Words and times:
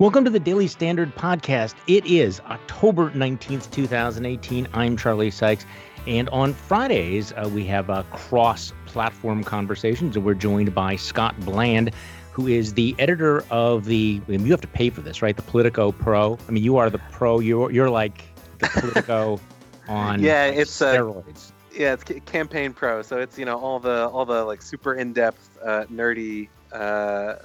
Welcome 0.00 0.24
to 0.24 0.30
the 0.30 0.40
Daily 0.40 0.66
Standard 0.66 1.14
Podcast. 1.14 1.76
It 1.86 2.04
is 2.04 2.40
October 2.50 3.12
19th, 3.12 3.70
2018. 3.70 4.66
I'm 4.74 4.96
Charlie 4.96 5.30
Sykes. 5.30 5.64
And 6.08 6.28
on 6.30 6.52
Fridays, 6.52 7.30
uh, 7.30 7.48
we 7.54 7.64
have 7.66 7.88
uh, 7.88 8.02
cross 8.10 8.72
platform 8.86 9.44
conversations, 9.44 10.16
and 10.16 10.24
we're 10.24 10.34
joined 10.34 10.74
by 10.74 10.96
Scott 10.96 11.38
Bland, 11.44 11.92
who 12.32 12.48
is 12.48 12.74
the 12.74 12.96
editor 12.98 13.44
of 13.52 13.84
the. 13.84 14.20
I 14.26 14.32
mean, 14.32 14.44
you 14.44 14.50
have 14.50 14.60
to 14.62 14.66
pay 14.66 14.90
for 14.90 15.00
this, 15.00 15.22
right? 15.22 15.36
The 15.36 15.42
Politico 15.42 15.92
Pro. 15.92 16.40
I 16.48 16.50
mean, 16.50 16.64
you 16.64 16.76
are 16.76 16.90
the 16.90 16.98
pro. 17.12 17.38
You're, 17.38 17.70
you're 17.70 17.88
like 17.88 18.24
the 18.58 18.66
Politico 18.66 19.38
on 19.88 20.20
yeah, 20.20 20.46
it's 20.46 20.82
uh, 20.82 20.92
steroids. 20.92 21.52
yeah, 21.72 21.92
it's 21.92 22.02
campaign 22.26 22.72
pro. 22.72 23.02
So 23.02 23.18
it's 23.20 23.38
you 23.38 23.44
know 23.44 23.60
all 23.60 23.78
the 23.78 24.08
all 24.08 24.26
the 24.26 24.42
like 24.44 24.60
super 24.60 24.96
in 24.96 25.12
depth, 25.12 25.56
uh, 25.64 25.84
nerdy 25.84 26.48
uh, 26.72 27.36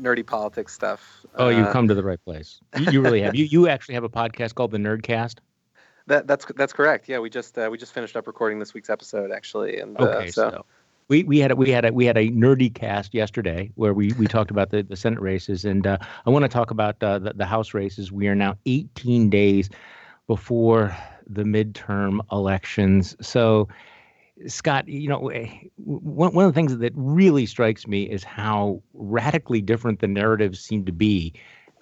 nerdy 0.00 0.26
politics 0.26 0.72
stuff. 0.72 1.24
Oh, 1.34 1.48
you've 1.48 1.66
uh, 1.66 1.72
come 1.72 1.88
to 1.88 1.94
the 1.94 2.02
right 2.02 2.22
place. 2.24 2.60
You, 2.78 2.92
you 2.92 3.00
really 3.02 3.22
have. 3.22 3.34
You 3.34 3.44
you 3.44 3.68
actually 3.68 3.94
have 3.94 4.04
a 4.04 4.08
podcast 4.08 4.54
called 4.54 4.70
the 4.70 4.78
Nerdcast. 4.78 5.38
That 6.06 6.26
that's 6.26 6.44
that's 6.54 6.74
correct. 6.74 7.08
Yeah, 7.08 7.20
we 7.20 7.30
just 7.30 7.56
uh, 7.56 7.70
we 7.72 7.78
just 7.78 7.94
finished 7.94 8.14
up 8.14 8.26
recording 8.26 8.58
this 8.58 8.74
week's 8.74 8.90
episode 8.90 9.32
actually, 9.32 9.80
and 9.80 9.98
uh, 9.98 10.04
okay, 10.04 10.30
so. 10.30 10.50
so. 10.50 10.66
We, 11.08 11.22
we 11.22 11.38
had 11.38 11.50
a, 11.50 11.56
we 11.56 11.70
had 11.70 11.84
a, 11.84 11.92
we 11.92 12.06
had 12.06 12.16
a 12.16 12.30
nerdy 12.30 12.74
cast 12.74 13.12
yesterday 13.12 13.70
where 13.74 13.92
we, 13.92 14.12
we 14.14 14.26
talked 14.26 14.50
about 14.50 14.70
the, 14.70 14.82
the 14.82 14.96
Senate 14.96 15.20
races 15.20 15.66
and 15.66 15.86
uh, 15.86 15.98
I 16.26 16.30
want 16.30 16.44
to 16.44 16.48
talk 16.48 16.70
about 16.70 17.02
uh, 17.02 17.18
the, 17.18 17.34
the 17.34 17.44
House 17.44 17.74
races. 17.74 18.10
We 18.10 18.26
are 18.28 18.34
now 18.34 18.56
18 18.64 19.28
days 19.28 19.68
before 20.26 20.96
the 21.26 21.42
midterm 21.42 22.20
elections. 22.32 23.16
So 23.20 23.68
Scott, 24.46 24.88
you 24.88 25.08
know, 25.08 25.28
eh, 25.28 25.48
one, 25.76 26.34
one 26.34 26.44
of 26.44 26.52
the 26.52 26.56
things 26.56 26.76
that 26.76 26.92
really 26.94 27.46
strikes 27.46 27.86
me 27.86 28.04
is 28.04 28.24
how 28.24 28.82
radically 28.92 29.60
different 29.60 30.00
the 30.00 30.06
narratives 30.08 30.60
seem 30.60 30.84
to 30.84 30.92
be 30.92 31.32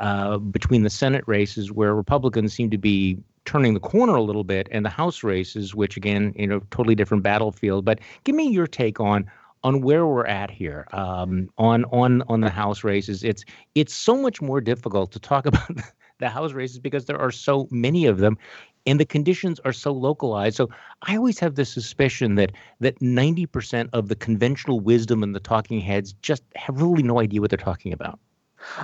uh, 0.00 0.38
between 0.38 0.82
the 0.82 0.90
Senate 0.90 1.24
races, 1.26 1.70
where 1.70 1.94
Republicans 1.94 2.52
seem 2.52 2.70
to 2.70 2.78
be 2.78 3.18
turning 3.44 3.74
the 3.74 3.80
corner 3.80 4.14
a 4.14 4.22
little 4.22 4.44
bit, 4.44 4.68
and 4.70 4.84
the 4.84 4.90
House 4.90 5.22
races, 5.22 5.74
which 5.74 5.96
again, 5.96 6.32
you 6.36 6.46
know, 6.46 6.60
totally 6.70 6.94
different 6.94 7.22
battlefield. 7.22 7.84
But 7.84 8.00
give 8.24 8.34
me 8.34 8.48
your 8.48 8.66
take 8.66 9.00
on 9.00 9.30
on 9.64 9.80
where 9.80 10.06
we're 10.06 10.26
at 10.26 10.50
here 10.50 10.86
um, 10.92 11.48
on 11.58 11.84
on 11.86 12.22
on 12.22 12.40
the 12.40 12.50
House 12.50 12.84
races. 12.84 13.22
It's 13.22 13.44
it's 13.74 13.94
so 13.94 14.16
much 14.16 14.40
more 14.40 14.60
difficult 14.60 15.12
to 15.12 15.20
talk 15.20 15.46
about 15.46 15.70
the 16.18 16.28
House 16.28 16.52
races 16.52 16.78
because 16.78 17.06
there 17.06 17.20
are 17.20 17.30
so 17.30 17.68
many 17.70 18.06
of 18.06 18.18
them, 18.18 18.38
and 18.86 18.98
the 18.98 19.04
conditions 19.04 19.60
are 19.64 19.72
so 19.72 19.92
localized. 19.92 20.56
So 20.56 20.68
I 21.02 21.16
always 21.16 21.38
have 21.38 21.54
the 21.54 21.64
suspicion 21.64 22.34
that 22.36 22.52
that 22.80 22.98
90% 23.00 23.88
of 23.92 24.08
the 24.08 24.16
conventional 24.16 24.80
wisdom 24.80 25.22
and 25.22 25.34
the 25.34 25.40
talking 25.40 25.80
heads 25.80 26.14
just 26.22 26.42
have 26.56 26.80
really 26.80 27.02
no 27.02 27.20
idea 27.20 27.40
what 27.40 27.50
they're 27.50 27.56
talking 27.56 27.92
about. 27.92 28.18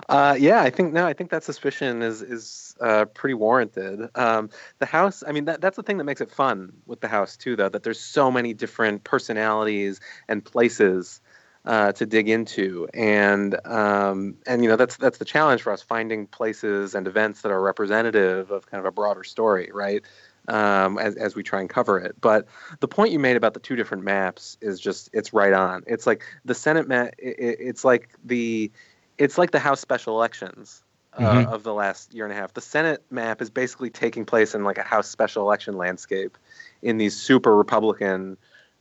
Uh, 0.09 0.37
yeah, 0.39 0.63
I 0.63 0.71
think 0.71 0.93
no, 0.93 1.07
I 1.07 1.13
think 1.13 1.31
that 1.31 1.45
suspicion 1.45 2.03
is 2.03 2.21
is 2.23 2.75
uh, 2.81 3.05
pretty 3.07 3.35
warranted. 3.35 4.09
Um, 4.15 4.51
the 4.79 4.87
house, 4.87 5.23
I 5.27 5.33
mean, 5.33 5.45
that, 5.45 5.61
that's 5.61 5.77
the 5.77 5.83
thing 5.83 5.99
that 5.99 6.05
makes 6.05 6.21
it 6.21 6.31
fun 6.31 6.73
with 6.87 7.01
the 7.01 7.09
house 7.09 7.37
too, 7.37 7.57
though, 7.57 7.69
that 7.69 7.83
there's 7.85 8.01
so 8.01 8.31
many 8.31 8.55
different 8.55 9.05
personalities 9.05 10.01
and 10.29 10.45
places 10.45 11.21
uh, 11.69 11.93
to 11.93 12.07
dig 12.07 12.31
into, 12.31 12.89
and 12.95 13.55
um, 13.67 14.35
and 14.47 14.63
you 14.63 14.71
know 14.71 14.77
that's 14.77 14.97
that's 14.97 15.19
the 15.19 15.25
challenge 15.27 15.61
for 15.61 15.71
us 15.71 15.83
finding 15.83 16.27
places 16.27 16.95
and 16.95 17.07
events 17.07 17.43
that 17.43 17.53
are 17.53 17.61
representative 17.61 18.51
of 18.51 18.67
kind 18.67 18.79
of 18.79 18.87
a 18.87 18.91
broader 18.91 19.23
story, 19.23 19.71
right? 19.75 20.03
Um, 20.49 20.99
as 20.99 21.15
as 21.17 21.35
we 21.35 21.43
try 21.43 21.61
and 21.61 21.69
cover 21.69 21.99
it. 21.99 22.17
But 22.23 22.47
the 22.81 22.89
point 22.89 23.13
you 23.13 23.19
made 23.19 23.37
about 23.37 23.53
the 23.53 23.61
two 23.61 23.77
different 23.77 24.03
maps 24.03 24.57
is 24.63 24.81
just 24.81 25.11
it's 25.13 25.35
right 25.35 25.53
on. 25.53 25.85
It's 25.87 26.07
like 26.07 26.25
the 26.43 26.55
Senate 26.55 26.89
map. 26.89 27.15
It, 27.19 27.59
it's 27.61 27.85
like 27.85 28.09
the 28.25 28.73
it's 29.19 29.37
like 29.37 29.51
the 29.51 29.59
House 29.59 29.81
special 29.81 30.17
elections. 30.17 30.83
Uh, 31.15 31.21
mm-hmm. 31.21 31.53
Of 31.53 31.65
the 31.65 31.75
last 31.75 32.15
year 32.15 32.25
and 32.25 32.33
a 32.33 32.37
half, 32.37 32.55
the 32.55 32.61
Senate 32.61 33.03
map 33.11 33.43
is 33.43 33.51
basically 33.51 33.91
taking 33.91 34.25
place 34.25 34.55
in 34.55 34.63
like 34.63 34.79
a 34.79 34.83
House 34.83 35.09
special 35.09 35.43
election 35.43 35.77
landscape, 35.77 36.39
in 36.81 36.97
these 36.97 37.17
super 37.17 37.57
Republican 37.57 38.37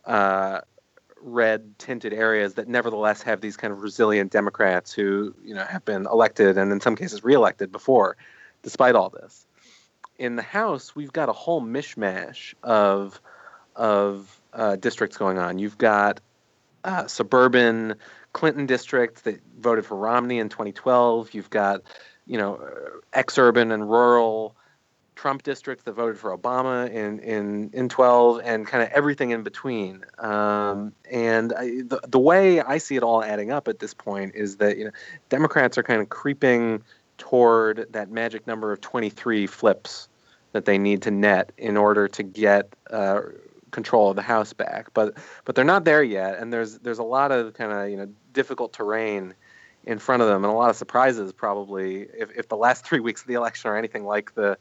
uh, 0.06 0.60
red 1.22 1.78
tinted 1.80 2.14
areas 2.14 2.56
that 2.56 2.68
nevertheless 2.68 3.22
have 3.24 3.42
these 3.42 3.58
kind 3.58 3.74
of 3.74 3.82
resilient 3.82 4.32
Democrats 4.32 4.94
who 4.94 5.34
you 5.44 5.54
know 5.54 5.64
have 5.64 5.86
been 5.86 6.06
elected 6.06 6.58
and 6.58 6.72
in 6.72 6.82
some 6.82 6.96
cases 6.96 7.24
reelected 7.24 7.72
before, 7.72 8.18
despite 8.64 8.96
all 8.96 9.10
this. 9.10 9.46
In 10.18 10.36
the 10.36 10.44
House, 10.44 10.96
we've 10.96 11.14
got 11.14 11.30
a 11.30 11.34
whole 11.34 11.62
mishmash 11.62 12.54
of 12.64 13.22
of 13.76 14.42
uh, 14.54 14.76
districts 14.76 15.18
going 15.18 15.38
on. 15.38 15.60
You've 15.60 15.78
got 15.78 16.20
uh, 16.84 17.08
suburban 17.08 17.96
Clinton 18.34 18.66
districts 18.66 19.22
that 19.22 19.42
voted 19.60 19.86
for 19.86 19.96
Romney 19.96 20.40
in 20.40 20.50
2012. 20.50 21.34
You've 21.34 21.50
got 21.50 21.82
you 22.26 22.38
know 22.38 22.60
ex-urban 23.14 23.72
and 23.72 23.90
rural 23.90 24.56
Trump 25.18 25.44
districts 25.44 25.84
that 25.84 25.94
voted 25.94 26.18
for 26.18 26.38
Obama 26.38 26.90
in 26.90 27.20
in 27.20 27.72
in 27.74 27.90
12, 27.90 28.42
and 28.44 28.68
kind 28.68 28.84
of 28.84 28.90
everything 28.90 29.32
in 29.32 29.44
between. 29.44 30.06
Um, 30.20 30.94
and 31.12 31.54
I, 31.54 31.66
the 31.82 32.00
the 32.08 32.20
way 32.20 32.62
I 32.62 32.78
see 32.78 32.96
it 32.96 33.04
all 33.04 33.24
adding 33.24 33.52
up 33.52 33.68
at 33.68 33.80
this 33.80 33.94
point 33.94 34.36
is 34.36 34.58
that 34.58 34.78
you 34.78 34.86
know 34.86 34.92
Democrats 35.30 35.78
are 35.78 35.84
kind 35.84 36.02
of 36.02 36.10
creeping 36.10 36.84
toward 37.18 37.88
that 37.92 38.12
magic 38.12 38.46
number 38.46 38.72
of 38.72 38.80
23 38.80 39.48
flips 39.48 40.08
that 40.52 40.66
they 40.66 40.78
need 40.78 41.02
to 41.02 41.12
net 41.12 41.52
in 41.58 41.78
order 41.78 42.08
to 42.08 42.22
get 42.22 42.72
uh, 42.92 43.22
control 43.72 44.12
of 44.12 44.16
the 44.16 44.22
House 44.22 44.54
back. 44.54 44.94
But 44.94 45.18
but 45.46 45.56
they're 45.56 45.66
not 45.66 45.84
there 45.84 46.04
yet, 46.04 46.38
and 46.38 46.54
there's 46.54 46.78
there's 46.80 47.00
a 47.00 47.04
lot 47.04 47.32
of 47.32 47.56
kind 47.56 47.72
of 47.72 47.90
you 47.90 47.98
know 47.98 48.08
difficult 48.34 48.72
terrain 48.72 49.34
in 49.88 49.98
front 50.00 50.22
of 50.22 50.28
them 50.28 50.44
and 50.44 50.52
a 50.52 50.56
lot 50.56 50.70
of 50.70 50.76
surprises 50.76 51.32
probably 51.32 52.02
if, 52.20 52.30
if 52.38 52.50
the 52.50 52.58
last 52.58 52.86
three 52.86 53.00
weeks 53.00 53.22
of 53.22 53.28
the 53.28 53.36
election 53.36 53.72
are 53.72 53.78
anything 53.78 54.04
like 54.04 54.36
the 54.36 54.58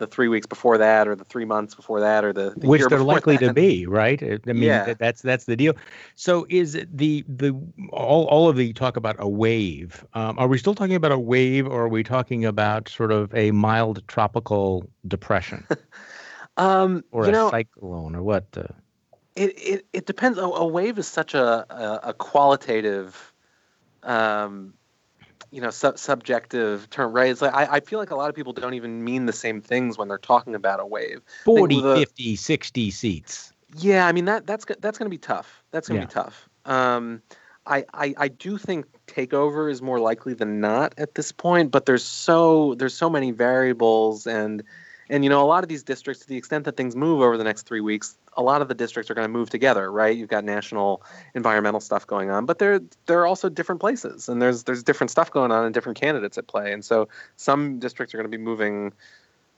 the 0.00 0.08
three 0.08 0.26
weeks 0.26 0.46
before 0.46 0.78
that 0.78 1.06
or 1.06 1.14
the 1.14 1.24
three 1.24 1.44
months 1.44 1.76
before 1.76 2.00
that 2.00 2.24
or 2.24 2.32
the, 2.32 2.54
the 2.56 2.66
which 2.66 2.82
they're 2.88 2.98
likely 3.00 3.36
that. 3.36 3.46
to 3.46 3.54
be 3.54 3.86
right? 3.86 4.20
I 4.22 4.38
mean 4.52 4.62
yeah. 4.64 4.94
that's 4.98 5.22
that's 5.22 5.44
the 5.44 5.54
deal. 5.54 5.74
So 6.16 6.46
is 6.48 6.72
the 6.92 7.24
the 7.28 7.52
all, 7.92 8.24
all 8.26 8.48
of 8.48 8.56
the 8.56 8.72
talk 8.72 8.96
about 8.96 9.16
a 9.18 9.28
wave 9.28 10.04
um, 10.14 10.38
are 10.38 10.48
we 10.48 10.58
still 10.58 10.74
talking 10.74 10.96
about 10.96 11.12
a 11.12 11.18
wave 11.18 11.66
or 11.66 11.82
are 11.82 11.88
we 11.88 12.02
talking 12.02 12.44
about 12.44 12.88
sort 12.88 13.12
of 13.12 13.32
a 13.34 13.52
mild 13.52 14.02
tropical 14.08 14.90
depression? 15.06 15.66
Um, 16.56 17.04
or 17.10 17.26
a 17.26 17.32
know, 17.32 17.48
cyclone 17.48 18.14
or 18.14 18.22
what 18.22 18.44
uh, 18.54 18.64
it, 19.34 19.54
it 19.56 19.86
it 19.94 20.06
depends. 20.06 20.36
A, 20.36 20.42
a 20.42 20.66
wave 20.66 20.98
is 20.98 21.06
such 21.06 21.32
a 21.32 21.64
a, 21.70 22.00
a 22.10 22.12
qualitative 22.12 23.32
um, 24.02 24.74
you 25.50 25.60
know 25.60 25.70
sub- 25.70 25.98
subjective 25.98 26.88
term 26.90 27.12
right? 27.12 27.30
It's 27.30 27.42
like 27.42 27.54
I, 27.54 27.76
I 27.76 27.80
feel 27.80 27.98
like 27.98 28.10
a 28.10 28.16
lot 28.16 28.28
of 28.28 28.36
people 28.36 28.52
don't 28.52 28.74
even 28.74 29.04
mean 29.04 29.26
the 29.26 29.32
same 29.32 29.60
things 29.60 29.98
when 29.98 30.08
they're 30.08 30.18
talking 30.18 30.54
about 30.54 30.80
a 30.80 30.86
wave. 30.86 31.20
40 31.44 31.80
the, 31.80 31.96
50 31.96 32.36
60 32.36 32.90
seats. 32.90 33.52
Yeah 33.76 34.06
i 34.06 34.12
mean 34.12 34.24
that 34.24 34.46
that's 34.46 34.64
that's 34.80 34.98
going 34.98 35.06
to 35.06 35.14
be 35.14 35.18
tough. 35.18 35.62
That's 35.70 35.88
going 35.88 36.00
to 36.00 36.04
yeah. 36.04 36.08
be 36.08 36.12
tough. 36.12 36.48
Um, 36.64 37.22
I, 37.66 37.84
I 37.92 38.14
i 38.16 38.28
do 38.28 38.58
think 38.58 38.86
takeover 39.06 39.70
is 39.70 39.82
more 39.82 40.00
likely 40.00 40.34
than 40.34 40.60
not 40.60 40.94
at 40.96 41.14
this 41.14 41.30
point 41.30 41.70
but 41.70 41.84
there's 41.84 42.04
so 42.04 42.74
there's 42.76 42.94
so 42.94 43.10
many 43.10 43.32
variables 43.32 44.26
and 44.26 44.62
and 45.10 45.24
you 45.24 45.28
know, 45.28 45.42
a 45.42 45.44
lot 45.44 45.64
of 45.64 45.68
these 45.68 45.82
districts, 45.82 46.22
to 46.22 46.28
the 46.28 46.36
extent 46.36 46.64
that 46.66 46.76
things 46.76 46.94
move 46.94 47.20
over 47.20 47.36
the 47.36 47.44
next 47.44 47.62
three 47.66 47.80
weeks, 47.80 48.16
a 48.36 48.42
lot 48.42 48.62
of 48.62 48.68
the 48.68 48.74
districts 48.74 49.10
are 49.10 49.14
going 49.14 49.26
to 49.26 49.32
move 49.32 49.50
together, 49.50 49.90
right? 49.90 50.16
You've 50.16 50.28
got 50.28 50.44
national 50.44 51.02
environmental 51.34 51.80
stuff 51.80 52.06
going 52.06 52.30
on, 52.30 52.46
but 52.46 52.60
there 52.60 52.80
there 53.06 53.20
are 53.20 53.26
also 53.26 53.48
different 53.48 53.80
places, 53.80 54.28
and 54.28 54.40
there's 54.40 54.62
there's 54.62 54.84
different 54.84 55.10
stuff 55.10 55.32
going 55.32 55.50
on 55.50 55.64
and 55.64 55.74
different 55.74 56.00
candidates 56.00 56.38
at 56.38 56.46
play, 56.46 56.72
and 56.72 56.84
so 56.84 57.08
some 57.36 57.80
districts 57.80 58.14
are 58.14 58.18
going 58.18 58.30
to 58.30 58.38
be 58.38 58.42
moving 58.42 58.92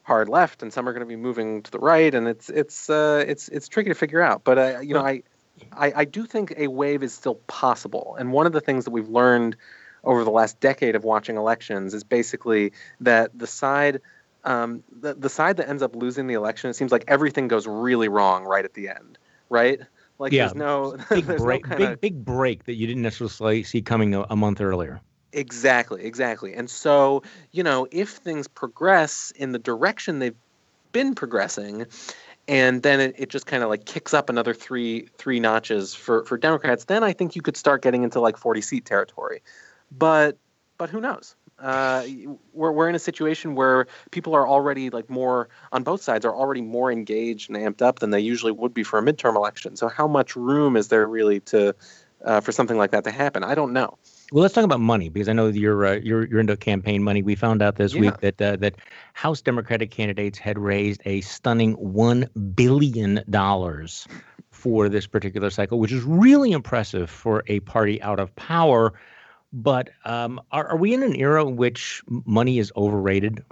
hard 0.04 0.30
left, 0.30 0.62
and 0.62 0.72
some 0.72 0.88
are 0.88 0.92
going 0.92 1.06
to 1.06 1.06
be 1.06 1.16
moving 1.16 1.62
to 1.62 1.70
the 1.70 1.78
right, 1.78 2.14
and 2.14 2.26
it's 2.26 2.48
it's 2.48 2.88
uh, 2.88 3.22
it's 3.28 3.48
it's 3.50 3.69
tricky 3.69 3.90
to 3.90 3.94
figure 3.94 4.22
out. 4.22 4.44
But 4.44 4.58
uh, 4.58 4.80
you 4.80 4.94
know, 4.94 5.04
I, 5.04 5.22
I 5.70 5.92
I 5.96 6.04
do 6.06 6.24
think 6.24 6.54
a 6.56 6.69
wave 6.69 7.02
is 7.02 7.12
still 7.12 7.34
possible, 7.46 8.16
and 8.19 8.32
one 8.32 8.46
of 8.46 8.52
the 8.52 8.60
things 8.62 8.86
that 8.86 8.90
we've 8.90 9.10
learned 9.10 9.56
over 10.02 10.24
the 10.24 10.30
last 10.30 10.58
decade 10.60 10.96
of 10.96 11.04
watching 11.04 11.36
elections 11.36 11.92
is 11.92 12.02
basically 12.04 12.72
that 13.00 13.38
the 13.38 13.46
side 13.46 14.00
um, 14.44 14.83
the 15.00 15.15
the 15.15 15.29
side 15.29 15.56
that 15.59 15.69
ends 15.69 15.83
up 15.83 15.94
losing 15.94 16.27
the 16.27 16.35
election, 16.35 16.71
it 16.71 16.75
seems 16.75 16.93
like 16.93 17.05
everything 17.09 17.49
goes 17.49 17.67
really 17.67 18.09
wrong 18.09 18.44
right 18.44 18.65
at 18.65 18.75
the 18.75 18.89
end, 18.89 19.19
right? 19.49 19.81
Like 20.19 20.33
yeah, 20.33 20.44
there's 20.47 20.55
no 20.55 20.97
big 21.11 21.27
there's 21.27 21.43
break, 21.43 21.67
no 21.67 21.77
kinda... 21.77 21.91
big 21.91 22.00
big 22.00 22.25
break 22.25 22.65
that 22.65 22.75
you 22.75 22.87
didn't 22.87 23.03
necessarily 23.03 23.62
see 23.62 23.83
coming 23.83 24.15
a, 24.15 24.23
a 24.31 24.37
month 24.37 24.61
earlier. 24.61 25.00
Exactly, 25.33 26.05
exactly. 26.05 26.53
And 26.53 26.69
so, 26.69 27.23
you 27.53 27.62
know, 27.62 27.87
if 27.91 28.11
things 28.11 28.47
progress 28.47 29.33
in 29.37 29.53
the 29.53 29.59
direction 29.59 30.19
they've 30.19 30.37
been 30.93 31.15
progressing, 31.15 31.87
and 32.49 32.83
then 32.83 33.00
it, 33.00 33.15
it 33.17 33.29
just 33.31 33.47
kind 33.47 33.62
of 33.62 33.71
like 33.71 33.87
kicks 33.87 34.12
up 34.12 34.29
another 34.29 34.53
three 34.53 35.09
three 35.17 35.41
notches 35.41 35.94
for 35.94 36.25
for 36.25 36.37
Democrats, 36.37 36.85
then 36.85 37.03
I 37.03 37.12
think 37.12 37.37
you 37.37 37.43
could 37.43 37.56
start 37.56 37.83
getting 37.83 38.03
into 38.03 38.21
like 38.21 38.37
40 38.37 38.61
seat 38.61 38.85
territory. 38.85 39.43
But 39.91 40.37
but 40.79 40.91
who 40.91 41.00
knows? 41.00 41.37
Uh, 41.62 42.05
we're 42.53 42.73
we're 42.73 42.88
in 42.88 42.94
a 42.94 42.99
situation 42.99 43.55
where 43.55 43.87
people 44.11 44.35
are 44.35 44.47
already 44.47 44.91
like 44.91 45.09
more 45.09 45.49
on 45.70 45.85
both 45.85 46.03
sides 46.03 46.25
are 46.26 46.35
already 46.35 46.61
more 46.62 46.91
engaged 46.91 47.49
and 47.50 47.56
amped 47.56 47.82
up 47.82 48.00
than 48.00 48.11
they 48.11 48.20
usually 48.20 48.53
would 48.53 48.75
be 48.75 48.82
for 48.82 48.99
a 48.99 49.03
midterm 49.03 49.37
election. 49.37 49.76
So 49.76 49.88
how 49.88 50.09
much 50.09 50.37
room 50.37 50.76
is 50.76 50.88
there 50.88 51.06
really 51.06 51.41
to 51.41 51.75
uh, 52.25 52.41
for 52.41 52.53
something 52.53 52.76
like 52.76 52.91
that 52.91 53.05
to 53.05 53.11
happen? 53.11 53.44
I 53.44 53.55
don't 53.55 53.73
know. 53.73 53.97
Well, 54.32 54.43
let's 54.43 54.55
talk 54.55 54.64
about 54.64 54.81
money 54.81 55.09
because 55.11 55.29
I 55.29 55.35
know 55.35 55.49
you're 55.49 55.85
uh, 55.87 55.94
you're 56.03 56.26
you're 56.26 56.41
into 56.41 56.56
campaign 56.56 57.03
money. 57.03 57.23
We 57.23 57.35
found 57.35 57.62
out 57.62 57.76
this 57.76 57.94
Yeah. 57.94 58.00
week 58.00 58.20
that 58.20 58.41
uh, 58.43 58.56
that 58.56 58.76
House 59.12 59.43
Democratic 59.43 59.91
candidates 59.91 60.38
had 60.38 60.58
raised 60.58 61.03
a 61.05 61.20
stunning 61.20 61.73
one 61.75 62.29
billion 62.55 63.23
dollars 63.29 64.08
for 64.50 64.88
this 64.88 65.06
particular 65.06 65.50
cycle, 65.50 65.79
which 65.79 65.93
is 65.93 66.03
really 66.03 66.53
impressive 66.53 67.11
for 67.11 67.43
a 67.47 67.61
party 67.61 68.00
out 68.03 68.20
of 68.20 68.35
power. 68.37 68.93
But 69.52 69.90
um, 70.04 70.40
are, 70.50 70.66
are 70.69 70.76
we 70.76 70.94
in 70.94 71.02
an 71.02 71.14
era 71.14 71.46
in 71.46 71.56
which 71.56 72.02
money 72.06 72.58
is 72.58 72.72
overrated? 72.76 73.44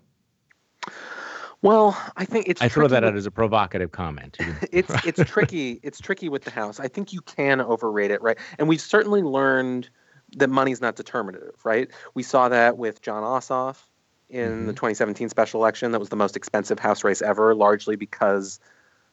Well, 1.63 2.01
I 2.17 2.25
think 2.25 2.49
it's 2.49 2.63
I 2.63 2.69
throw 2.69 2.89
that 2.89 3.03
with- 3.03 3.13
out 3.13 3.17
as 3.17 3.27
a 3.27 3.31
provocative 3.31 3.93
comment. 3.93 4.39
it's 4.73 4.91
it's 5.07 5.23
tricky. 5.31 5.81
It's 5.83 6.01
tricky 6.01 6.29
with 6.29 6.45
the 6.45 6.51
House. 6.51 6.81
I 6.81 6.89
think 6.89 7.13
you 7.13 7.21
can 7.21 7.61
overrate 7.61 8.11
it, 8.11 8.23
right? 8.23 8.39
And 8.59 8.69
we've 8.69 8.81
certainly 8.81 9.23
learned 9.23 9.91
that 10.37 10.49
money's 10.49 10.81
not 10.81 10.97
determinative, 10.97 11.57
right? 11.65 11.91
We 12.15 12.23
saw 12.23 12.49
that 12.49 12.79
with 12.79 13.03
Jon 13.03 13.23
Ossoff 13.23 13.87
in 14.29 14.67
the 14.67 14.73
2017 14.73 15.29
special 15.29 15.61
election. 15.61 15.91
That 15.93 15.99
was 15.99 16.09
the 16.09 16.17
most 16.17 16.37
expensive 16.37 16.79
House 16.79 17.03
race 17.05 17.21
ever, 17.21 17.55
largely 17.55 17.97
because 17.97 18.61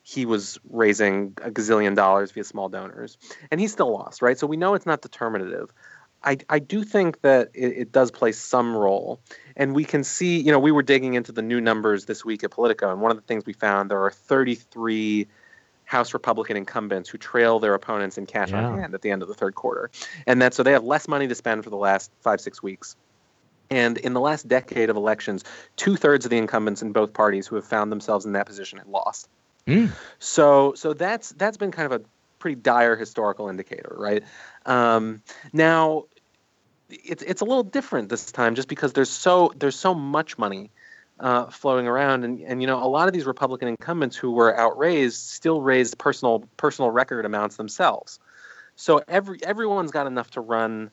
he 0.03 0.25
was 0.25 0.57
raising 0.69 1.33
a 1.41 1.51
gazillion 1.51 1.95
dollars 1.95 2.31
via 2.31 2.43
small 2.43 2.69
donors, 2.69 3.17
and 3.51 3.59
he 3.59 3.67
still 3.67 3.91
lost, 3.91 4.21
right? 4.21 4.39
So 4.39 4.47
we 4.47 4.55
know 4.55 4.73
it's 4.73 4.85
not 4.85 5.01
determinative. 5.01 5.73
I, 6.27 6.37
I 6.49 6.59
do 6.59 6.83
think 6.83 7.21
that 7.21 7.49
it, 7.53 7.67
it 7.67 7.91
does 7.93 8.11
play 8.11 8.33
some 8.33 8.75
role. 8.75 9.21
And 9.55 9.73
we 9.73 9.85
can 9.85 10.03
see, 10.03 10.39
you 10.39 10.51
know, 10.51 10.59
we 10.59 10.71
were 10.73 10.83
digging 10.83 11.13
into 11.13 11.31
the 11.31 11.41
new 11.41 11.61
numbers 11.61 12.05
this 12.05 12.25
week 12.25 12.43
at 12.43 12.51
Politico, 12.51 12.91
and 12.91 13.01
one 13.01 13.11
of 13.11 13.17
the 13.17 13.23
things 13.23 13.45
we 13.45 13.53
found 13.53 13.89
there 13.89 14.03
are 14.03 14.11
33 14.11 15.25
House 15.85 16.13
Republican 16.13 16.57
incumbents 16.57 17.09
who 17.09 17.17
trail 17.17 17.59
their 17.59 17.73
opponents 17.73 18.17
in 18.17 18.25
cash 18.25 18.51
Yeah. 18.51 18.65
on 18.65 18.77
hand 18.77 18.93
at 18.93 19.01
the 19.01 19.09
end 19.09 19.21
of 19.21 19.29
the 19.29 19.33
third 19.33 19.55
quarter. 19.55 19.89
And 20.27 20.41
that 20.41 20.53
so 20.53 20.61
they 20.63 20.73
have 20.73 20.83
less 20.83 21.07
money 21.07 21.29
to 21.29 21.35
spend 21.35 21.63
for 21.63 21.69
the 21.69 21.77
last 21.77 22.11
five, 22.19 22.41
six 22.41 22.61
weeks. 22.61 22.97
And 23.69 23.97
in 23.97 24.11
the 24.13 24.19
last 24.19 24.49
decade 24.49 24.89
of 24.89 24.97
elections, 24.97 25.45
two 25.77 25.95
thirds 25.95 26.25
of 26.25 26.29
the 26.29 26.37
incumbents 26.37 26.81
in 26.81 26.91
both 26.91 27.13
parties 27.13 27.47
who 27.47 27.55
have 27.55 27.65
found 27.65 27.89
themselves 27.89 28.25
in 28.25 28.33
that 28.33 28.45
position 28.45 28.77
had 28.79 28.87
lost. 28.87 29.29
Mm. 29.65 29.91
So 30.19 30.73
so 30.75 30.93
that's 30.93 31.29
that's 31.29 31.55
been 31.57 31.71
kind 31.71 31.91
of 31.91 32.01
a 32.01 32.05
pretty 32.39 32.55
dire 32.55 32.97
historical 32.97 33.47
indicator, 33.47 33.95
right? 33.97 34.23
Um, 34.65 35.21
now 35.53 36.03
it's 36.89 37.23
it's 37.23 37.41
a 37.41 37.45
little 37.45 37.63
different 37.63 38.09
this 38.09 38.31
time 38.31 38.55
just 38.55 38.67
because 38.67 38.93
there's 38.93 39.09
so 39.09 39.51
there's 39.57 39.77
so 39.77 39.93
much 39.93 40.37
money 40.37 40.71
uh, 41.19 41.45
floating 41.47 41.87
around 41.87 42.23
and, 42.23 42.39
and 42.41 42.61
you 42.61 42.67
know 42.67 42.81
a 42.83 42.87
lot 42.87 43.07
of 43.07 43.13
these 43.13 43.25
Republican 43.25 43.67
incumbents 43.67 44.15
who 44.15 44.31
were 44.31 44.57
outraised 44.57 45.19
still 45.19 45.61
raised 45.61 45.97
personal 45.97 46.47
personal 46.57 46.91
record 46.91 47.25
amounts 47.25 47.57
themselves. 47.57 48.19
So 48.75 49.01
every 49.07 49.39
everyone's 49.43 49.91
got 49.91 50.07
enough 50.07 50.31
to 50.31 50.41
run 50.41 50.91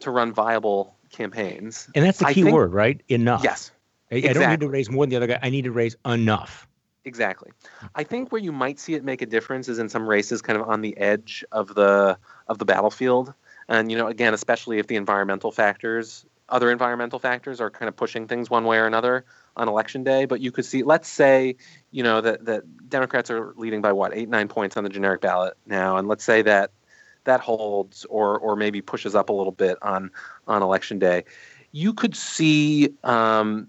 to 0.00 0.10
run 0.10 0.32
viable 0.32 0.94
campaigns. 1.10 1.88
And 1.94 2.04
that's 2.04 2.18
the 2.18 2.26
key 2.26 2.42
think- 2.42 2.54
word, 2.54 2.72
right? 2.72 3.00
Enough. 3.08 3.42
Yes. 3.44 3.70
I, 4.10 4.16
I 4.16 4.32
don't 4.34 4.50
need 4.50 4.60
to 4.60 4.68
raise 4.68 4.90
more 4.90 5.04
than 5.04 5.10
the 5.10 5.16
other 5.16 5.26
guy. 5.26 5.38
I 5.42 5.48
need 5.48 5.64
to 5.64 5.72
raise 5.72 5.96
enough. 6.04 6.68
Exactly. 7.04 7.50
I 7.94 8.04
think 8.04 8.30
where 8.30 8.40
you 8.40 8.52
might 8.52 8.78
see 8.78 8.94
it 8.94 9.02
make 9.02 9.22
a 9.22 9.26
difference 9.26 9.68
is 9.68 9.78
in 9.78 9.88
some 9.88 10.06
races 10.06 10.42
kind 10.42 10.60
of 10.60 10.68
on 10.68 10.82
the 10.82 10.96
edge 10.98 11.44
of 11.50 11.74
the 11.74 12.18
of 12.46 12.58
the 12.58 12.64
battlefield. 12.64 13.32
And 13.68 13.90
you 13.90 13.98
know, 13.98 14.06
again, 14.06 14.34
especially 14.34 14.78
if 14.78 14.86
the 14.86 14.96
environmental 14.96 15.52
factors, 15.52 16.24
other 16.48 16.70
environmental 16.70 17.18
factors 17.18 17.60
are 17.60 17.70
kind 17.70 17.88
of 17.88 17.96
pushing 17.96 18.26
things 18.26 18.50
one 18.50 18.64
way 18.64 18.78
or 18.78 18.86
another 18.86 19.24
on 19.56 19.68
election 19.68 20.04
day, 20.04 20.24
but 20.24 20.40
you 20.40 20.50
could 20.50 20.64
see 20.64 20.82
let's 20.82 21.08
say, 21.08 21.56
you 21.90 22.02
know, 22.02 22.20
that 22.20 22.44
that 22.44 22.88
Democrats 22.88 23.30
are 23.30 23.54
leading 23.56 23.80
by 23.80 23.92
what, 23.92 24.14
8 24.14 24.28
9 24.28 24.48
points 24.48 24.76
on 24.76 24.84
the 24.84 24.90
generic 24.90 25.20
ballot 25.20 25.54
now, 25.66 25.96
and 25.96 26.08
let's 26.08 26.24
say 26.24 26.42
that 26.42 26.70
that 27.24 27.40
holds 27.40 28.04
or 28.06 28.38
or 28.38 28.56
maybe 28.56 28.80
pushes 28.80 29.14
up 29.14 29.28
a 29.28 29.32
little 29.32 29.52
bit 29.52 29.78
on 29.82 30.10
on 30.46 30.62
election 30.62 30.98
day. 30.98 31.24
You 31.72 31.94
could 31.94 32.14
see 32.14 32.90
um, 33.02 33.68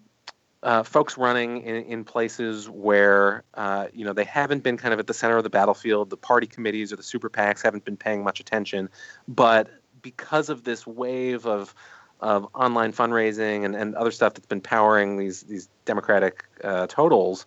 uh, 0.63 0.83
folks 0.83 1.17
running 1.17 1.61
in, 1.61 1.83
in 1.83 2.03
places 2.03 2.69
where 2.69 3.43
uh, 3.53 3.87
you 3.93 4.05
know 4.05 4.13
they 4.13 4.23
haven't 4.23 4.63
been 4.63 4.77
kind 4.77 4.93
of 4.93 4.99
at 4.99 5.07
the 5.07 5.13
center 5.13 5.37
of 5.37 5.43
the 5.43 5.49
battlefield. 5.49 6.09
The 6.09 6.17
party 6.17 6.47
committees 6.47 6.91
or 6.91 6.95
the 6.95 7.03
super 7.03 7.29
PACs 7.29 7.61
haven't 7.61 7.85
been 7.85 7.97
paying 7.97 8.23
much 8.23 8.39
attention, 8.39 8.89
but 9.27 9.69
because 10.03 10.49
of 10.49 10.63
this 10.63 10.85
wave 10.85 11.47
of 11.47 11.73
of 12.19 12.47
online 12.53 12.93
fundraising 12.93 13.65
and, 13.65 13.75
and 13.75 13.95
other 13.95 14.11
stuff 14.11 14.33
that's 14.33 14.45
been 14.45 14.61
powering 14.61 15.17
these 15.17 15.41
these 15.43 15.67
Democratic 15.85 16.45
uh, 16.63 16.85
totals, 16.87 17.45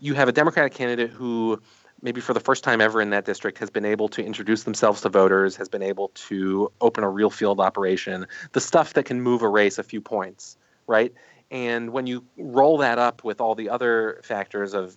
you 0.00 0.14
have 0.14 0.28
a 0.28 0.32
Democratic 0.32 0.72
candidate 0.72 1.10
who 1.10 1.60
maybe 2.00 2.20
for 2.20 2.34
the 2.34 2.40
first 2.40 2.64
time 2.64 2.80
ever 2.80 3.00
in 3.00 3.10
that 3.10 3.24
district 3.24 3.58
has 3.58 3.70
been 3.70 3.84
able 3.84 4.08
to 4.08 4.24
introduce 4.24 4.64
themselves 4.64 5.02
to 5.02 5.08
voters, 5.08 5.54
has 5.54 5.68
been 5.68 5.82
able 5.82 6.08
to 6.14 6.72
open 6.80 7.04
a 7.04 7.08
real 7.08 7.30
field 7.30 7.60
operation, 7.60 8.26
the 8.52 8.60
stuff 8.60 8.94
that 8.94 9.04
can 9.04 9.20
move 9.20 9.42
a 9.42 9.48
race 9.48 9.78
a 9.78 9.84
few 9.84 10.00
points, 10.00 10.56
right? 10.88 11.12
And 11.52 11.92
when 11.92 12.06
you 12.06 12.24
roll 12.36 12.78
that 12.78 12.98
up 12.98 13.22
with 13.22 13.40
all 13.40 13.54
the 13.54 13.68
other 13.68 14.20
factors 14.24 14.74
of 14.74 14.96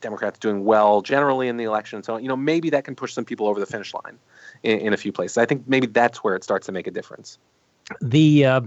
Democrats 0.00 0.38
doing 0.38 0.64
well 0.64 1.00
generally 1.00 1.48
in 1.48 1.56
the 1.56 1.64
election, 1.64 2.02
so 2.02 2.18
you 2.18 2.28
know 2.28 2.36
maybe 2.36 2.68
that 2.70 2.84
can 2.84 2.94
push 2.94 3.14
some 3.14 3.24
people 3.24 3.46
over 3.48 3.58
the 3.58 3.66
finish 3.66 3.94
line 3.94 4.18
in, 4.62 4.78
in 4.78 4.92
a 4.92 4.96
few 4.96 5.12
places. 5.12 5.38
I 5.38 5.46
think 5.46 5.64
maybe 5.66 5.86
that's 5.86 6.24
where 6.24 6.34
it 6.34 6.44
starts 6.44 6.66
to 6.66 6.72
make 6.72 6.86
a 6.86 6.90
difference. 6.90 7.38
The 8.00 8.44
uh, 8.44 8.60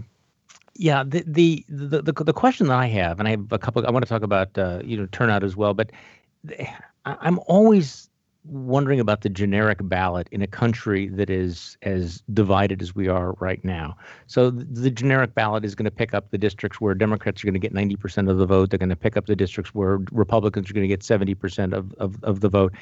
yeah, 0.76 1.04
the, 1.04 1.24
the 1.26 1.66
the 1.70 2.02
the 2.02 2.12
the 2.12 2.34
question 2.34 2.68
that 2.68 2.78
I 2.78 2.88
have, 2.88 3.20
and 3.20 3.28
I 3.28 3.32
have 3.32 3.52
a 3.52 3.58
couple. 3.58 3.86
I 3.86 3.92
want 3.92 4.06
to 4.06 4.10
talk 4.10 4.24
about 4.24 4.58
uh, 4.58 4.82
you 4.84 4.98
know 4.98 5.08
turnout 5.12 5.44
as 5.44 5.56
well, 5.56 5.74
but 5.74 5.92
I'm 7.06 7.40
always 7.48 8.10
wondering 8.48 9.00
about 9.00 9.22
the 9.22 9.30
generic 9.30 9.80
ballot 9.82 10.28
in 10.32 10.42
a 10.42 10.48
country 10.48 11.08
that 11.10 11.30
is 11.30 11.78
as 11.82 12.22
divided 12.34 12.82
as 12.82 12.94
we 12.94 13.08
are 13.08 13.34
right 13.40 13.64
now. 13.64 13.98
So 14.28 14.52
th- 14.52 14.68
the 14.70 14.92
generic 14.92 15.34
ballot 15.34 15.66
is 15.66 15.74
going 15.76 15.86
to 15.86 15.92
pick 15.92 16.14
up 16.14 16.30
the 16.30 16.38
districts 16.38 16.80
where 16.80 16.94
Democrats 16.94 17.44
are 17.44 17.48
going 17.48 17.60
to 17.60 17.60
get 17.60 17.74
90% 17.74 18.30
of 18.30 18.38
the 18.38 18.46
vote. 18.46 18.70
They're 18.70 18.80
going 18.80 18.90
to 18.90 18.96
pick 18.96 19.18
up 19.18 19.26
the 19.26 19.36
districts 19.36 19.74
where 19.74 20.00
Republicans 20.12 20.70
are 20.70 20.74
going 20.74 20.88
to 20.88 20.88
get 20.88 21.02
70% 21.02 21.74
of, 21.74 21.92
of, 21.94 22.24
of 22.24 22.42
the 22.42 22.50
vote. 22.50 22.74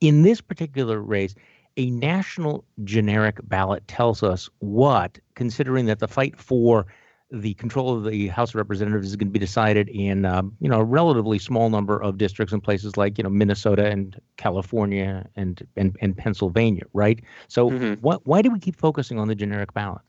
In 0.00 0.22
this 0.22 0.40
particular 0.40 1.00
race, 1.00 1.34
a 1.76 1.90
national 1.90 2.64
generic 2.84 3.38
ballot 3.44 3.86
tells 3.88 4.22
us 4.22 4.48
what, 4.58 5.18
considering 5.34 5.86
that 5.86 5.98
the 5.98 6.08
fight 6.08 6.38
for 6.38 6.86
the 7.32 7.54
control 7.54 7.96
of 7.96 8.04
the 8.04 8.26
House 8.28 8.50
of 8.50 8.56
Representatives 8.56 9.08
is 9.08 9.16
going 9.16 9.28
to 9.28 9.32
be 9.32 9.38
decided 9.38 9.88
in, 9.88 10.24
um, 10.24 10.56
you 10.60 10.68
know, 10.68 10.80
a 10.80 10.84
relatively 10.84 11.38
small 11.38 11.70
number 11.70 12.00
of 12.00 12.18
districts 12.18 12.52
in 12.52 12.60
places 12.60 12.96
like, 12.96 13.18
you 13.18 13.24
know, 13.24 13.30
Minnesota 13.30 13.86
and 13.86 14.20
California 14.36 15.28
and 15.36 15.66
and, 15.76 15.96
and 16.00 16.16
Pennsylvania, 16.16 16.82
right? 16.92 17.22
So, 17.48 17.70
Mhm. 17.70 18.00
what, 18.00 18.26
why 18.26 18.42
do 18.42 18.50
we 18.50 18.58
keep 18.58 18.76
focusing 18.76 19.18
on 19.18 19.28
the 19.28 19.36
generic 19.36 19.72
ballot? 19.72 20.02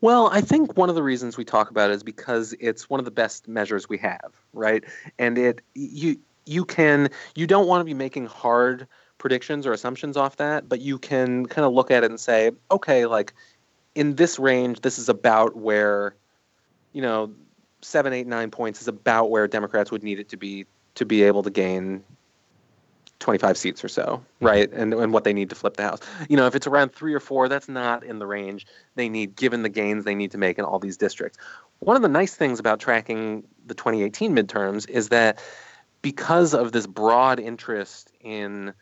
Well, 0.00 0.28
I 0.32 0.40
think 0.40 0.76
one 0.76 0.88
of 0.88 0.96
the 0.96 1.02
reasons 1.02 1.36
we 1.36 1.44
talk 1.44 1.70
about 1.70 1.90
it 1.90 1.94
is 1.94 2.02
because 2.02 2.54
it's 2.58 2.90
one 2.90 2.98
of 2.98 3.04
the 3.04 3.10
best 3.12 3.46
measures 3.46 3.88
we 3.88 3.98
have, 3.98 4.32
right? 4.52 4.84
And 5.18 5.38
it 5.38 5.62
you 5.74 6.18
you 6.44 6.64
can 6.64 7.08
you 7.36 7.46
don't 7.46 7.68
want 7.68 7.80
to 7.80 7.84
be 7.84 7.94
making 7.94 8.26
hard 8.26 8.88
predictions 9.22 9.68
or 9.68 9.72
assumptions 9.72 10.16
off 10.16 10.36
that, 10.36 10.68
but 10.68 10.80
you 10.80 10.98
can 10.98 11.46
kind 11.46 11.64
of 11.64 11.72
look 11.72 11.92
at 11.92 12.02
it 12.02 12.10
and 12.10 12.18
say, 12.18 12.50
okay, 12.72 13.06
like 13.06 13.32
in 13.94 14.16
this 14.16 14.36
range, 14.36 14.80
this 14.80 14.98
is 14.98 15.08
about 15.08 15.56
where, 15.56 16.16
you 16.92 17.00
know, 17.00 17.32
seven, 17.82 18.12
eight, 18.12 18.26
nine 18.26 18.50
points 18.50 18.82
is 18.82 18.88
about 18.88 19.30
where 19.30 19.46
Democrats 19.46 19.92
would 19.92 20.02
need 20.02 20.18
it 20.18 20.28
to 20.30 20.36
be 20.36 20.66
to 20.96 21.06
be 21.06 21.22
able 21.22 21.44
to 21.44 21.50
gain 21.50 22.02
25 23.20 23.56
seats 23.56 23.84
or 23.84 23.88
so, 23.88 24.02
mm-hmm. 24.02 24.46
right? 24.46 24.72
And 24.72 24.92
and 24.92 25.12
what 25.12 25.22
they 25.22 25.32
need 25.32 25.50
to 25.50 25.54
flip 25.54 25.76
the 25.76 25.84
house. 25.84 26.00
You 26.28 26.36
know, 26.36 26.48
if 26.48 26.56
it's 26.56 26.66
around 26.66 26.92
3 26.92 27.14
or 27.14 27.20
4, 27.20 27.48
that's 27.48 27.68
not 27.68 28.02
in 28.02 28.18
the 28.18 28.26
range 28.26 28.66
they 28.96 29.08
need 29.08 29.36
given 29.36 29.62
the 29.62 29.68
gains 29.68 30.04
they 30.04 30.16
need 30.16 30.32
to 30.32 30.38
make 30.38 30.58
in 30.58 30.64
all 30.64 30.80
these 30.80 30.96
districts. 30.96 31.38
One 31.78 31.94
of 31.94 32.02
the 32.02 32.08
nice 32.08 32.34
things 32.34 32.58
about 32.58 32.80
tracking 32.80 33.44
the 33.66 33.74
2018 33.74 34.34
midterms 34.34 34.88
is 34.88 35.10
that 35.10 35.40
because 36.02 36.54
of 36.54 36.72
this 36.72 36.88
broad 36.88 37.38
interest 37.38 38.10
in 38.20 38.74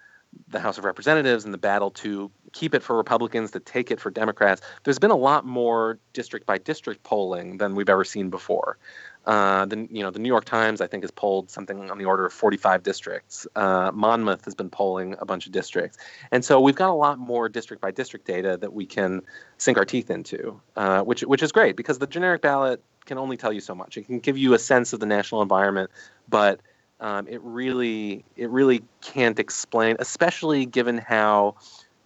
the 0.49 0.61
House 0.61 0.79
of 0.79 0.85
Representatives 0.85 1.45
and 1.45 1.55
the 1.55 1.59
battle 1.59 1.91
to 1.91 2.31
keep 2.53 2.75
it 2.75 2.83
for 2.83 2.97
Republicans, 2.97 3.53
to 3.53 3.61
take 3.61 3.91
it 3.91 4.01
for 4.01 4.11
Democrats, 4.11 4.61
there's 4.85 4.99
been 4.99 5.11
a 5.11 5.17
lot 5.17 5.47
more 5.47 5.99
district 6.13 6.47
by 6.47 6.59
district 6.59 7.03
polling 7.03 7.59
than 7.59 7.75
we've 7.75 7.89
ever 7.89 8.05
seen 8.05 8.31
before. 8.31 8.79
Uh, 9.27 9.67
the 9.67 9.87
you 9.91 10.03
know 10.03 10.11
the 10.11 10.19
New 10.19 10.29
York 10.29 10.47
Times 10.47 10.81
I 10.81 10.87
think 10.87 11.03
has 11.05 11.11
polled 11.11 11.51
something 11.51 11.91
on 11.91 11.99
the 11.99 12.07
order 12.07 12.25
of 12.25 12.33
45 12.33 12.83
districts. 12.83 13.47
Uh, 13.55 13.91
Monmouth 13.93 14.47
has 14.47 14.55
been 14.55 14.71
polling 14.71 15.15
a 15.19 15.27
bunch 15.27 15.47
of 15.47 15.53
districts, 15.53 15.99
and 16.33 16.43
so 16.43 16.59
we've 16.61 16.75
got 16.75 16.89
a 16.89 16.95
lot 16.95 17.19
more 17.19 17.49
district 17.49 17.83
by 17.83 17.91
district 17.91 18.27
data 18.27 18.57
that 18.57 18.73
we 18.73 18.87
can 18.87 19.21
sink 19.59 19.77
our 19.77 19.85
teeth 19.85 20.11
into, 20.11 20.59
uh, 20.77 21.03
which 21.03 21.21
which 21.21 21.43
is 21.43 21.53
great 21.53 21.77
because 21.77 21.99
the 21.99 22.07
generic 22.07 22.41
ballot 22.41 22.83
can 23.05 23.19
only 23.19 23.37
tell 23.37 23.53
you 23.53 23.61
so 23.61 23.75
much. 23.75 23.99
It 23.99 24.07
can 24.07 24.21
give 24.21 24.39
you 24.39 24.55
a 24.55 24.59
sense 24.59 24.95
of 24.95 25.01
the 25.01 25.07
national 25.07 25.43
environment, 25.43 25.91
but 26.29 26.61
um, 27.00 27.26
it 27.28 27.40
really 27.42 28.25
it 28.37 28.50
really 28.50 28.83
can't 29.00 29.38
explain, 29.38 29.97
especially 29.99 30.66
given 30.66 30.99
how 30.99 31.57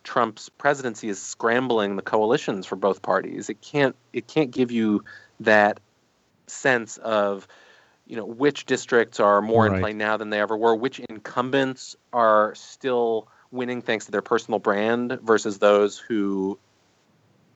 Trump's 0.05 0.49
presidency 0.49 1.09
is 1.09 1.21
scrambling 1.21 1.97
the 1.97 2.03
coalitions 2.03 2.67
for 2.67 2.77
both 2.77 3.03
parties. 3.03 3.51
It 3.51 3.61
can't 3.61 3.97
it 4.13 4.29
can't 4.29 4.51
give 4.51 4.71
you 4.71 5.05
that 5.41 5.81
sense 6.47 6.97
of 6.99 7.49
you 8.07 8.17
know 8.17 8.25
which 8.25 8.67
districts 8.67 9.19
are 9.19 9.43
more 9.43 9.67
in 9.67 9.81
play 9.81 9.93
now 9.93 10.17
than 10.17 10.31
they 10.31 10.41
ever 10.41 10.57
were, 10.57 10.77
which 10.77 11.01
incumbents 11.01 11.97
are 12.13 12.55
still 12.55 13.29
winning 13.51 13.83
thanks 13.83 14.05
to 14.07 14.13
their 14.13 14.23
personal 14.23 14.61
brand 14.61 15.19
versus 15.23 15.59
those 15.59 15.99
who 15.99 16.59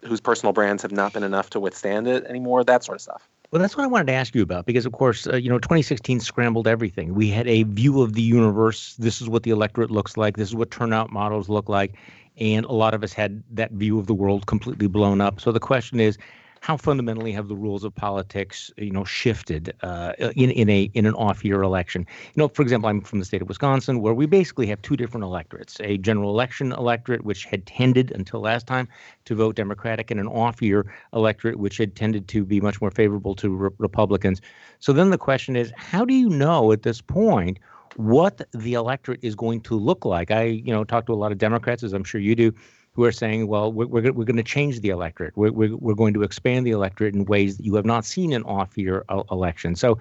whose 0.05 0.21
personal 0.21 0.53
brands 0.53 0.83
have 0.83 0.93
not 0.93 1.13
been 1.13 1.25
enough 1.25 1.51
to 1.51 1.61
withstand 1.61 2.09
it 2.09 2.25
anymore. 2.25 2.65
That 2.65 2.83
sort 2.83 2.97
of 2.97 3.03
stuff. 3.03 3.29
Well, 3.51 3.63
that's 3.63 3.77
what 3.79 3.85
I 3.85 3.87
wanted 3.87 4.09
to 4.09 4.13
ask 4.13 4.35
you 4.35 4.43
about 4.43 4.67
because, 4.67 4.85
of 4.85 4.93
course, 4.93 5.27
uh, 5.27 5.37
you 5.37 5.49
know, 5.49 5.59
2016 5.59 6.21
scrambled 6.21 6.69
everything. 6.69 7.15
We 7.15 7.31
had 7.31 7.49
a 7.49 7.63
view 7.63 8.03
of 8.03 8.13
the 8.13 8.21
universe. 8.21 8.95
This 8.97 9.23
is 9.23 9.29
what 9.29 9.43
the 9.43 9.51
electorate 9.51 9.91
looks 9.91 10.19
like. 10.19 10.37
This 10.37 10.49
is 10.49 10.55
what 10.55 10.71
turnout 10.71 11.11
models 11.11 11.49
look 11.49 11.67
like. 11.69 11.95
And 12.37 12.67
a 12.67 12.73
lot 12.73 12.93
of 12.93 13.03
us 13.03 13.15
had 13.15 13.43
that 13.53 13.73
view 13.73 13.99
of 13.99 14.07
the 14.07 14.13
world 14.13 14.47
completely 14.47 14.87
blown 14.87 15.23
up. 15.23 15.41
So 15.41 15.51
the 15.51 15.61
question 15.61 15.99
is, 15.99 16.19
how 16.61 16.77
fundamentally 16.77 17.33
have 17.33 17.49
the 17.49 17.57
rules 17.57 17.85
of 17.85 17.95
politics, 17.95 18.71
you 18.77 18.91
know, 18.91 19.05
shifted 19.05 19.73
uh, 19.83 20.13
in 20.37 20.51
in 20.51 20.69
a 20.69 20.91
in 20.95 21.07
an 21.07 21.15
off-year 21.15 21.63
election? 21.63 22.07
You 22.35 22.43
know, 22.43 22.49
for 22.49 22.63
example, 22.63 22.89
I'm 22.89 23.01
from 23.01 23.19
the 23.19 23.25
state 23.25 23.43
of 23.43 23.49
Wisconsin, 23.49 24.01
where 24.01 24.15
we 24.15 24.27
basically 24.27 24.67
have 24.67 24.83
two 24.83 24.97
different 24.97 25.25
electorates: 25.25 25.81
a 25.81 25.99
general 25.99 26.31
election 26.31 26.73
electorate, 26.73 27.25
which 27.25 27.45
had 27.45 27.67
tended 27.67 28.11
until 28.13 28.41
last 28.41 28.67
time 28.67 28.89
to 29.25 29.35
vote 29.35 29.57
Democratic, 29.57 30.11
and 30.11 30.21
an 30.21 30.29
off-year 30.29 30.93
electorate, 31.13 31.57
which 31.59 31.79
had 31.79 31.97
tended 31.97 32.29
to 32.29 32.45
be 32.45 32.61
much 32.61 32.81
more 32.81 32.91
favorable 32.91 33.35
to 33.37 33.51
re- 33.51 33.71
Republicans. 33.79 34.41
So 34.79 34.93
then 34.93 35.11
the 35.11 35.19
question 35.19 35.57
is, 35.57 35.73
how 35.77 36.05
do 36.05 36.15
you 36.15 36.29
know 36.29 36.73
at 36.73 36.83
this 36.83 37.01
point? 37.01 37.59
what 37.97 38.43
the 38.53 38.75
electorate 38.75 39.19
is 39.23 39.35
going 39.35 39.61
to 39.61 39.75
look 39.75 40.05
like. 40.05 40.31
I, 40.31 40.45
you 40.45 40.73
know, 40.73 40.85
talk 40.85 41.07
to 41.07 41.13
a 41.13 41.15
lot 41.17 41.33
of 41.33 41.39
Democrats, 41.39 41.83
as 41.83 41.93
I'm 41.93 42.05
sure 42.05 42.21
you 42.21 42.37
do, 42.37 42.53
who 42.99 43.05
are 43.05 43.13
saying, 43.13 43.47
well, 43.47 43.73
we're, 43.73 43.87
we're, 43.87 44.13
we're 44.13 44.25
going 44.25 44.37
to 44.37 44.43
change 44.43 44.81
the 44.81 44.89
electorate. 44.89 45.37
We're, 45.37 45.53
we're, 45.53 45.77
we're 45.77 45.95
going 45.95 46.15
to 46.15 46.25
expand 46.25 46.67
the 46.67 46.73
electorate 46.73 47.15
in 47.15 47.27
ways 47.27 47.57
that 47.57 47.65
you 47.65 47.77
have 47.77 47.85
not 47.85 48.05
seen 48.05 48.33
in 48.33 48.43
off 48.43 48.77
year 48.77 49.05
election. 49.31 49.77
So, 49.77 50.01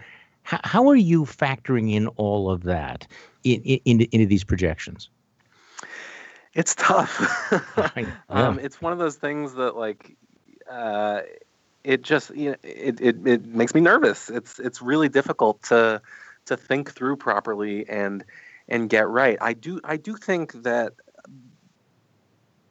h- 0.51 0.61
how 0.63 0.89
are 0.89 0.95
you 0.95 1.23
factoring 1.23 1.93
in 1.93 2.07
all 2.17 2.49
of 2.49 2.63
that 2.63 3.05
in, 3.43 3.61
in, 3.61 3.79
into, 3.85 4.07
into 4.15 4.25
these 4.25 4.43
projections? 4.43 5.09
It's 6.55 6.73
tough. 6.73 7.53
um, 8.29 8.57
it's 8.57 8.81
one 8.81 8.93
of 8.93 8.97
those 8.97 9.17
things 9.17 9.53
that, 9.53 9.75
like, 9.75 10.15
uh, 10.67 11.21
it 11.83 12.01
just 12.01 12.35
you 12.35 12.49
know, 12.49 12.55
it, 12.63 12.99
it, 12.99 13.27
it 13.27 13.45
makes 13.45 13.75
me 13.75 13.81
nervous. 13.81 14.31
It's 14.31 14.57
it's 14.57 14.81
really 14.81 15.07
difficult 15.07 15.61
to 15.63 16.01
to 16.47 16.57
think 16.57 16.91
through 16.93 17.17
properly 17.17 17.87
and 17.87 18.25
and 18.67 18.89
get 18.89 19.07
right. 19.07 19.37
I 19.39 19.53
do 19.53 19.79
I 19.83 19.97
do 19.97 20.15
think 20.15 20.63
that 20.63 20.93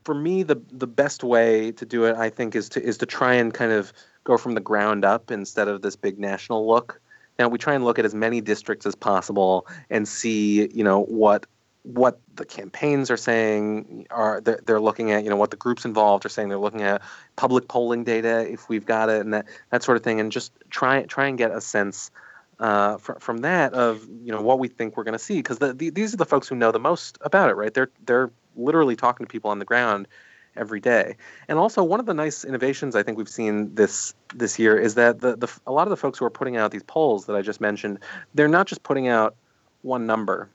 for 0.07 0.15
me, 0.15 0.45
the 0.45 0.63
the 0.71 0.87
best 0.87 1.25
way 1.25 1.73
to 1.73 1.85
do 1.85 2.05
it, 2.05 2.15
I 2.17 2.31
think, 2.31 2.55
is 2.55 2.69
to 2.71 2.83
is 2.83 2.97
to 2.99 3.07
try 3.07 3.35
and 3.35 3.53
kind 3.53 3.73
of 3.73 3.93
go 4.23 4.39
from 4.39 4.55
the 4.55 4.61
ground 4.61 5.05
up 5.05 5.33
instead 5.33 5.67
of 5.67 5.83
this 5.83 5.97
big 5.97 6.17
national 6.17 6.67
look. 6.67 7.01
Now 7.41 7.49
we 7.49 7.59
try 7.59 7.75
and 7.75 7.85
look 7.85 7.99
at 7.99 8.05
as 8.05 8.15
many 8.15 8.41
districts 8.41 8.87
as 8.87 8.95
possible 8.95 9.67
and 9.91 10.07
see, 10.07 10.69
you 10.73 10.85
know, 10.85 11.03
what 11.03 11.47
what 11.83 12.21
the 12.37 12.45
campaigns 12.45 13.11
are 13.11 13.17
saying 13.17 14.07
are 14.11 14.41
they're, 14.41 14.61
they're 14.65 14.81
looking 14.81 15.11
at 15.11 15.25
you 15.25 15.31
know 15.31 15.37
what 15.37 15.51
the 15.51 15.57
groups 15.57 15.85
involved 15.85 16.25
are 16.25 16.29
saying 16.29 16.49
they're 16.49 16.59
looking 16.59 16.83
at 16.83 17.03
public 17.35 17.67
polling 17.67 18.05
data 18.05 18.49
if 18.49 18.69
we've 18.69 18.87
got 18.87 19.09
it 19.09 19.21
and 19.21 19.35
that 19.35 19.47
that 19.71 19.83
sort 19.83 19.97
of 19.97 20.05
thing 20.05 20.21
and 20.21 20.31
just 20.31 20.53
try 20.71 21.03
try 21.03 21.27
and 21.27 21.39
get 21.39 21.51
a 21.51 21.61
sense 21.61 22.11
uh, 22.59 22.97
fr- 22.97 23.21
from 23.21 23.39
that 23.39 23.73
of 23.73 24.05
you 24.25 24.33
know 24.33 24.41
what 24.41 24.59
we 24.59 24.67
think 24.67 24.97
we're 24.97 25.05
going 25.05 25.13
to 25.13 25.19
see 25.19 25.37
because 25.37 25.59
the, 25.59 25.73
the, 25.75 25.91
these 25.91 26.13
are 26.13 26.17
the 26.17 26.27
folks 26.27 26.49
who 26.49 26.57
know 26.57 26.73
the 26.73 26.81
most 26.81 27.19
about 27.21 27.51
it 27.51 27.55
right 27.55 27.75
they're 27.75 27.91
they're 28.05 28.31
literally 28.57 28.97
talking 28.97 29.27
to 29.27 29.31
people 29.31 29.51
on 29.51 29.59
the 29.59 29.65
ground 29.65 30.09
every 30.57 30.81
day. 30.81 31.17
And 31.49 31.59
also, 31.59 31.83
one 31.83 32.01
of 32.01 32.07
the 32.07 32.15
nice 32.15 32.45
innovations 32.45 32.97
I 32.97 33.03
think 33.03 33.19
we've 33.19 33.29
seen 33.29 33.75
this 33.75 34.15
this 34.35 34.59
year 34.59 34.79
is 34.79 34.95
that 34.95 35.21
the, 35.21 35.37
the 35.37 35.49
a 35.67 35.73
lot 35.73 35.87
of 35.87 35.91
the 35.91 35.97
folks 35.97 36.19
who 36.19 36.25
are 36.25 36.31
putting 36.31 36.57
out 36.57 36.71
these 36.71 36.83
polls 36.83 37.27
that 37.27 37.37
I 37.37 37.43
just 37.43 37.61
mentioned, 37.61 37.99
they're 38.35 38.49
not 38.49 38.67
just 38.67 38.83
putting 38.83 39.09
out 39.09 39.37
one 39.83 40.07
number 40.07 40.49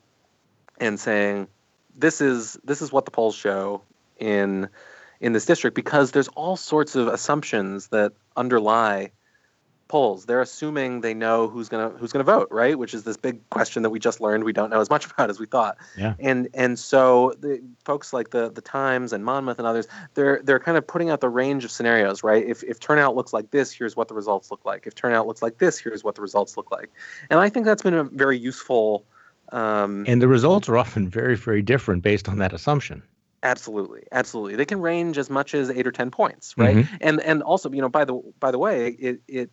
and 0.80 1.00
saying 1.00 1.48
this 1.96 2.22
is 2.22 2.58
this 2.64 2.82
is 2.82 2.92
what 2.92 3.06
the 3.06 3.12
polls 3.12 3.36
show 3.36 3.82
in 4.20 4.70
in 5.20 5.34
this 5.34 5.46
district 5.46 5.76
because 5.76 6.12
there's 6.12 6.28
all 6.30 6.58
sorts 6.58 6.96
of 6.96 7.08
assumptions 7.08 7.88
that 7.88 8.14
underlie 8.36 9.12
polls. 9.92 10.26
They're 10.26 10.40
assuming 10.40 11.02
they 11.02 11.14
know 11.14 11.50
who's 11.50 11.68
gonna 11.68 11.90
who's 11.90 12.14
gonna 12.14 12.24
vote, 12.24 12.48
right? 12.50 12.80
Which 12.80 12.94
is 12.94 13.04
this 13.04 13.18
big 13.18 13.48
question 13.50 13.84
that 13.84 13.90
we 13.90 14.00
just 14.00 14.22
learned 14.22 14.46
we 14.46 14.54
don't 14.54 14.70
know 14.70 14.80
as 14.80 14.90
much 14.90 15.06
about 15.12 15.30
as 15.30 15.38
we 15.38 15.46
thought. 15.46 15.78
Yeah. 15.98 16.14
And 16.18 16.48
and 16.54 16.80
so 16.80 17.34
the 17.42 17.62
folks 17.84 18.14
like 18.14 18.30
the 18.30 18.50
the 18.50 18.62
Times 18.62 19.12
and 19.12 19.26
Monmouth 19.26 19.60
and 19.60 19.68
others, 19.68 19.90
they're 20.14 20.40
they're 20.44 20.62
kind 20.62 20.78
of 20.78 20.88
putting 20.88 21.10
out 21.10 21.20
the 21.20 21.30
range 21.30 21.66
of 21.66 21.72
scenarios, 21.72 22.24
right? 22.24 22.46
If 22.48 22.64
if 22.64 22.80
turnout 22.80 23.18
looks 23.18 23.34
like 23.34 23.52
this, 23.52 23.70
here's 23.74 23.98
what 23.98 24.08
the 24.08 24.14
results 24.14 24.50
look 24.50 24.64
like. 24.64 24.88
If 24.88 24.96
turnout 24.96 25.28
looks 25.28 25.42
like 25.42 25.58
this, 25.58 25.78
here's 25.78 26.06
what 26.06 26.16
the 26.16 26.22
results 26.22 26.56
look 26.56 26.72
like. 26.72 26.90
And 27.30 27.42
I 27.42 27.50
think 27.50 27.66
that's 27.66 27.84
been 27.84 27.94
a 27.94 28.06
very 28.06 28.38
useful. 28.38 29.06
Um, 29.52 30.06
and 30.08 30.22
the 30.22 30.30
results 30.30 30.70
are 30.70 30.78
often 30.78 31.10
very 31.10 31.36
very 31.36 31.62
different 31.62 32.02
based 32.02 32.30
on 32.30 32.38
that 32.38 32.54
assumption. 32.54 33.04
Absolutely, 33.44 34.04
absolutely. 34.12 34.56
They 34.56 34.66
can 34.66 34.80
range 34.80 35.18
as 35.18 35.30
much 35.30 35.54
as 35.54 35.70
eight 35.70 35.88
or 35.88 35.92
ten 35.92 36.12
points, 36.12 36.56
right? 36.58 36.78
Mm-hmm. 36.78 36.96
And 37.02 37.20
and 37.22 37.44
also, 37.44 37.72
you 37.72 37.82
know, 37.82 37.90
by 37.90 38.06
the 38.06 38.22
by 38.40 38.52
the 38.52 38.60
way, 38.60 38.90
it 38.90 39.20
it 39.28 39.52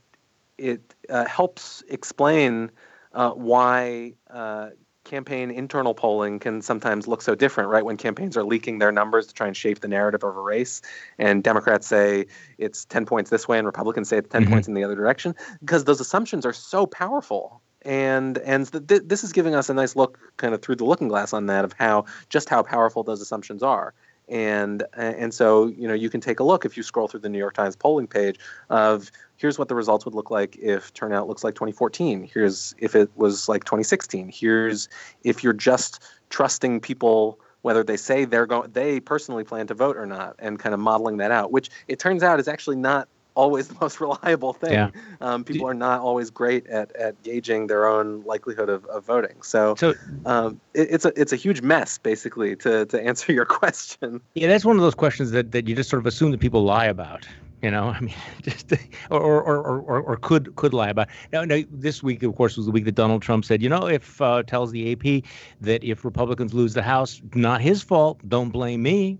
it 0.58 0.94
uh, 1.08 1.24
helps 1.24 1.82
explain 1.88 2.70
uh, 3.14 3.30
why 3.30 4.12
uh, 4.30 4.70
campaign 5.04 5.50
internal 5.50 5.94
polling 5.94 6.38
can 6.38 6.60
sometimes 6.60 7.08
look 7.08 7.22
so 7.22 7.34
different, 7.34 7.70
right? 7.70 7.84
When 7.84 7.96
campaigns 7.96 8.36
are 8.36 8.44
leaking 8.44 8.78
their 8.78 8.92
numbers 8.92 9.26
to 9.28 9.34
try 9.34 9.46
and 9.46 9.56
shape 9.56 9.80
the 9.80 9.88
narrative 9.88 10.22
of 10.22 10.36
a 10.36 10.40
race, 10.40 10.82
and 11.18 11.42
Democrats 11.42 11.86
say 11.86 12.26
it's 12.58 12.84
10 12.84 13.06
points 13.06 13.30
this 13.30 13.48
way, 13.48 13.58
and 13.58 13.66
Republicans 13.66 14.08
say 14.08 14.18
it's 14.18 14.28
10 14.28 14.42
mm-hmm. 14.42 14.52
points 14.52 14.68
in 14.68 14.74
the 14.74 14.84
other 14.84 14.94
direction, 14.94 15.34
because 15.60 15.84
those 15.84 16.00
assumptions 16.00 16.44
are 16.44 16.52
so 16.52 16.86
powerful. 16.86 17.62
And 17.82 18.38
and 18.38 18.70
th- 18.88 19.02
this 19.04 19.22
is 19.22 19.32
giving 19.32 19.54
us 19.54 19.70
a 19.70 19.74
nice 19.74 19.94
look, 19.94 20.18
kind 20.36 20.52
of 20.52 20.60
through 20.60 20.76
the 20.76 20.84
looking 20.84 21.06
glass, 21.08 21.32
on 21.32 21.46
that 21.46 21.64
of 21.64 21.72
how 21.72 22.06
just 22.28 22.48
how 22.48 22.62
powerful 22.62 23.04
those 23.04 23.20
assumptions 23.20 23.62
are 23.62 23.94
and 24.28 24.82
and 24.94 25.32
so 25.32 25.66
you 25.66 25.88
know 25.88 25.94
you 25.94 26.11
can 26.11 26.20
take 26.20 26.40
a 26.40 26.44
look 26.44 26.64
if 26.64 26.76
you 26.76 26.82
scroll 26.82 27.08
through 27.08 27.20
the 27.20 27.28
New 27.28 27.38
York 27.38 27.54
Times 27.54 27.76
polling 27.76 28.06
page 28.06 28.38
of 28.70 29.11
here's 29.37 29.58
what 29.58 29.68
the 29.68 29.75
results 29.75 30.04
would 30.04 30.14
look 30.14 30.30
like 30.30 30.56
if 30.56 30.92
turnout 30.94 31.28
looks 31.28 31.44
like 31.44 31.54
2014 31.54 32.28
here's 32.32 32.75
if 32.78 32.94
it 32.94 33.11
was 33.16 33.49
like 33.49 33.64
2016 33.64 34.28
here's 34.28 34.88
if 35.25 35.42
you're 35.42 35.52
just 35.52 36.02
trusting 36.30 36.80
people 36.80 37.38
whether 37.62 37.82
they 37.82 37.97
say 37.97 38.25
they're 38.25 38.47
going 38.47 38.70
they 38.73 39.00
personally 39.00 39.44
plan 39.44 39.66
to 39.66 39.75
vote 39.75 39.97
or 39.97 40.06
not 40.06 40.35
and 40.38 40.58
kind 40.58 40.75
of 40.75 40.80
modeling 40.80 41.16
that 41.16 41.30
out 41.30 41.50
which 41.50 41.70
it 41.88 41.99
turns 41.99 42.23
out 42.23 42.38
is 42.38 42.49
actually 42.49 42.76
not 42.76 43.08
always 43.38 43.68
the 43.68 43.76
most 43.80 44.00
reliable 44.07 44.52
thing. 44.52 44.73
Yeah. 44.73 44.90
Um, 45.21 45.45
people 45.45 45.66
are 45.68 45.75
not 45.75 46.00
always 46.00 46.28
great 46.28 46.66
at, 46.66 46.95
at 46.97 47.23
gauging 47.23 47.68
their 47.68 47.87
own 47.87 48.23
likelihood 48.25 48.68
of, 48.68 48.85
of 48.87 49.04
voting. 49.07 49.42
So, 49.42 49.76
so 49.76 49.95
um, 50.26 50.61
it, 50.75 50.88
it's 50.90 51.04
a 51.04 51.12
it's 51.18 51.33
a 51.33 51.37
huge 51.37 51.62
mess, 51.62 51.97
basically, 51.99 52.57
to, 52.57 52.85
to 52.87 53.00
answer 53.00 53.33
your 53.38 53.47
question. 53.47 54.21
Yeah, 54.35 54.49
that's 54.49 54.64
one 54.64 54.76
of 54.76 54.83
those 54.83 54.97
questions 54.97 55.30
that, 55.30 55.52
that 55.52 55.68
you 55.68 55.75
just 55.75 55.88
sort 55.88 56.00
of 56.00 56.07
assume 56.07 56.33
that 56.33 56.40
people 56.40 56.64
lie 56.64 56.87
about. 56.87 57.26
You 57.62 57.73
know, 57.73 57.85
I 57.97 58.00
mean, 58.00 58.14
just 58.42 58.73
or 59.11 59.21
or, 59.21 59.59
or, 59.59 59.80
or, 59.80 60.00
or 60.00 60.16
could 60.16 60.54
could 60.57 60.75
lie 60.75 60.88
about. 60.88 61.09
Now, 61.33 61.45
now, 61.45 61.62
this 61.71 62.02
week, 62.02 62.23
of 62.25 62.35
course, 62.35 62.57
was 62.57 62.66
the 62.66 62.73
week 62.73 62.85
that 62.87 62.97
Donald 62.97 63.23
Trump 63.23 63.45
said, 63.45 63.62
you 63.62 63.68
know, 63.68 63.87
if 63.87 64.21
uh, 64.21 64.42
tells 64.42 64.73
the 64.73 64.92
AP 64.92 65.25
that 65.61 65.85
if 65.85 66.04
Republicans 66.04 66.52
lose 66.52 66.75
the 66.75 66.83
House, 66.83 67.23
not 67.35 67.61
his 67.61 67.83
fault. 67.83 68.21
Don't 68.28 68.50
blame 68.50 68.83
me. 68.83 69.18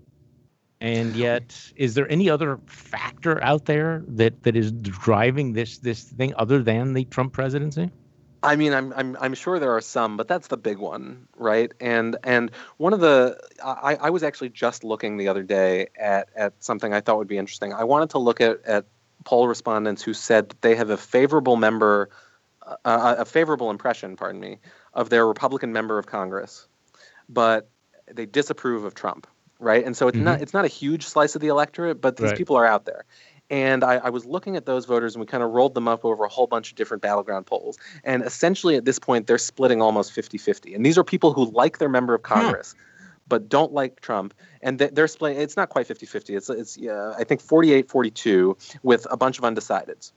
And 0.81 1.15
yet, 1.15 1.71
is 1.75 1.93
there 1.93 2.09
any 2.09 2.29
other 2.29 2.57
factor 2.67 3.43
out 3.43 3.65
there 3.65 4.01
that, 4.07 4.43
that 4.43 4.55
is 4.55 4.71
driving 4.71 5.51
this 5.53 5.77
this 5.77 6.03
thing 6.03 6.33
other 6.37 6.63
than 6.63 6.93
the 6.93 7.03
Trump 7.05 7.33
presidency? 7.33 7.91
I 8.41 8.55
mean, 8.55 8.73
I'm 8.73 8.93
I'm 8.93 9.17
I'm 9.19 9.33
sure 9.33 9.59
there 9.59 9.75
are 9.75 9.81
some, 9.81 10.15
but 10.15 10.29
that's 10.29 10.47
the 10.47 10.55
big 10.55 10.77
one, 10.77 11.27
right? 11.35 11.73
And 11.81 12.15
and 12.23 12.51
one 12.77 12.93
of 12.93 13.01
the 13.01 13.37
I, 13.63 13.95
I 13.95 14.09
was 14.09 14.23
actually 14.23 14.49
just 14.49 14.85
looking 14.85 15.17
the 15.17 15.27
other 15.27 15.43
day 15.43 15.87
at 15.99 16.29
at 16.35 16.63
something 16.63 16.93
I 16.93 17.01
thought 17.01 17.17
would 17.17 17.27
be 17.27 17.37
interesting. 17.37 17.73
I 17.73 17.83
wanted 17.83 18.11
to 18.11 18.19
look 18.19 18.39
at 18.39 18.63
at 18.63 18.85
poll 19.25 19.49
respondents 19.49 20.01
who 20.01 20.13
said 20.13 20.49
that 20.49 20.61
they 20.61 20.75
have 20.75 20.89
a 20.89 20.95
favorable 20.95 21.57
member, 21.57 22.09
uh, 22.85 23.15
a 23.17 23.25
favorable 23.25 23.69
impression, 23.69 24.15
pardon 24.15 24.39
me, 24.39 24.59
of 24.93 25.09
their 25.09 25.27
Republican 25.27 25.73
member 25.73 25.97
of 25.99 26.05
Congress, 26.05 26.69
but 27.27 27.69
they 28.07 28.25
disapprove 28.25 28.85
of 28.85 28.95
Trump 28.95 29.27
right? 29.59 29.85
And 29.85 29.95
so 29.95 30.07
it's 30.07 30.15
mm-hmm. 30.15 30.25
not 30.25 30.41
it's 30.41 30.53
not 30.53 30.65
a 30.65 30.69
huge 30.69 31.05
slice 31.05 31.35
of 31.35 31.41
the 31.41 31.47
electorate, 31.47 32.01
but 32.01 32.17
these 32.17 32.29
right. 32.29 32.37
people 32.37 32.55
are 32.55 32.65
out 32.65 32.85
there. 32.85 33.05
And 33.51 33.83
I, 33.83 33.95
I, 33.95 34.09
was 34.11 34.25
looking 34.25 34.55
at 34.55 34.67
those 34.67 34.85
voters 34.85 35.15
and 35.15 35.21
we 35.21 35.25
kind 35.25 35.41
of 35.41 35.49
rolled 35.49 35.73
them 35.73 35.87
up 35.87 36.05
over 36.05 36.23
a 36.23 36.29
whole 36.29 36.45
bunch 36.45 36.69
of 36.69 36.75
different 36.75 37.01
battleground 37.01 37.47
polls. 37.47 37.79
And 38.03 38.21
essentially 38.21 38.75
at 38.75 38.85
this 38.85 38.99
point, 38.99 39.25
they're 39.25 39.39
splitting 39.39 39.81
almost 39.81 40.11
50 40.13 40.37
50. 40.37 40.75
And 40.75 40.85
these 40.85 40.99
are 40.99 41.03
people 41.03 41.33
who 41.33 41.49
like 41.51 41.79
their 41.79 41.89
member 41.89 42.13
of 42.13 42.21
Congress. 42.21 42.75
Yeah. 42.77 42.83
But 43.27 43.47
don't 43.47 43.71
like 43.71 44.01
Trump, 44.01 44.33
and 44.63 44.79
they're 44.79 45.07
splitting. 45.07 45.39
It's 45.39 45.55
not 45.55 45.69
quite 45.69 45.87
50-50. 45.87 46.35
It's 46.35 46.49
it's 46.49 46.79
uh, 46.79 47.13
I 47.15 47.23
think 47.23 47.43
48-42 47.43 48.79
with 48.81 49.05
a 49.11 49.17
bunch 49.17 49.37
of 49.37 49.43
undecideds 49.43 50.13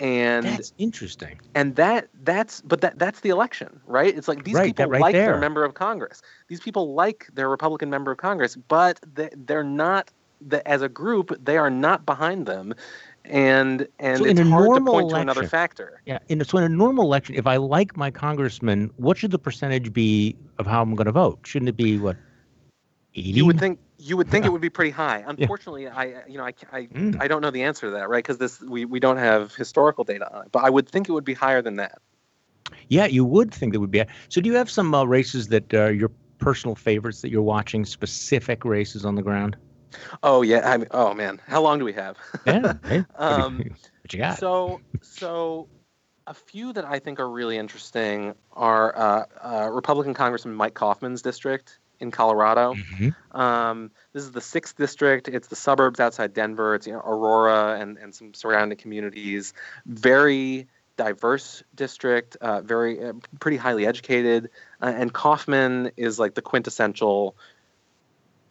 and 0.00 0.44
that's 0.44 0.72
interesting. 0.78 1.40
and 1.54 1.76
that 1.76 2.08
that's 2.24 2.60
but 2.62 2.80
that 2.80 2.98
that's 2.98 3.20
the 3.20 3.28
election 3.28 3.80
right? 3.86 4.16
It's 4.16 4.28
like 4.28 4.44
these 4.44 4.54
right, 4.54 4.66
people 4.66 4.86
right 4.86 5.00
like 5.00 5.12
there. 5.12 5.26
their 5.26 5.38
member 5.38 5.64
of 5.64 5.74
congress. 5.74 6.22
These 6.48 6.60
people 6.60 6.94
like 6.94 7.28
their 7.32 7.48
republican 7.48 7.90
member 7.90 8.10
of 8.10 8.18
congress 8.18 8.56
but 8.56 9.00
they, 9.14 9.30
they're 9.36 9.64
not 9.64 10.10
the, 10.40 10.66
as 10.68 10.82
a 10.82 10.88
group 10.88 11.36
they 11.44 11.56
are 11.56 11.70
not 11.70 12.04
behind 12.06 12.46
them. 12.46 12.74
And 13.26 13.88
and 13.98 14.18
so 14.18 14.24
it's 14.26 14.40
hard 14.40 14.74
to 14.74 14.84
point 14.84 15.04
election, 15.04 15.08
to 15.08 15.20
another 15.22 15.48
factor. 15.48 16.02
yeah 16.04 16.18
in, 16.28 16.44
so 16.44 16.58
in 16.58 16.64
a 16.64 16.68
normal 16.68 17.04
election 17.04 17.34
if 17.36 17.46
i 17.46 17.56
like 17.56 17.96
my 17.96 18.10
congressman 18.10 18.90
what 18.96 19.16
should 19.16 19.30
the 19.30 19.38
percentage 19.38 19.92
be 19.92 20.36
of 20.58 20.66
how 20.66 20.82
i'm 20.82 20.94
going 20.94 21.06
to 21.06 21.12
vote? 21.12 21.38
Shouldn't 21.44 21.68
it 21.68 21.76
be 21.76 21.98
what 21.98 22.16
80? 23.14 23.30
you 23.30 23.46
would 23.46 23.58
think 23.58 23.78
You 23.98 24.16
would 24.16 24.28
think 24.28 24.44
it 24.44 24.50
would 24.50 24.60
be 24.60 24.70
pretty 24.70 24.90
high. 24.90 25.24
Unfortunately, 25.26 25.84
yeah. 25.84 25.96
I 25.96 26.22
you 26.26 26.36
know 26.36 26.44
I 26.44 26.54
I, 26.72 26.82
mm. 26.86 27.20
I 27.20 27.28
don't 27.28 27.42
know 27.42 27.50
the 27.50 27.62
answer 27.62 27.86
to 27.86 27.92
that, 27.92 28.08
right? 28.08 28.24
Because 28.24 28.38
this 28.38 28.60
we, 28.60 28.84
we 28.84 29.00
don't 29.00 29.18
have 29.18 29.54
historical 29.54 30.04
data 30.04 30.32
on 30.34 30.46
it. 30.46 30.52
But 30.52 30.64
I 30.64 30.70
would 30.70 30.88
think 30.88 31.08
it 31.08 31.12
would 31.12 31.24
be 31.24 31.34
higher 31.34 31.62
than 31.62 31.76
that. 31.76 31.98
Yeah, 32.88 33.06
you 33.06 33.24
would 33.24 33.52
think 33.52 33.72
that 33.72 33.80
would 33.80 33.90
be. 33.90 34.04
So, 34.28 34.40
do 34.40 34.48
you 34.48 34.56
have 34.56 34.70
some 34.70 34.94
uh, 34.94 35.04
races 35.04 35.48
that 35.48 35.72
are 35.74 35.86
uh, 35.86 35.90
your 35.90 36.10
personal 36.38 36.74
favorites 36.74 37.22
that 37.22 37.30
you're 37.30 37.42
watching? 37.42 37.84
Specific 37.84 38.64
races 38.64 39.04
on 39.04 39.14
the 39.14 39.22
ground? 39.22 39.56
Oh 40.22 40.42
yeah. 40.42 40.68
I 40.68 40.76
mean, 40.76 40.88
oh 40.90 41.14
man, 41.14 41.40
how 41.46 41.62
long 41.62 41.78
do 41.78 41.84
we 41.84 41.92
have? 41.92 42.16
yeah. 42.46 42.74
Hey, 42.84 43.04
um, 43.16 43.58
what 44.02 44.12
you 44.12 44.18
got? 44.18 44.38
So 44.38 44.80
so 45.02 45.68
a 46.26 46.34
few 46.34 46.72
that 46.72 46.84
I 46.84 46.98
think 46.98 47.20
are 47.20 47.28
really 47.28 47.58
interesting 47.58 48.34
are 48.52 48.96
uh, 48.96 49.24
uh, 49.42 49.68
Republican 49.70 50.14
Congressman 50.14 50.54
Mike 50.54 50.74
Coffman's 50.74 51.22
district 51.22 51.78
in 52.00 52.10
Colorado. 52.10 52.74
Mm-hmm. 52.74 53.36
Um, 53.36 53.90
this 54.12 54.22
is 54.22 54.32
the 54.32 54.40
sixth 54.40 54.76
district. 54.76 55.28
It's 55.28 55.48
the 55.48 55.56
suburbs 55.56 56.00
outside 56.00 56.34
Denver. 56.34 56.74
It's 56.74 56.86
you 56.86 56.92
know, 56.92 57.00
Aurora 57.00 57.78
and, 57.80 57.98
and 57.98 58.14
some 58.14 58.34
surrounding 58.34 58.78
communities. 58.78 59.52
Very 59.86 60.68
diverse 60.96 61.62
district, 61.74 62.36
uh, 62.36 62.60
very 62.60 63.04
uh, 63.04 63.12
pretty 63.40 63.56
highly 63.56 63.86
educated, 63.86 64.50
uh, 64.80 64.92
and 64.94 65.12
Coffman 65.12 65.90
is 65.96 66.18
like 66.18 66.34
the 66.34 66.42
quintessential 66.42 67.36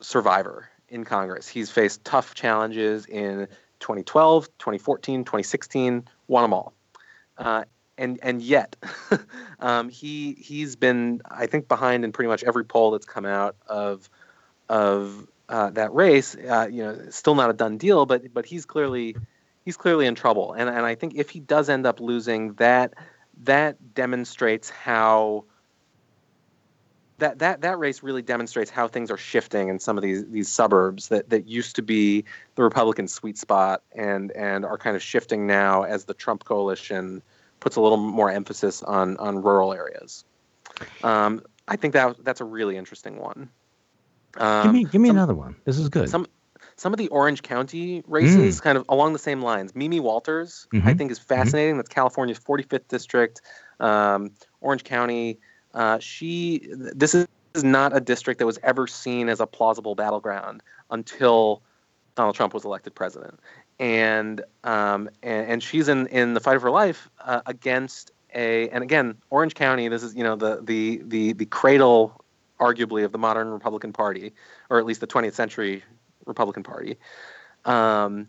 survivor 0.01 0.69
in 0.89 1.05
Congress. 1.05 1.47
He's 1.47 1.69
faced 1.69 2.03
tough 2.03 2.33
challenges 2.33 3.05
in 3.05 3.47
2012, 3.79 4.45
2014, 4.59 5.23
2016, 5.23 6.07
won 6.27 6.43
them 6.43 6.53
all. 6.53 6.73
And 7.97 8.19
and 8.23 8.41
yet, 8.41 8.75
um, 9.59 9.89
he 9.89 10.33
he's 10.33 10.75
been 10.75 11.21
I 11.29 11.45
think 11.45 11.67
behind 11.67 12.03
in 12.03 12.11
pretty 12.11 12.27
much 12.27 12.43
every 12.43 12.65
poll 12.65 12.91
that's 12.91 13.05
come 13.05 13.25
out 13.25 13.55
of 13.67 14.09
of 14.69 15.27
uh, 15.49 15.69
that 15.71 15.93
race. 15.93 16.35
Uh, 16.35 16.67
you 16.71 16.83
know, 16.83 16.97
still 17.09 17.35
not 17.35 17.49
a 17.49 17.53
done 17.53 17.77
deal, 17.77 18.05
but 18.05 18.33
but 18.33 18.45
he's 18.45 18.65
clearly 18.65 19.15
he's 19.63 19.77
clearly 19.77 20.05
in 20.05 20.15
trouble. 20.15 20.53
And 20.53 20.69
and 20.69 20.85
I 20.85 20.95
think 20.95 21.15
if 21.15 21.29
he 21.29 21.39
does 21.39 21.69
end 21.69 21.85
up 21.85 21.99
losing, 21.99 22.53
that 22.53 22.93
that 23.43 23.93
demonstrates 23.93 24.69
how 24.69 25.45
that, 27.19 27.39
that 27.39 27.61
that 27.61 27.79
race 27.79 28.03
really 28.03 28.21
demonstrates 28.21 28.69
how 28.69 28.87
things 28.87 29.09
are 29.11 29.17
shifting 29.17 29.69
in 29.69 29.79
some 29.79 29.97
of 29.97 30.03
these 30.03 30.27
these 30.29 30.49
suburbs 30.49 31.07
that, 31.09 31.29
that 31.29 31.47
used 31.47 31.75
to 31.75 31.81
be 31.81 32.25
the 32.55 32.63
Republican 32.63 33.07
sweet 33.07 33.37
spot 33.37 33.81
and 33.93 34.31
and 34.31 34.65
are 34.65 34.77
kind 34.77 34.95
of 34.95 35.01
shifting 35.01 35.47
now 35.47 35.83
as 35.83 36.05
the 36.05 36.13
Trump 36.13 36.43
coalition 36.43 37.21
puts 37.63 37.77
a 37.77 37.81
little 37.81 37.97
more 37.97 38.29
emphasis 38.29 38.83
on 38.83 39.15
on 39.17 39.41
rural 39.41 39.73
areas. 39.73 40.25
Um, 41.01 41.41
I 41.65 41.77
think 41.77 41.93
that 41.93 42.23
that's 42.23 42.41
a 42.41 42.45
really 42.45 42.75
interesting 42.75 43.17
one. 43.17 43.49
Um, 44.37 44.63
give 44.63 44.73
me 44.73 44.83
give 44.83 45.01
me 45.01 45.09
some, 45.09 45.17
another 45.17 45.33
one. 45.33 45.55
This 45.63 45.79
is 45.79 45.87
good. 45.87 46.09
Some 46.09 46.27
some 46.75 46.91
of 46.91 46.97
the 46.97 47.07
Orange 47.07 47.41
County 47.41 48.03
races, 48.05 48.59
mm. 48.59 48.63
kind 48.63 48.77
of 48.77 48.85
along 48.89 49.13
the 49.13 49.19
same 49.19 49.41
lines. 49.41 49.73
Mimi 49.75 50.01
Walters, 50.01 50.67
mm-hmm. 50.73 50.87
I 50.87 50.93
think, 50.93 51.11
is 51.11 51.19
fascinating. 51.19 51.71
Mm-hmm. 51.71 51.77
That's 51.77 51.89
California's 51.89 52.39
45th 52.39 52.87
district, 52.89 53.41
um, 53.79 54.31
Orange 54.59 54.83
County. 54.83 55.39
Uh, 55.73 55.99
she 55.99 56.67
this 56.69 57.15
is 57.15 57.27
not 57.63 57.95
a 57.95 58.01
district 58.01 58.39
that 58.39 58.45
was 58.45 58.59
ever 58.61 58.87
seen 58.87 59.29
as 59.29 59.39
a 59.39 59.47
plausible 59.47 59.95
battleground 59.95 60.61
until 60.89 61.61
Donald 62.15 62.35
Trump 62.35 62.53
was 62.53 62.65
elected 62.65 62.93
president 62.93 63.39
and 63.79 64.41
um, 64.63 65.09
and, 65.21 65.51
and, 65.51 65.63
she's 65.63 65.87
in 65.87 66.07
in 66.07 66.33
the 66.33 66.39
fight 66.39 66.55
of 66.55 66.61
her 66.61 66.71
life 66.71 67.09
uh, 67.19 67.41
against 67.45 68.11
a 68.33 68.69
and 68.69 68.83
again 68.83 69.15
Orange 69.29 69.55
County. 69.55 69.87
This 69.87 70.03
is 70.03 70.15
you 70.15 70.23
know 70.23 70.35
the 70.35 70.61
the 70.61 71.01
the 71.05 71.33
the 71.33 71.45
cradle, 71.45 72.23
arguably, 72.59 73.03
of 73.03 73.11
the 73.11 73.17
modern 73.17 73.49
Republican 73.49 73.93
Party, 73.93 74.33
or 74.69 74.79
at 74.79 74.85
least 74.85 75.01
the 75.01 75.07
20th 75.07 75.33
century 75.33 75.83
Republican 76.25 76.63
Party. 76.63 76.97
Um, 77.65 78.27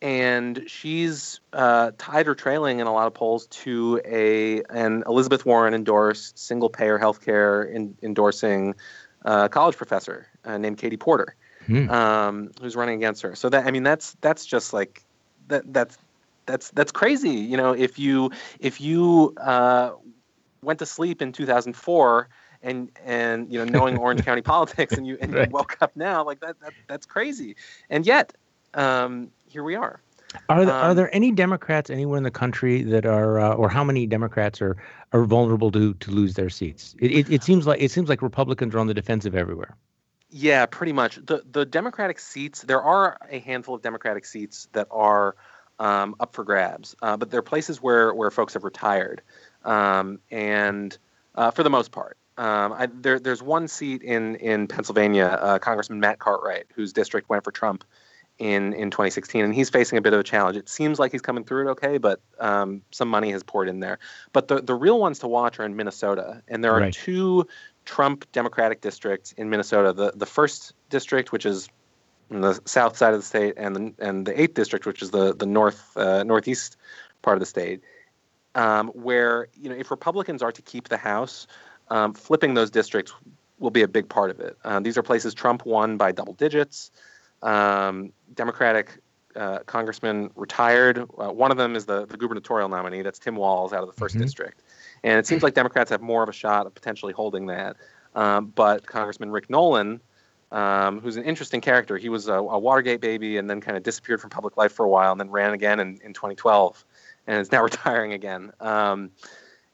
and 0.00 0.62
she's 0.68 1.40
uh, 1.52 1.90
tied 1.98 2.28
or 2.28 2.34
trailing 2.34 2.78
in 2.78 2.86
a 2.86 2.92
lot 2.92 3.08
of 3.08 3.14
polls 3.14 3.46
to 3.48 4.00
a 4.04 4.62
an 4.70 5.02
Elizabeth 5.06 5.44
Warren 5.44 5.74
endorsed 5.74 6.38
single 6.38 6.68
payer 6.68 6.98
healthcare 6.98 7.70
in, 7.70 7.96
endorsing 8.02 8.74
uh, 9.24 9.48
college 9.48 9.76
professor 9.76 10.28
uh, 10.44 10.56
named 10.56 10.78
Katie 10.78 10.96
Porter 10.96 11.34
hmm. 11.68 11.88
um, 11.90 12.50
who's 12.60 12.74
running 12.74 12.96
against 12.96 13.22
her. 13.22 13.34
So 13.34 13.48
that 13.50 13.66
I 13.66 13.70
mean, 13.70 13.84
that's 13.84 14.16
that's 14.20 14.44
just 14.44 14.72
like 14.72 15.04
that 15.48 15.72
that's 15.72 15.96
that's 16.46 16.70
that's 16.70 16.90
crazy. 16.90 17.30
You 17.30 17.56
know, 17.56 17.72
if 17.72 17.98
you 17.98 18.32
if 18.58 18.80
you 18.80 19.34
uh, 19.36 19.92
went 20.62 20.80
to 20.80 20.86
sleep 20.86 21.22
in 21.22 21.32
2004 21.32 22.28
and 22.62 22.90
and 23.04 23.52
you 23.52 23.64
know 23.64 23.70
knowing 23.70 23.98
Orange 24.04 24.24
County 24.24 24.42
politics 24.42 24.94
and 24.94 25.06
you 25.06 25.18
and 25.20 25.32
right. 25.32 25.48
you 25.48 25.52
woke 25.52 25.76
up 25.80 25.94
now 25.94 26.24
like 26.24 26.40
that, 26.40 26.58
that 26.60 26.72
that's 26.88 27.06
crazy. 27.06 27.54
And 27.90 28.04
yet 28.04 28.32
um, 28.74 29.30
here 29.46 29.62
we 29.62 29.76
are. 29.76 30.00
Are 30.50 30.64
there, 30.64 30.74
um, 30.74 30.90
are 30.90 30.94
there 30.94 31.14
any 31.14 31.32
Democrats 31.32 31.88
anywhere 31.88 32.18
in 32.18 32.22
the 32.22 32.30
country 32.30 32.82
that 32.82 33.06
are, 33.06 33.40
uh, 33.40 33.54
or 33.54 33.70
how 33.70 33.82
many 33.82 34.06
Democrats 34.06 34.60
are 34.60 34.76
are 35.12 35.24
vulnerable 35.24 35.70
to 35.72 35.94
to 35.94 36.10
lose 36.10 36.34
their 36.34 36.50
seats? 36.50 36.94
It, 36.98 37.12
it, 37.12 37.30
it 37.30 37.42
seems 37.42 37.66
like 37.66 37.80
it 37.80 37.90
seems 37.90 38.08
like 38.08 38.20
Republicans 38.20 38.74
are 38.74 38.78
on 38.78 38.88
the 38.88 38.94
defensive 38.94 39.34
everywhere. 39.34 39.74
Yeah, 40.30 40.66
pretty 40.66 40.92
much. 40.92 41.16
The 41.16 41.42
the 41.50 41.64
Democratic 41.64 42.18
seats, 42.18 42.62
there 42.62 42.82
are 42.82 43.18
a 43.30 43.38
handful 43.38 43.74
of 43.74 43.82
Democratic 43.82 44.26
seats 44.26 44.68
that 44.72 44.88
are 44.90 45.36
um, 45.78 46.14
up 46.20 46.34
for 46.34 46.44
grabs, 46.44 46.94
uh, 47.00 47.16
but 47.16 47.30
they're 47.30 47.42
places 47.42 47.80
where 47.82 48.12
where 48.12 48.30
folks 48.30 48.54
have 48.54 48.64
retired, 48.64 49.22
um, 49.64 50.18
and 50.30 50.96
uh, 51.34 51.50
for 51.50 51.62
the 51.62 51.70
most 51.70 51.92
part, 51.92 52.18
um, 52.36 52.72
I, 52.72 52.88
there 52.92 53.18
there's 53.18 53.42
one 53.42 53.68
seat 53.68 54.02
in 54.02 54.36
in 54.36 54.66
Pennsylvania, 54.68 55.38
uh, 55.40 55.58
Congressman 55.58 56.00
Matt 56.00 56.18
Cartwright, 56.18 56.66
whose 56.74 56.92
district 56.92 57.30
went 57.30 57.42
for 57.42 57.52
Trump 57.52 57.84
in 58.38 58.72
in 58.74 58.90
2016, 58.90 59.44
and 59.44 59.54
he's 59.54 59.70
facing 59.70 59.98
a 59.98 60.00
bit 60.00 60.12
of 60.12 60.20
a 60.20 60.24
challenge. 60.24 60.56
It 60.56 60.68
seems 60.68 60.98
like 60.98 61.10
he's 61.10 61.22
coming 61.22 61.44
through 61.44 61.68
it 61.68 61.70
okay, 61.72 61.98
but 61.98 62.20
um, 62.38 62.82
some 62.90 63.08
money 63.08 63.30
has 63.32 63.42
poured 63.42 63.68
in 63.68 63.80
there. 63.80 63.98
But 64.32 64.48
the 64.48 64.60
the 64.60 64.74
real 64.74 65.00
ones 65.00 65.20
to 65.20 65.28
watch 65.28 65.58
are 65.58 65.64
in 65.64 65.74
Minnesota, 65.74 66.42
and 66.48 66.62
there 66.62 66.72
are 66.74 66.80
right. 66.80 66.92
two 66.92 67.48
Trump 67.88 68.30
Democratic 68.32 68.82
district 68.82 69.32
in 69.38 69.48
Minnesota. 69.48 69.94
The 69.94 70.12
the 70.14 70.26
first 70.26 70.74
district, 70.90 71.32
which 71.32 71.46
is 71.46 71.70
in 72.28 72.42
the 72.42 72.60
south 72.66 72.98
side 72.98 73.14
of 73.14 73.20
the 73.20 73.24
state, 73.24 73.54
and 73.56 73.74
the 73.74 73.94
and 73.98 74.26
the 74.26 74.38
eighth 74.38 74.52
district, 74.52 74.84
which 74.84 75.00
is 75.00 75.10
the 75.10 75.34
the 75.34 75.46
north 75.46 75.96
uh, 75.96 76.22
northeast 76.22 76.76
part 77.22 77.36
of 77.36 77.40
the 77.40 77.46
state, 77.46 77.80
um, 78.54 78.88
where 78.88 79.48
you 79.58 79.70
know 79.70 79.74
if 79.74 79.90
Republicans 79.90 80.42
are 80.42 80.52
to 80.52 80.60
keep 80.60 80.88
the 80.88 80.98
House, 80.98 81.46
um, 81.88 82.12
flipping 82.12 82.52
those 82.52 82.70
districts 82.70 83.14
will 83.58 83.70
be 83.70 83.80
a 83.82 83.88
big 83.88 84.06
part 84.06 84.30
of 84.30 84.38
it. 84.38 84.58
Um, 84.64 84.82
these 84.82 84.98
are 84.98 85.02
places 85.02 85.32
Trump 85.32 85.64
won 85.64 85.96
by 85.96 86.12
double 86.12 86.34
digits. 86.34 86.90
Um, 87.42 88.12
Democratic 88.34 89.00
uh, 89.34 89.60
congressman 89.60 90.30
retired. 90.36 90.98
Uh, 90.98 91.32
one 91.32 91.50
of 91.50 91.56
them 91.56 91.74
is 91.74 91.86
the, 91.86 92.06
the 92.06 92.18
gubernatorial 92.18 92.68
nominee. 92.68 93.00
That's 93.00 93.18
Tim 93.18 93.36
Walz 93.36 93.72
out 93.72 93.82
of 93.82 93.88
the 93.94 94.00
1st 94.00 94.10
mm-hmm. 94.10 94.20
district. 94.20 94.62
And 95.02 95.18
it 95.18 95.26
seems 95.26 95.42
like 95.42 95.54
Democrats 95.54 95.90
have 95.90 96.00
more 96.00 96.22
of 96.22 96.28
a 96.28 96.32
shot 96.32 96.66
of 96.66 96.74
potentially 96.74 97.12
holding 97.12 97.46
that. 97.46 97.76
Um, 98.14 98.46
but 98.46 98.86
Congressman 98.86 99.30
Rick 99.30 99.50
Nolan, 99.50 100.00
um, 100.50 101.00
who's 101.00 101.16
an 101.16 101.24
interesting 101.24 101.60
character, 101.60 101.96
he 101.98 102.08
was 102.08 102.28
a, 102.28 102.34
a, 102.34 102.58
Watergate 102.58 103.00
baby 103.00 103.36
and 103.36 103.48
then 103.48 103.60
kind 103.60 103.76
of 103.76 103.82
disappeared 103.82 104.20
from 104.20 104.30
public 104.30 104.56
life 104.56 104.72
for 104.72 104.84
a 104.84 104.88
while 104.88 105.12
and 105.12 105.20
then 105.20 105.30
ran 105.30 105.52
again 105.52 105.78
in, 105.78 105.98
in 106.02 106.14
2012 106.14 106.84
and 107.26 107.40
is 107.40 107.52
now 107.52 107.62
retiring 107.64 108.12
again. 108.12 108.52
Um, 108.60 109.10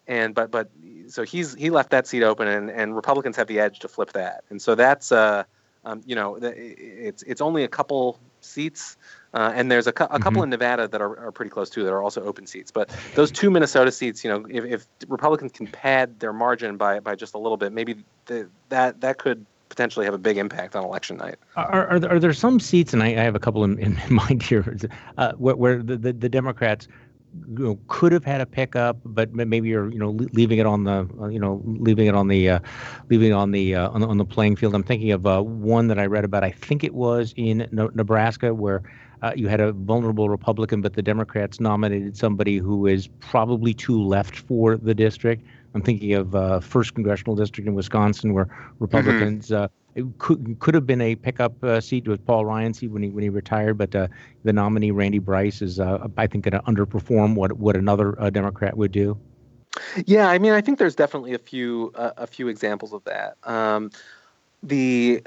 and 0.06 0.34
but 0.34 0.50
but 0.50 0.70
so 1.08 1.22
he's 1.22 1.54
he 1.54 1.70
left 1.70 1.90
that 1.90 2.06
seat 2.06 2.22
open 2.22 2.46
and, 2.46 2.70
and 2.70 2.94
Republicans 2.94 3.36
have 3.36 3.46
the 3.46 3.60
edge 3.60 3.78
to 3.80 3.88
flip 3.88 4.12
that. 4.12 4.44
And 4.50 4.60
so 4.60 4.74
that's 4.74 5.12
uh, 5.12 5.44
um, 5.84 6.02
you 6.04 6.14
know 6.14 6.36
it's 6.42 7.22
it's 7.22 7.40
only 7.40 7.64
a 7.64 7.68
couple 7.68 8.18
seats. 8.40 8.96
Uh, 9.34 9.52
and 9.54 9.70
there's 9.70 9.86
a, 9.86 9.92
cu- 9.92 10.04
a 10.04 10.18
couple 10.18 10.40
mm-hmm. 10.40 10.44
in 10.44 10.50
Nevada 10.50 10.88
that 10.88 11.02
are, 11.02 11.18
are 11.18 11.32
pretty 11.32 11.50
close 11.50 11.68
too 11.68 11.82
that 11.82 11.92
are 11.92 12.02
also 12.02 12.22
open 12.22 12.46
seats. 12.46 12.70
But 12.70 12.96
those 13.14 13.30
two 13.30 13.50
Minnesota 13.50 13.90
seats, 13.90 14.24
you 14.24 14.30
know, 14.30 14.46
if, 14.48 14.64
if 14.64 14.86
Republicans 15.08 15.52
can 15.52 15.66
pad 15.66 16.20
their 16.20 16.32
margin 16.32 16.76
by, 16.76 17.00
by 17.00 17.16
just 17.16 17.34
a 17.34 17.38
little 17.38 17.56
bit, 17.56 17.72
maybe 17.72 18.04
the, 18.26 18.48
that 18.68 19.00
that 19.00 19.18
could 19.18 19.44
potentially 19.68 20.04
have 20.04 20.14
a 20.14 20.18
big 20.18 20.36
impact 20.36 20.76
on 20.76 20.84
election 20.84 21.16
night. 21.16 21.34
Are, 21.56 21.88
are, 21.88 21.98
there, 21.98 22.12
are 22.12 22.20
there 22.20 22.32
some 22.32 22.60
seats, 22.60 22.92
and 22.92 23.02
I, 23.02 23.08
I 23.08 23.22
have 23.24 23.34
a 23.34 23.40
couple 23.40 23.64
in, 23.64 23.76
in 23.80 23.98
mind 24.08 24.42
here, 24.42 24.76
uh, 25.18 25.32
where, 25.32 25.56
where 25.56 25.82
the, 25.82 25.96
the, 25.96 26.12
the 26.12 26.28
Democrats 26.28 26.86
you 27.48 27.64
know, 27.64 27.78
could 27.88 28.12
have 28.12 28.24
had 28.24 28.40
a 28.40 28.46
pickup, 28.46 28.98
but 29.04 29.34
maybe 29.34 29.68
you're 29.68 29.90
you 29.90 29.98
know 29.98 30.10
leaving 30.10 30.58
it 30.58 30.66
on 30.66 30.84
the 30.84 31.08
uh, 31.20 31.26
you 31.26 31.40
know 31.40 31.60
leaving 31.64 32.06
it 32.06 32.14
on 32.14 32.28
the 32.28 32.50
uh, 32.50 32.58
leaving 33.10 33.32
on 33.32 33.50
the, 33.50 33.74
uh, 33.74 33.90
on 33.90 34.00
the 34.00 34.06
on 34.06 34.18
the 34.18 34.24
playing 34.24 34.54
field. 34.54 34.74
I'm 34.74 34.84
thinking 34.84 35.10
of 35.10 35.26
uh, 35.26 35.42
one 35.42 35.88
that 35.88 35.98
I 35.98 36.06
read 36.06 36.24
about. 36.24 36.44
I 36.44 36.52
think 36.52 36.84
it 36.84 36.94
was 36.94 37.34
in 37.36 37.66
Nebraska 37.72 38.54
where 38.54 38.82
uh, 39.24 39.32
you 39.34 39.48
had 39.48 39.60
a 39.60 39.72
vulnerable 39.72 40.28
Republican, 40.28 40.82
but 40.82 40.92
the 40.92 41.02
Democrats 41.02 41.58
nominated 41.58 42.14
somebody 42.14 42.58
who 42.58 42.86
is 42.86 43.06
probably 43.20 43.72
too 43.72 44.02
left 44.02 44.36
for 44.36 44.76
the 44.76 44.94
district. 44.94 45.42
I'm 45.74 45.80
thinking 45.80 46.12
of 46.12 46.34
uh, 46.34 46.60
first 46.60 46.94
congressional 46.94 47.34
district 47.34 47.66
in 47.66 47.74
Wisconsin, 47.74 48.34
where 48.34 48.48
Republicans 48.80 49.46
mm-hmm. 49.46 49.64
uh, 49.64 49.68
it 49.94 50.04
could 50.18 50.58
could 50.58 50.74
have 50.74 50.86
been 50.86 51.00
a 51.00 51.14
pickup 51.14 51.64
uh, 51.64 51.80
seat 51.80 52.06
with 52.06 52.24
Paul 52.26 52.44
Ryan's 52.44 52.80
seat 52.80 52.88
when 52.88 53.02
he 53.02 53.08
when 53.08 53.22
he 53.22 53.30
retired, 53.30 53.78
but 53.78 53.94
uh, 53.94 54.08
the 54.42 54.52
nominee 54.52 54.90
Randy 54.90 55.20
Bryce 55.20 55.62
is, 55.62 55.80
uh, 55.80 56.06
I 56.18 56.26
think, 56.26 56.44
going 56.44 56.60
to 56.60 56.70
underperform 56.70 57.34
what 57.34 57.54
what 57.54 57.76
another 57.76 58.20
uh, 58.20 58.28
Democrat 58.28 58.76
would 58.76 58.92
do. 58.92 59.18
Yeah, 60.04 60.28
I 60.28 60.38
mean, 60.38 60.52
I 60.52 60.60
think 60.60 60.78
there's 60.78 60.94
definitely 60.94 61.32
a 61.32 61.38
few 61.38 61.92
a 61.94 62.26
few 62.26 62.48
examples 62.48 62.92
of 62.92 63.02
that. 63.04 63.38
Um, 63.44 63.90
the, 64.64 65.22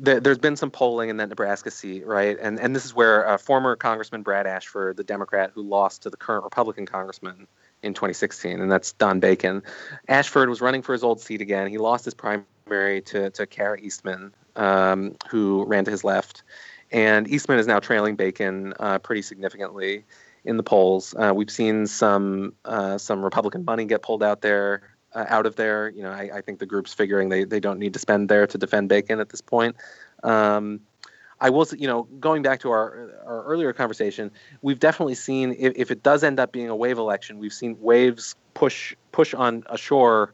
the, 0.00 0.20
there's 0.20 0.38
been 0.38 0.56
some 0.56 0.70
polling 0.70 1.10
in 1.10 1.18
that 1.18 1.28
Nebraska 1.28 1.70
seat, 1.70 2.06
right? 2.06 2.38
And 2.40 2.58
and 2.58 2.74
this 2.74 2.84
is 2.84 2.94
where 2.94 3.28
uh, 3.28 3.38
former 3.38 3.76
Congressman 3.76 4.22
Brad 4.22 4.46
Ashford, 4.46 4.96
the 4.96 5.04
Democrat 5.04 5.52
who 5.54 5.62
lost 5.62 6.02
to 6.02 6.10
the 6.10 6.16
current 6.16 6.44
Republican 6.44 6.86
congressman 6.86 7.46
in 7.82 7.94
2016, 7.94 8.60
and 8.60 8.70
that's 8.70 8.92
Don 8.92 9.20
Bacon. 9.20 9.62
Ashford 10.08 10.48
was 10.48 10.60
running 10.60 10.82
for 10.82 10.92
his 10.92 11.04
old 11.04 11.20
seat 11.20 11.40
again. 11.40 11.68
He 11.68 11.78
lost 11.78 12.04
his 12.04 12.14
primary 12.14 13.02
to 13.02 13.30
to 13.30 13.46
Kara 13.46 13.78
Eastman, 13.78 14.34
um, 14.56 15.14
who 15.28 15.64
ran 15.64 15.84
to 15.84 15.90
his 15.90 16.02
left, 16.02 16.42
and 16.90 17.28
Eastman 17.28 17.58
is 17.58 17.66
now 17.66 17.78
trailing 17.78 18.16
Bacon 18.16 18.74
uh, 18.80 18.98
pretty 18.98 19.22
significantly 19.22 20.04
in 20.44 20.56
the 20.56 20.62
polls. 20.62 21.14
Uh, 21.16 21.32
we've 21.34 21.50
seen 21.50 21.86
some 21.86 22.54
uh, 22.64 22.98
some 22.98 23.22
Republican 23.22 23.64
money 23.64 23.84
get 23.84 24.02
pulled 24.02 24.22
out 24.22 24.40
there 24.40 24.82
uh, 25.14 25.24
out 25.28 25.46
of 25.46 25.56
there. 25.56 25.88
You 25.90 26.02
know, 26.02 26.10
I, 26.10 26.30
I, 26.34 26.40
think 26.40 26.58
the 26.58 26.66
group's 26.66 26.92
figuring 26.92 27.28
they, 27.28 27.44
they 27.44 27.60
don't 27.60 27.78
need 27.78 27.92
to 27.94 27.98
spend 27.98 28.28
there 28.28 28.46
to 28.46 28.58
defend 28.58 28.88
Bacon 28.88 29.20
at 29.20 29.28
this 29.28 29.40
point. 29.40 29.76
Um, 30.22 30.80
I 31.40 31.50
will, 31.50 31.66
you 31.76 31.88
know, 31.88 32.04
going 32.04 32.42
back 32.42 32.60
to 32.60 32.70
our 32.70 33.10
our 33.26 33.44
earlier 33.44 33.72
conversation, 33.72 34.30
we've 34.62 34.78
definitely 34.78 35.16
seen 35.16 35.56
if, 35.58 35.72
if 35.76 35.90
it 35.90 36.02
does 36.02 36.22
end 36.22 36.38
up 36.38 36.52
being 36.52 36.68
a 36.68 36.76
wave 36.76 36.98
election, 36.98 37.38
we've 37.38 37.52
seen 37.52 37.76
waves 37.80 38.36
push 38.54 38.94
push 39.10 39.34
on 39.34 39.64
ashore 39.66 40.32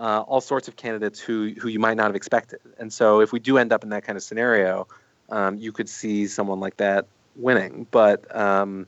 uh, 0.00 0.22
all 0.26 0.40
sorts 0.40 0.66
of 0.66 0.76
candidates 0.76 1.20
who 1.20 1.52
who 1.58 1.68
you 1.68 1.78
might 1.78 1.96
not 1.96 2.06
have 2.06 2.16
expected. 2.16 2.60
And 2.78 2.92
so, 2.92 3.20
if 3.20 3.32
we 3.32 3.38
do 3.38 3.58
end 3.58 3.72
up 3.72 3.84
in 3.84 3.90
that 3.90 4.04
kind 4.04 4.16
of 4.16 4.22
scenario, 4.22 4.88
um, 5.28 5.56
you 5.56 5.72
could 5.72 5.88
see 5.88 6.26
someone 6.26 6.58
like 6.58 6.78
that 6.78 7.06
winning. 7.36 7.86
But 7.90 8.34
um, 8.34 8.86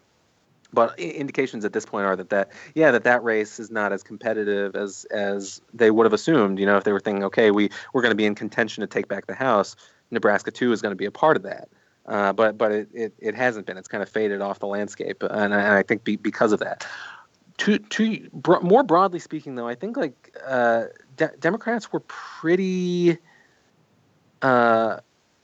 but 0.72 0.98
indications 0.98 1.64
at 1.64 1.72
this 1.72 1.84
point 1.84 2.06
are 2.06 2.16
that 2.16 2.30
that 2.30 2.50
yeah 2.74 2.90
that 2.90 3.04
that 3.04 3.22
race 3.22 3.60
is 3.60 3.70
not 3.70 3.92
as 3.92 4.02
competitive 4.02 4.74
as 4.74 5.04
as 5.06 5.60
they 5.72 5.90
would 5.90 6.04
have 6.04 6.12
assumed 6.12 6.58
you 6.58 6.66
know 6.66 6.76
if 6.76 6.84
they 6.84 6.92
were 6.92 7.00
thinking 7.00 7.24
okay 7.24 7.50
we 7.50 7.68
we're 7.92 8.02
going 8.02 8.10
to 8.10 8.16
be 8.16 8.26
in 8.26 8.34
contention 8.34 8.80
to 8.80 8.86
take 8.86 9.08
back 9.08 9.26
the 9.26 9.34
house 9.34 9.76
nebraska 10.12 10.50
2 10.50 10.72
is 10.72 10.80
going 10.80 10.92
to 10.92 10.96
be 10.96 11.06
a 11.06 11.10
part 11.10 11.36
of 11.36 11.42
that. 11.42 11.68
Uh, 12.06 12.32
but 12.32 12.58
but 12.58 12.72
it, 12.72 12.88
it, 12.92 13.14
it 13.18 13.34
hasn't 13.34 13.64
been. 13.66 13.76
It's 13.76 13.88
kind 13.88 14.02
of 14.02 14.08
faded 14.08 14.40
off 14.40 14.58
the 14.58 14.66
landscape 14.66 15.22
and, 15.22 15.52
and 15.52 15.54
i 15.54 15.82
think 15.82 16.04
be, 16.04 16.16
because 16.16 16.52
of 16.52 16.60
that. 16.60 16.86
To 17.58 17.78
to 17.78 18.28
bro- 18.32 18.60
more 18.60 18.82
broadly 18.82 19.20
speaking 19.20 19.54
though 19.54 19.68
i 19.68 19.74
think 19.74 19.96
like 19.96 20.36
uh, 20.44 20.84
de- 21.16 21.36
democrats 21.38 21.92
were 21.92 22.00
pretty 22.00 23.18
uh, 24.42 24.98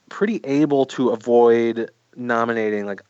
pretty 0.09 0.41
able 0.43 0.85
to 0.87 1.09
avoid 1.09 1.91
nominating 2.15 2.85
like 2.85 3.03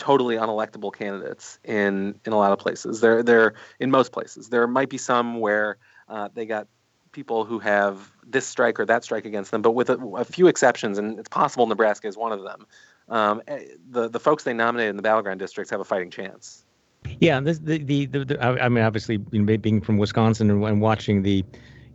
totally 0.00 0.36
unelectable 0.36 0.92
candidates 0.92 1.60
in 1.62 2.18
in 2.24 2.32
a 2.32 2.36
lot 2.36 2.50
of 2.50 2.58
places. 2.58 3.00
There 3.00 3.22
there 3.22 3.54
in 3.78 3.90
most 3.90 4.10
places. 4.10 4.48
There 4.48 4.66
might 4.66 4.88
be 4.88 4.98
some 4.98 5.38
where 5.38 5.76
uh, 6.08 6.28
they 6.34 6.46
got 6.46 6.66
people 7.12 7.44
who 7.44 7.58
have 7.58 8.10
this 8.26 8.46
strike 8.46 8.80
or 8.80 8.86
that 8.86 9.04
strike 9.04 9.24
against 9.24 9.50
them, 9.50 9.62
but 9.62 9.72
with 9.72 9.90
a, 9.90 9.98
a 10.16 10.24
few 10.24 10.46
exceptions, 10.46 10.98
and 10.98 11.18
it's 11.18 11.28
possible 11.28 11.66
Nebraska 11.66 12.08
is 12.08 12.16
one 12.16 12.32
of 12.32 12.42
them. 12.42 12.66
Um, 13.08 13.42
eh, 13.46 13.64
the 13.90 14.08
the 14.08 14.20
folks 14.20 14.44
they 14.44 14.54
nominated 14.54 14.90
in 14.90 14.96
the 14.96 15.02
battleground 15.02 15.38
districts 15.38 15.70
have 15.70 15.80
a 15.80 15.84
fighting 15.84 16.10
chance. 16.10 16.64
Yeah, 17.20 17.40
this, 17.40 17.58
the, 17.58 17.78
the, 17.78 18.06
the, 18.06 18.24
the 18.24 18.42
I 18.42 18.68
mean, 18.68 18.84
obviously, 18.84 19.18
you 19.30 19.42
know, 19.42 19.56
being 19.56 19.80
from 19.80 19.96
Wisconsin 19.96 20.50
and, 20.50 20.62
and 20.64 20.80
watching 20.80 21.22
the 21.22 21.44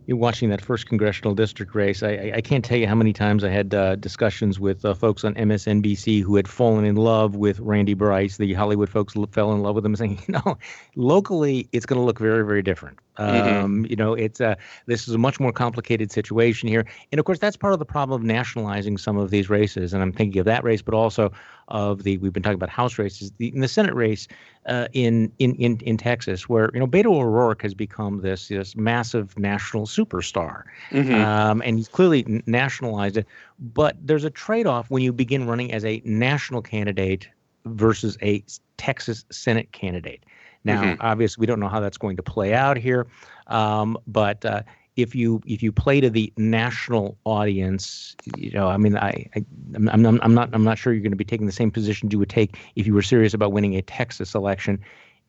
watching 0.08 0.50
that 0.50 0.60
first 0.60 0.86
congressional 0.86 1.34
district 1.34 1.74
race, 1.74 2.02
I, 2.02 2.32
I 2.36 2.40
can't 2.40 2.64
tell 2.64 2.78
you 2.78 2.86
how 2.86 2.94
many 2.94 3.12
times 3.12 3.42
I 3.42 3.50
had 3.50 3.74
uh, 3.74 3.96
discussions 3.96 4.60
with 4.60 4.84
uh, 4.84 4.94
folks 4.94 5.24
on 5.24 5.34
MSNBC 5.34 6.22
who 6.22 6.36
had 6.36 6.46
fallen 6.46 6.84
in 6.84 6.96
love 6.96 7.34
with 7.34 7.58
Randy 7.60 7.94
Bryce. 7.94 8.36
The 8.36 8.52
Hollywood 8.52 8.88
folks 8.88 9.14
fell 9.32 9.52
in 9.52 9.62
love 9.62 9.74
with 9.74 9.84
him, 9.84 9.96
saying, 9.96 10.22
you 10.28 10.34
know, 10.34 10.58
locally 10.94 11.68
it's 11.72 11.86
going 11.86 12.00
to 12.00 12.04
look 12.04 12.18
very, 12.18 12.44
very 12.44 12.62
different. 12.62 12.98
Mm-hmm. 13.18 13.64
Um, 13.64 13.86
you 13.86 13.96
know, 13.96 14.14
it's 14.14 14.40
uh, 14.40 14.56
this 14.86 15.08
is 15.08 15.14
a 15.14 15.18
much 15.18 15.40
more 15.40 15.52
complicated 15.52 16.12
situation 16.12 16.68
here, 16.68 16.84
and 17.10 17.18
of 17.18 17.24
course 17.24 17.38
that's 17.38 17.56
part 17.56 17.72
of 17.72 17.78
the 17.78 17.86
problem 17.86 18.20
of 18.20 18.26
nationalizing 18.26 18.98
some 18.98 19.16
of 19.16 19.30
these 19.30 19.48
races. 19.48 19.94
And 19.94 20.02
I'm 20.02 20.12
thinking 20.12 20.38
of 20.38 20.44
that 20.44 20.64
race, 20.64 20.82
but 20.82 20.94
also 20.94 21.32
of 21.68 22.02
the 22.02 22.18
we've 22.18 22.32
been 22.32 22.42
talking 22.42 22.56
about 22.56 22.68
House 22.68 22.98
races, 22.98 23.32
the, 23.38 23.48
in 23.48 23.60
the 23.60 23.68
Senate 23.68 23.94
race 23.94 24.28
uh, 24.66 24.88
in 24.92 25.32
in 25.38 25.54
in 25.56 25.78
in 25.80 25.96
Texas, 25.96 26.48
where 26.48 26.70
you 26.74 26.80
know 26.80 26.86
Beto 26.86 27.14
O'Rourke 27.14 27.62
has 27.62 27.74
become 27.74 28.20
this 28.20 28.48
this 28.48 28.76
massive 28.76 29.38
national 29.38 29.86
superstar, 29.86 30.64
mm-hmm. 30.90 31.14
um, 31.14 31.62
and 31.64 31.78
he's 31.78 31.88
clearly 31.88 32.42
nationalized 32.46 33.16
it. 33.16 33.26
But 33.58 33.96
there's 34.00 34.24
a 34.24 34.30
trade-off 34.30 34.90
when 34.90 35.02
you 35.02 35.12
begin 35.12 35.46
running 35.46 35.72
as 35.72 35.84
a 35.84 36.02
national 36.04 36.62
candidate 36.62 37.28
versus 37.64 38.18
a 38.22 38.44
Texas 38.76 39.24
Senate 39.30 39.70
candidate. 39.72 40.24
Now, 40.64 40.82
mm-hmm. 40.82 41.00
obviously, 41.00 41.40
we 41.40 41.46
don't 41.46 41.60
know 41.60 41.68
how 41.68 41.80
that's 41.80 41.98
going 41.98 42.16
to 42.16 42.22
play 42.22 42.52
out 42.52 42.76
here, 42.76 43.06
um, 43.46 43.96
but 44.06 44.44
uh, 44.44 44.62
if 44.96 45.14
you 45.14 45.42
if 45.46 45.62
you 45.62 45.70
play 45.70 46.00
to 46.00 46.08
the 46.08 46.32
national 46.36 47.18
audience, 47.24 48.16
you 48.36 48.50
know, 48.50 48.68
I 48.68 48.78
mean, 48.78 48.96
I, 48.96 49.28
I 49.36 49.44
am 49.74 49.88
I'm, 49.88 50.20
I'm 50.22 50.34
not 50.34 50.50
I'm 50.54 50.64
not 50.64 50.78
sure 50.78 50.92
you're 50.92 51.02
going 51.02 51.12
to 51.12 51.16
be 51.16 51.24
taking 51.24 51.46
the 51.46 51.52
same 51.52 51.70
position 51.70 52.10
you 52.10 52.18
would 52.18 52.30
take 52.30 52.58
if 52.74 52.86
you 52.86 52.94
were 52.94 53.02
serious 53.02 53.34
about 53.34 53.52
winning 53.52 53.76
a 53.76 53.82
Texas 53.82 54.34
election, 54.34 54.80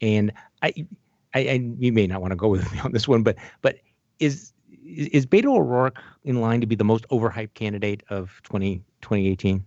and 0.01 0.32
I, 0.62 0.73
I, 1.34 1.39
I 1.39 1.73
you 1.77 1.91
may 1.91 2.08
not 2.08 2.21
want 2.21 2.32
to 2.32 2.38
go 2.38 2.47
with 2.47 2.71
me 2.71 2.80
on 2.80 2.93
this 2.93 3.08
one, 3.08 3.23
but 3.23 3.36
but 3.62 3.80
is 4.19 4.53
is 4.86 5.25
Beto 5.25 5.58
O'Rourke 5.58 6.01
in 6.23 6.39
line 6.39 6.62
to 6.62 6.67
be 6.67 6.75
the 6.75 6.86
most 6.86 7.06
overhyped 7.10 7.53
candidate 7.53 8.03
of 8.10 8.39
20, 8.43 8.77
2018? 9.01 9.65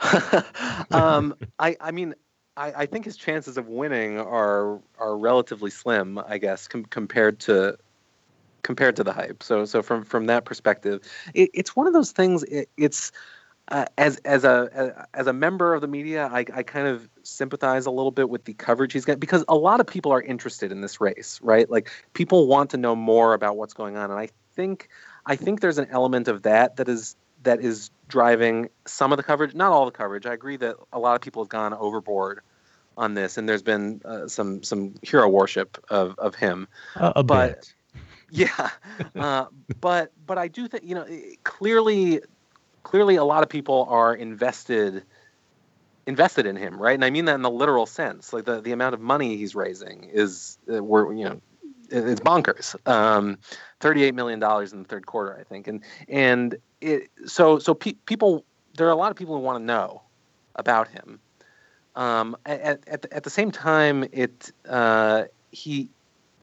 um, 0.90 1.34
I 1.58 1.76
I 1.80 1.90
mean 1.90 2.14
I, 2.56 2.72
I, 2.72 2.86
think 2.86 3.04
his 3.04 3.16
chances 3.16 3.56
of 3.56 3.68
winning 3.68 4.18
are 4.18 4.80
are 4.98 5.16
relatively 5.16 5.70
slim, 5.70 6.18
I 6.18 6.38
guess, 6.38 6.68
com- 6.68 6.84
compared 6.84 7.40
to 7.40 7.78
compared 8.64 8.96
to 8.96 9.04
the 9.04 9.12
hype. 9.12 9.44
So 9.44 9.64
so 9.64 9.80
from 9.82 10.02
from 10.02 10.26
that 10.26 10.44
perspective, 10.44 11.00
it, 11.34 11.50
it's 11.54 11.76
one 11.76 11.86
of 11.86 11.92
those 11.92 12.10
things. 12.10 12.42
It, 12.44 12.68
it's 12.76 13.12
uh, 13.68 13.84
as 13.96 14.16
as 14.24 14.42
a 14.44 15.06
as 15.14 15.28
a 15.28 15.32
member 15.32 15.74
of 15.74 15.80
the 15.80 15.86
media, 15.86 16.28
I, 16.32 16.44
I 16.52 16.62
kind 16.64 16.88
of 16.88 17.08
sympathize 17.22 17.86
a 17.86 17.90
little 17.90 18.10
bit 18.10 18.28
with 18.28 18.44
the 18.44 18.54
coverage 18.54 18.92
he's 18.92 19.04
getting 19.04 19.20
because 19.20 19.44
a 19.48 19.54
lot 19.54 19.80
of 19.80 19.86
people 19.86 20.12
are 20.12 20.20
interested 20.20 20.72
in 20.72 20.80
this 20.80 21.00
race, 21.00 21.38
right? 21.42 21.70
Like 21.70 21.90
people 22.14 22.48
want 22.48 22.70
to 22.70 22.76
know 22.76 22.96
more 22.96 23.32
about 23.32 23.56
what's 23.56 23.74
going 23.74 23.96
on, 23.96 24.10
and 24.10 24.18
I 24.18 24.28
think 24.54 24.88
I 25.24 25.36
think 25.36 25.60
there's 25.60 25.78
an 25.78 25.86
element 25.90 26.28
of 26.28 26.42
that 26.42 26.76
that 26.76 26.88
is 26.88 27.16
that 27.44 27.60
is 27.60 27.90
driving 28.08 28.68
some 28.86 29.12
of 29.12 29.16
the 29.16 29.22
coverage, 29.22 29.54
not 29.54 29.70
all 29.70 29.84
the 29.84 29.90
coverage. 29.90 30.26
I 30.26 30.32
agree 30.32 30.56
that 30.58 30.76
a 30.92 30.98
lot 30.98 31.14
of 31.14 31.20
people 31.20 31.42
have 31.42 31.48
gone 31.48 31.72
overboard 31.72 32.40
on 32.96 33.14
this, 33.14 33.38
and 33.38 33.48
there's 33.48 33.62
been 33.62 34.00
uh, 34.04 34.28
some 34.28 34.62
some 34.62 34.94
hero 35.02 35.28
worship 35.28 35.82
of 35.88 36.18
of 36.18 36.34
him. 36.34 36.68
Uh, 36.96 37.12
a 37.16 37.22
but 37.22 37.60
bit. 37.60 37.74
Yeah, 38.34 38.70
uh, 39.14 39.46
but 39.80 40.12
but 40.26 40.38
I 40.38 40.48
do 40.48 40.68
think 40.68 40.84
you 40.84 40.94
know 40.94 41.06
clearly 41.44 42.20
clearly 42.82 43.16
a 43.16 43.24
lot 43.24 43.42
of 43.42 43.48
people 43.48 43.86
are 43.88 44.14
invested 44.14 45.04
invested 46.06 46.44
in 46.44 46.56
him, 46.56 46.80
right? 46.80 46.94
And 46.94 47.04
I 47.04 47.10
mean 47.10 47.24
that 47.26 47.36
in 47.36 47.42
the 47.42 47.50
literal 47.50 47.86
sense. 47.86 48.32
Like 48.32 48.44
the 48.44 48.60
the 48.60 48.72
amount 48.72 48.94
of 48.94 49.00
money 49.00 49.36
he's 49.36 49.54
raising 49.54 50.04
is 50.12 50.58
uh, 50.72 50.82
we're 50.82 51.12
you 51.14 51.24
know 51.24 51.40
it's 51.90 52.20
bonkers. 52.20 52.74
Um, 52.88 53.38
Thirty-eight 53.80 54.14
million 54.14 54.40
dollars 54.40 54.72
in 54.72 54.82
the 54.82 54.88
third 54.88 55.06
quarter, 55.06 55.36
I 55.38 55.44
think, 55.44 55.68
and 55.68 55.82
and 56.08 56.56
it, 56.80 57.10
so 57.26 57.58
so 57.58 57.74
pe- 57.74 57.94
people 58.06 58.44
there 58.76 58.86
are 58.88 58.90
a 58.90 58.96
lot 58.96 59.10
of 59.10 59.16
people 59.16 59.36
who 59.36 59.42
want 59.42 59.58
to 59.58 59.64
know 59.64 60.02
about 60.56 60.88
him. 60.88 61.20
Um, 61.96 62.36
at, 62.44 62.88
at, 62.88 63.06
at 63.12 63.22
the 63.22 63.30
same 63.30 63.52
time, 63.52 64.04
it 64.10 64.50
uh, 64.68 65.24
he 65.52 65.90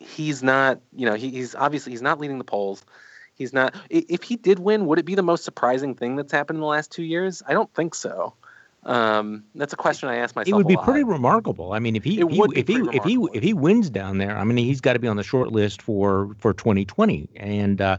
he's 0.07 0.43
not 0.43 0.79
you 0.95 1.05
know 1.05 1.15
he, 1.15 1.29
he's 1.29 1.55
obviously 1.55 1.91
he's 1.91 2.01
not 2.01 2.19
leading 2.19 2.37
the 2.37 2.43
polls. 2.43 2.83
He's 3.35 3.53
not. 3.53 3.75
If 3.89 4.23
he 4.23 4.35
did 4.35 4.59
win, 4.59 4.85
would 4.85 4.99
it 4.99 5.05
be 5.05 5.15
the 5.15 5.23
most 5.23 5.43
surprising 5.43 5.95
thing 5.95 6.15
that's 6.15 6.31
happened 6.31 6.57
in 6.57 6.61
the 6.61 6.67
last 6.67 6.91
two 6.91 7.03
years? 7.03 7.41
I 7.47 7.53
don't 7.53 7.73
think 7.73 7.95
so. 7.95 8.35
Um, 8.83 9.43
that's 9.53 9.73
a 9.73 9.77
question 9.77 10.09
I 10.09 10.17
ask 10.17 10.35
myself. 10.35 10.49
It 10.49 10.55
would 10.55 10.67
be 10.67 10.77
pretty 10.77 11.03
remarkable. 11.03 11.73
I 11.73 11.79
mean, 11.79 11.95
if 11.95 12.03
he 12.03 12.19
if 12.21 12.29
he 12.29 12.41
if 12.55 12.67
he, 12.67 12.75
if 12.93 13.03
he 13.03 13.27
if 13.33 13.43
he 13.43 13.53
wins 13.53 13.89
down 13.89 14.17
there, 14.17 14.37
I 14.37 14.43
mean, 14.43 14.57
he's 14.57 14.81
got 14.81 14.93
to 14.93 14.99
be 14.99 15.07
on 15.07 15.17
the 15.17 15.23
short 15.23 15.51
list 15.51 15.81
for 15.81 16.35
for 16.39 16.53
2020. 16.53 17.29
And 17.35 17.79
uh, 17.79 17.97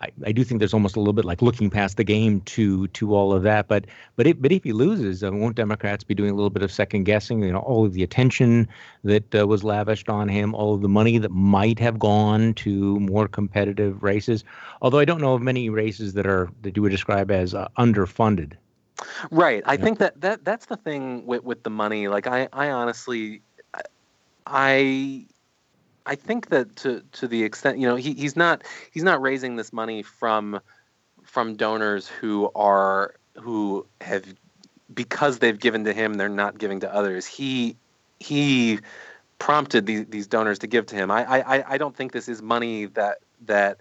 I, 0.00 0.08
I 0.26 0.32
do 0.32 0.44
think 0.44 0.58
there's 0.58 0.74
almost 0.74 0.96
a 0.96 0.98
little 0.98 1.12
bit 1.12 1.24
like 1.24 1.42
looking 1.42 1.70
past 1.70 1.96
the 1.96 2.04
game 2.04 2.40
to 2.42 2.88
to 2.88 3.14
all 3.14 3.32
of 3.32 3.42
that. 3.44 3.68
But 3.68 3.86
but 4.16 4.26
it, 4.26 4.42
but 4.42 4.52
if 4.52 4.64
he 4.64 4.72
loses, 4.72 5.22
uh, 5.22 5.30
won't 5.32 5.56
Democrats 5.56 6.04
be 6.04 6.14
doing 6.14 6.30
a 6.30 6.34
little 6.34 6.50
bit 6.50 6.62
of 6.62 6.72
second 6.72 7.04
guessing? 7.04 7.42
You 7.42 7.52
know, 7.52 7.60
all 7.60 7.84
of 7.84 7.92
the 7.92 8.02
attention 8.02 8.68
that 9.04 9.34
uh, 9.34 9.46
was 9.46 9.64
lavished 9.64 10.08
on 10.08 10.28
him, 10.28 10.54
all 10.54 10.74
of 10.74 10.82
the 10.82 10.88
money 10.88 11.18
that 11.18 11.30
might 11.30 11.78
have 11.78 11.98
gone 11.98 12.54
to 12.54 12.98
more 13.00 13.28
competitive 13.28 14.02
races. 14.02 14.44
Although 14.82 14.98
I 14.98 15.04
don't 15.04 15.20
know 15.20 15.34
of 15.34 15.42
many 15.42 15.70
races 15.70 16.14
that 16.14 16.26
are 16.26 16.50
that 16.62 16.76
you 16.76 16.82
would 16.82 16.92
describe 16.92 17.30
as 17.30 17.54
uh, 17.54 17.68
underfunded. 17.78 18.52
Right. 19.30 19.62
I 19.66 19.76
think 19.76 19.98
that, 19.98 20.20
that 20.20 20.44
that's 20.44 20.66
the 20.66 20.76
thing 20.76 21.26
with 21.26 21.42
with 21.44 21.62
the 21.62 21.70
money. 21.70 22.08
Like 22.08 22.26
I 22.26 22.48
I 22.52 22.70
honestly 22.70 23.42
I 24.46 25.26
I 26.06 26.14
think 26.14 26.48
that 26.50 26.76
to 26.76 27.02
to 27.12 27.28
the 27.28 27.42
extent 27.42 27.78
you 27.78 27.86
know 27.86 27.96
he, 27.96 28.14
he's 28.14 28.36
not 28.36 28.62
he's 28.90 29.02
not 29.02 29.22
raising 29.22 29.56
this 29.56 29.72
money 29.72 30.02
from 30.02 30.60
from 31.22 31.56
donors 31.56 32.06
who 32.08 32.50
are 32.54 33.14
who 33.36 33.86
have 34.00 34.24
because 34.92 35.38
they've 35.38 35.58
given 35.58 35.84
to 35.84 35.92
him 35.92 36.14
they're 36.14 36.28
not 36.28 36.58
giving 36.58 36.80
to 36.80 36.94
others. 36.94 37.26
He 37.26 37.76
he 38.20 38.80
prompted 39.38 39.86
these 39.86 40.06
these 40.06 40.26
donors 40.26 40.60
to 40.60 40.66
give 40.66 40.86
to 40.86 40.96
him. 40.96 41.10
I 41.10 41.24
I 41.24 41.74
I 41.74 41.78
don't 41.78 41.96
think 41.96 42.12
this 42.12 42.28
is 42.28 42.42
money 42.42 42.86
that 42.86 43.18
that 43.46 43.80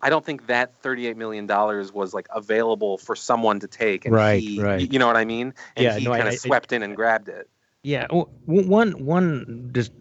I 0.00 0.10
don't 0.10 0.24
think 0.24 0.46
that 0.46 0.74
thirty-eight 0.82 1.16
million 1.16 1.46
dollars 1.46 1.92
was 1.92 2.12
like 2.14 2.26
available 2.34 2.98
for 2.98 3.14
someone 3.14 3.60
to 3.60 3.68
take. 3.68 4.04
And 4.04 4.14
right, 4.14 4.40
he, 4.40 4.60
right. 4.60 4.92
You 4.92 4.98
know 4.98 5.06
what 5.06 5.16
I 5.16 5.24
mean? 5.24 5.54
And 5.76 5.84
yeah, 5.84 5.98
he 5.98 6.04
no, 6.04 6.12
kind 6.12 6.28
of 6.28 6.34
swept 6.34 6.72
I, 6.72 6.76
in 6.76 6.82
and 6.82 6.96
grabbed 6.96 7.28
it. 7.28 7.48
Yeah, 7.84 8.06
one 8.46 9.04
one 9.04 9.70
just 9.72 9.92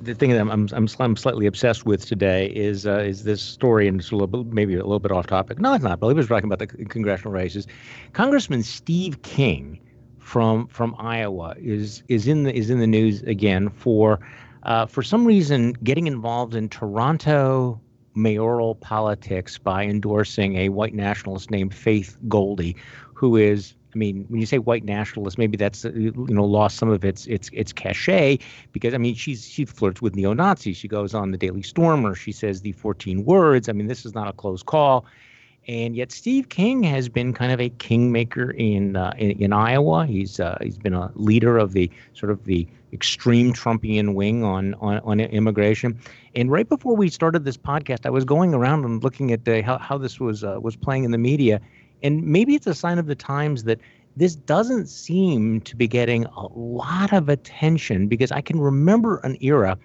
the 0.00 0.14
thing 0.14 0.30
that 0.30 0.40
I'm, 0.40 0.68
I'm 0.72 0.88
I'm 0.98 1.16
slightly 1.16 1.46
obsessed 1.46 1.84
with 1.84 2.06
today 2.06 2.46
is 2.46 2.86
uh, 2.86 2.98
is 2.98 3.24
this 3.24 3.42
story, 3.42 3.88
and 3.88 4.00
it's 4.00 4.10
a 4.10 4.16
little 4.16 4.44
maybe 4.44 4.74
a 4.74 4.78
little 4.78 4.98
bit 4.98 5.12
off 5.12 5.26
topic. 5.26 5.58
No, 5.58 5.74
it's 5.74 5.84
not. 5.84 6.00
But 6.00 6.14
was 6.14 6.28
talking 6.28 6.50
about 6.50 6.58
the 6.58 6.66
congressional 6.66 7.32
races. 7.32 7.66
Congressman 8.12 8.62
Steve 8.62 9.22
King 9.22 9.80
from 10.18 10.66
from 10.68 10.94
Iowa 10.98 11.54
is 11.58 12.02
is 12.08 12.28
in 12.28 12.44
the 12.44 12.54
is 12.54 12.70
in 12.70 12.78
the 12.78 12.86
news 12.86 13.22
again 13.22 13.70
for 13.70 14.20
uh, 14.64 14.86
for 14.86 15.02
some 15.02 15.24
reason 15.24 15.72
getting 15.82 16.06
involved 16.06 16.54
in 16.54 16.68
Toronto 16.68 17.80
mayoral 18.14 18.74
politics 18.74 19.58
by 19.58 19.84
endorsing 19.84 20.56
a 20.56 20.68
white 20.68 20.94
nationalist 20.94 21.50
named 21.50 21.72
Faith 21.72 22.16
Goldy, 22.28 22.76
who 23.14 23.36
is 23.36 23.74
mean, 23.98 24.24
when 24.28 24.40
you 24.40 24.46
say 24.46 24.58
white 24.58 24.84
nationalist, 24.84 25.38
maybe 25.38 25.56
that's 25.56 25.84
uh, 25.84 25.90
you 25.92 26.12
know 26.28 26.44
lost 26.44 26.76
some 26.76 26.88
of 26.88 27.04
its 27.04 27.26
its 27.26 27.50
its 27.52 27.72
cachet 27.72 28.38
because 28.72 28.94
I 28.94 28.98
mean 28.98 29.14
she's 29.14 29.46
she 29.46 29.64
flirts 29.64 30.00
with 30.00 30.14
neo 30.14 30.32
Nazis. 30.32 30.76
She 30.76 30.88
goes 30.88 31.14
on 31.14 31.30
the 31.30 31.38
Daily 31.38 31.62
Stormer. 31.62 32.14
She 32.14 32.32
says 32.32 32.62
the 32.62 32.72
14 32.72 33.24
words. 33.24 33.68
I 33.68 33.72
mean, 33.72 33.86
this 33.86 34.06
is 34.06 34.14
not 34.14 34.28
a 34.28 34.32
close 34.32 34.62
call. 34.62 35.04
And 35.68 35.94
yet, 35.94 36.10
Steve 36.10 36.48
King 36.48 36.82
has 36.84 37.10
been 37.10 37.34
kind 37.34 37.52
of 37.52 37.60
a 37.60 37.68
kingmaker 37.68 38.52
in 38.52 38.96
uh, 38.96 39.12
in, 39.18 39.32
in, 39.32 39.52
Iowa. 39.52 40.06
He's 40.06 40.40
uh, 40.40 40.56
he's 40.62 40.78
been 40.78 40.94
a 40.94 41.12
leader 41.14 41.58
of 41.58 41.72
the 41.72 41.90
sort 42.14 42.32
of 42.32 42.44
the 42.44 42.66
extreme 42.92 43.52
Trumpian 43.52 44.14
wing 44.14 44.44
on, 44.44 44.72
on, 44.74 44.98
on 45.00 45.20
immigration. 45.20 45.98
And 46.34 46.50
right 46.50 46.66
before 46.66 46.96
we 46.96 47.10
started 47.10 47.44
this 47.44 47.58
podcast, 47.58 48.06
I 48.06 48.10
was 48.10 48.24
going 48.24 48.54
around 48.54 48.86
and 48.86 49.04
looking 49.04 49.30
at 49.30 49.46
how 49.62 49.76
how 49.76 49.98
this 49.98 50.18
was 50.18 50.42
uh, 50.42 50.58
was 50.60 50.74
playing 50.74 51.04
in 51.04 51.10
the 51.10 51.18
media, 51.18 51.60
and 52.02 52.22
maybe 52.22 52.54
it's 52.54 52.66
a 52.66 52.74
sign 52.74 52.98
of 52.98 53.06
the 53.06 53.14
times 53.14 53.64
that 53.64 53.78
this 54.16 54.34
doesn't 54.34 54.88
seem 54.88 55.60
to 55.60 55.76
be 55.76 55.86
getting 55.86 56.24
a 56.26 56.46
lot 56.54 57.12
of 57.12 57.28
attention 57.28 58.08
because 58.08 58.32
I 58.32 58.40
can 58.40 58.60
remember 58.60 59.18
an 59.18 59.36
era, 59.40 59.78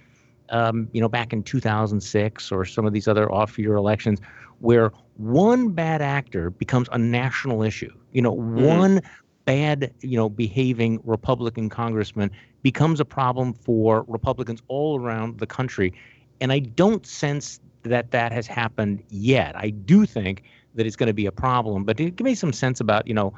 um, 0.50 0.88
you 0.92 1.02
know, 1.02 1.08
back 1.08 1.34
in 1.34 1.44
2006 1.44 2.52
or 2.52 2.66
some 2.66 2.86
of 2.86 2.94
these 2.94 3.08
other 3.08 3.32
off-year 3.32 3.76
elections 3.76 4.20
where 4.60 4.92
one 5.18 5.70
bad 5.70 6.02
actor 6.02 6.50
becomes 6.50 6.88
a 6.92 6.98
national 6.98 7.62
issue. 7.62 7.92
You 8.12 8.24
know, 8.24 8.36
mm-hmm. 8.36 8.64
one 8.64 9.02
bad, 9.46 9.94
you 10.02 10.18
know, 10.18 10.30
behaving 10.30 11.00
Republican 11.04 11.70
congressman 11.70 12.32
becomes 12.64 13.00
a 13.00 13.06
problem 13.06 13.54
for 13.54 14.06
Republicans 14.08 14.64
all 14.68 15.00
around 15.00 15.40
the 15.40 15.48
country. 15.48 15.94
And 16.42 16.52
I 16.52 16.60
don't 16.60 17.06
sense 17.06 17.60
that 17.84 18.12
that 18.12 18.32
has 18.32 18.48
happened 18.48 19.04
yet. 19.10 19.56
I 19.56 19.70
do 19.70 20.06
think 20.06 20.44
that 20.76 20.86
it's 20.86 20.96
going 20.96 21.08
to 21.08 21.14
be 21.14 21.26
a 21.26 21.32
problem. 21.32 21.84
But 21.84 21.98
give 21.98 22.22
me 22.22 22.36
some 22.36 22.54
sense 22.54 22.80
about 22.80 23.08
you 23.08 23.14
know 23.14 23.34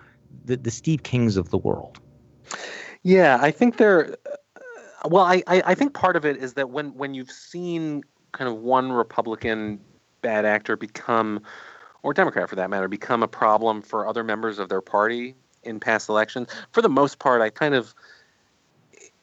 the 0.45 0.57
the 0.57 0.71
Steve 0.71 1.03
Kings 1.03 1.37
of 1.37 1.49
the 1.49 1.57
world. 1.57 1.99
Yeah, 3.03 3.37
I 3.41 3.51
think 3.51 3.77
they're. 3.77 4.17
Uh, 4.25 5.09
well, 5.09 5.23
I, 5.23 5.43
I, 5.47 5.61
I 5.67 5.75
think 5.75 5.93
part 5.93 6.15
of 6.15 6.25
it 6.25 6.37
is 6.37 6.53
that 6.53 6.69
when 6.69 6.93
when 6.95 7.13
you've 7.13 7.31
seen 7.31 8.03
kind 8.31 8.49
of 8.49 8.57
one 8.57 8.91
Republican 8.91 9.79
bad 10.21 10.45
actor 10.45 10.75
become, 10.75 11.41
or 12.03 12.13
Democrat 12.13 12.49
for 12.49 12.55
that 12.55 12.69
matter, 12.69 12.87
become 12.87 13.21
a 13.21 13.27
problem 13.27 13.81
for 13.81 14.07
other 14.07 14.23
members 14.23 14.59
of 14.59 14.69
their 14.69 14.81
party 14.81 15.35
in 15.63 15.79
past 15.79 16.09
elections, 16.09 16.49
for 16.71 16.81
the 16.81 16.89
most 16.89 17.19
part, 17.19 17.41
I 17.41 17.49
kind 17.49 17.75
of 17.75 17.93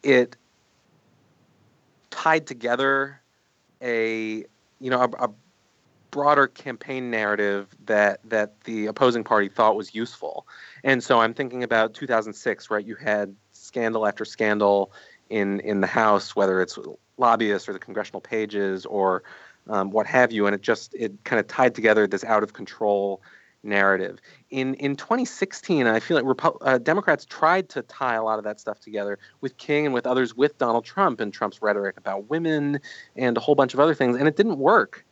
it 0.03 0.37
tied 2.11 2.47
together 2.47 3.21
a 3.81 4.45
you 4.81 4.91
know 4.91 5.01
a, 5.01 5.27
a 5.27 5.31
broader 6.13 6.47
campaign 6.47 7.11
narrative 7.11 7.75
that 7.87 8.21
that 8.23 8.61
the 8.61 8.87
opposing 8.87 9.25
party 9.25 9.49
thought 9.49 9.75
was 9.75 9.93
useful. 9.97 10.47
And 10.85 11.03
so 11.03 11.21
I'm 11.21 11.35
thinking 11.35 11.65
about 11.65 11.95
2006, 11.95 12.71
right? 12.71 12.87
You 12.87 12.95
had 12.95 13.35
scandal 13.51 14.07
after 14.07 14.25
scandal 14.25 14.93
in 15.29 15.59
in 15.61 15.81
the 15.81 15.89
House, 15.89 16.37
whether 16.37 16.63
it's 16.63 16.79
lobbyists 17.19 17.69
or 17.69 17.73
the 17.73 17.81
congressional 17.81 18.21
pages 18.21 18.87
or 18.87 19.25
um, 19.69 19.91
what 19.91 20.07
have 20.07 20.31
you, 20.31 20.47
and 20.47 20.55
it 20.55 20.61
just 20.61 20.95
it 20.95 21.13
kind 21.25 21.41
of 21.41 21.49
tied 21.49 21.75
together 21.75 22.07
this 22.07 22.23
out 22.23 22.45
of 22.45 22.53
control 22.53 23.23
narrative. 23.63 24.19
In 24.51 24.75
in 24.75 24.97
2016, 24.97 25.87
I 25.87 26.01
feel 26.01 26.17
like 26.17 26.27
Repu- 26.27 26.59
uh, 26.61 26.79
Democrats 26.79 27.25
tried 27.25 27.69
to 27.71 27.83
tie 27.83 28.17
a 28.17 28.23
lot 28.23 28.39
of 28.39 28.45
that 28.45 28.61
stuff 28.61 28.81
together 28.81 29.19
with 29.41 29.57
King 29.57 29.87
and 29.87 29.95
with 29.95 30.07
others 30.07 30.37
with 30.37 30.59
Donald 30.59 30.85
Trump 30.85 31.21
and 31.21 31.33
Trump's 31.33 31.63
rhetoric 31.63 31.97
about 31.97 32.29
women 32.29 32.81
and 33.17 33.37
a 33.37 33.41
whole 33.41 33.55
bunch 33.55 33.73
of 33.73 33.81
other 33.81 33.95
things, 33.95 34.17
and 34.17 34.29
it 34.29 34.37
didn't 34.37 34.59
work. 34.59 35.07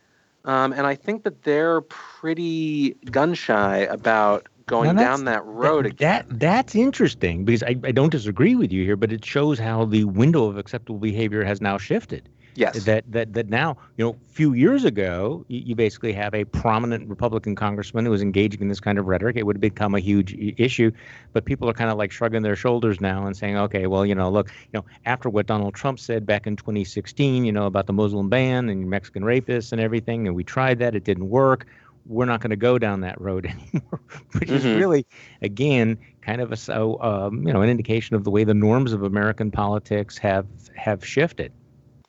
Um, 0.45 0.73
and 0.73 0.87
I 0.87 0.95
think 0.95 1.23
that 1.23 1.43
they're 1.43 1.81
pretty 1.81 2.95
gun 3.11 3.33
shy 3.33 3.79
about 3.79 4.47
going 4.65 4.95
down 4.95 5.25
that 5.25 5.45
road 5.45 5.85
that, 5.85 5.91
again. 5.91 6.25
That 6.29 6.39
that's 6.39 6.75
interesting 6.75 7.45
because 7.45 7.63
I, 7.63 7.75
I 7.83 7.91
don't 7.91 8.09
disagree 8.11 8.55
with 8.55 8.71
you 8.71 8.83
here, 8.83 8.95
but 8.95 9.11
it 9.11 9.23
shows 9.23 9.59
how 9.59 9.85
the 9.85 10.05
window 10.05 10.45
of 10.45 10.57
acceptable 10.57 10.99
behavior 10.99 11.43
has 11.43 11.61
now 11.61 11.77
shifted. 11.77 12.29
Yes. 12.55 12.83
That 12.83 13.09
that 13.11 13.33
that 13.33 13.49
now, 13.49 13.77
you 13.97 14.05
know, 14.05 14.11
a 14.11 14.33
few 14.33 14.53
years 14.53 14.83
ago, 14.83 15.45
you, 15.47 15.61
you, 15.67 15.75
basically 15.75 16.11
have 16.13 16.33
a 16.33 16.43
prominent 16.43 17.07
Republican 17.07 17.55
congressman 17.55 18.05
who 18.05 18.11
was 18.11 18.21
engaging 18.21 18.61
in 18.61 18.67
this 18.67 18.79
kind 18.79 18.99
of 18.99 19.07
rhetoric. 19.07 19.37
It 19.37 19.45
would 19.45 19.55
have 19.55 19.61
become 19.61 19.95
a 19.95 19.99
huge 19.99 20.35
issue, 20.57 20.91
but 21.33 21.45
people 21.45 21.69
are 21.69 21.73
kind 21.73 21.89
of 21.89 21.97
like 21.97 22.11
shrugging 22.11 22.41
their 22.41 22.55
shoulders 22.55 22.99
now 22.99 23.25
and 23.25 23.35
saying, 23.35 23.57
okay, 23.57 23.87
well, 23.87 24.05
you 24.05 24.15
know, 24.15 24.29
look, 24.29 24.49
you 24.49 24.79
know, 24.79 24.85
after 25.05 25.29
what 25.29 25.45
Donald 25.45 25.75
Trump 25.75 25.99
said 25.99 26.25
back 26.25 26.45
in 26.45 26.55
2016, 26.55 27.45
you 27.45 27.51
know, 27.51 27.65
about 27.65 27.87
the 27.87 27.93
Muslim 27.93 28.29
ban 28.29 28.69
and 28.69 28.89
Mexican 28.89 29.23
rapists 29.23 29.71
and 29.71 29.79
everything, 29.79 30.27
and 30.27 30.35
we 30.35 30.43
tried 30.43 30.79
that, 30.79 30.93
it 30.95 31.03
didn't 31.03 31.29
work. 31.29 31.65
We're 32.05 32.25
not 32.25 32.41
going 32.41 32.49
to 32.49 32.57
go 32.57 32.79
down 32.79 33.01
that 33.01 33.21
road 33.21 33.45
anymore, 33.73 34.01
which 34.33 34.49
mm-hmm. 34.49 34.55
is 34.55 34.65
really, 34.65 35.05
again, 35.41 35.97
kind 36.21 36.41
of 36.41 36.51
a 36.51 36.57
so 36.57 37.01
um, 37.01 37.47
you 37.47 37.53
know 37.53 37.61
an 37.61 37.69
indication 37.69 38.15
of 38.15 38.23
the 38.23 38.29
way 38.29 38.43
the 38.43 38.53
norms 38.53 38.93
of 38.93 39.03
American 39.03 39.51
politics 39.51 40.17
have 40.17 40.45
have 40.75 41.05
shifted 41.05 41.51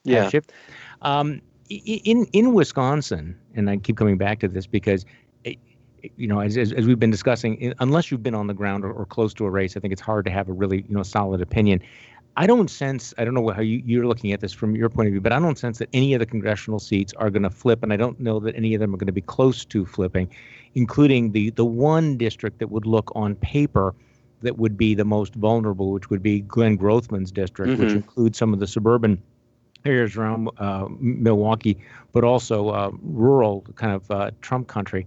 yeah. 0.05 0.29
shift. 0.29 0.53
Um, 1.03 1.41
in 1.69 2.27
in 2.33 2.53
Wisconsin, 2.53 3.39
and 3.55 3.71
I 3.71 3.77
keep 3.77 3.97
coming 3.97 4.19
back 4.19 4.41
to 4.41 4.49
this 4.49 4.67
because, 4.67 5.05
eh, 5.45 5.55
you 6.17 6.27
know, 6.27 6.41
as, 6.41 6.57
as, 6.57 6.73
as 6.73 6.87
we've 6.87 6.99
been 6.99 7.11
discussing, 7.11 7.73
unless 7.79 8.11
you've 8.11 8.23
been 8.23 8.35
on 8.35 8.47
the 8.47 8.55
ground 8.55 8.85
or, 8.85 8.93
or, 8.93 9.07
close 9.07 9.33
to 9.35 9.47
a 9.47 9.51
race, 9.51 9.77
I 9.77 9.81
think 9.81 9.93
it's 9.93 10.03
hard 10.03 10.25
to 10.27 10.31
have 10.31 10.49
a 10.49 10.53
really 10.53 10.85
you 10.89 10.95
know 10.95 11.03
solid 11.03 11.41
opinion. 11.41 11.81
I 12.37 12.47
don't 12.47 12.69
sense. 12.69 13.13
I 13.19 13.25
don't 13.25 13.35
know 13.35 13.49
how 13.51 13.61
you, 13.61 13.83
you're 13.85 14.07
looking 14.07 14.33
at 14.33 14.41
this 14.41 14.53
from 14.53 14.75
your 14.75 14.89
point 14.89 15.09
of 15.09 15.13
view, 15.13 15.21
but 15.21 15.33
I 15.33 15.39
don't 15.39 15.59
sense 15.59 15.79
that 15.79 15.91
any 15.93 16.15
of 16.15 16.21
the 16.21 16.27
congressional 16.27 16.79
seats 16.79 17.13
are 17.15 17.31
going 17.31 17.43
to 17.43 17.51
flip, 17.51 17.83
and 17.83 17.93
I 17.93 17.97
don't 17.97 18.19
know 18.21 18.41
that 18.41 18.57
any 18.57 18.75
of 18.75 18.81
them 18.81 18.95
are 18.95 18.97
going 18.97 19.07
to 19.07 19.13
be 19.13 19.21
close 19.21 19.65
to 19.67 19.85
flipping, 19.85 20.29
including 20.75 21.33
the 21.33 21.51
the 21.51 21.65
one 21.65 22.17
district 22.17 22.59
that 22.59 22.71
would 22.71 22.87
look 22.87 23.13
on 23.15 23.35
paper 23.37 23.95
that 24.43 24.59
would 24.59 24.77
be 24.77 24.95
the 24.95 25.05
most 25.05 25.35
vulnerable, 25.37 25.93
which 25.93 26.11
would 26.11 26.23
be 26.23 26.41
Glenn 26.41 26.77
Grothman's 26.77 27.31
district, 27.31 27.73
mm-hmm. 27.73 27.85
which 27.85 27.93
includes 27.93 28.39
some 28.39 28.53
of 28.53 28.59
the 28.59 28.67
suburban 28.67 29.23
areas 29.85 30.17
around 30.17 30.49
uh, 30.59 30.87
Milwaukee, 30.99 31.79
but 32.13 32.25
also 32.25 32.69
uh, 32.71 32.91
rural 33.03 33.63
kind 33.77 33.93
of 33.93 34.11
uh, 34.11 34.31
Trump 34.41 34.69
country. 34.69 35.07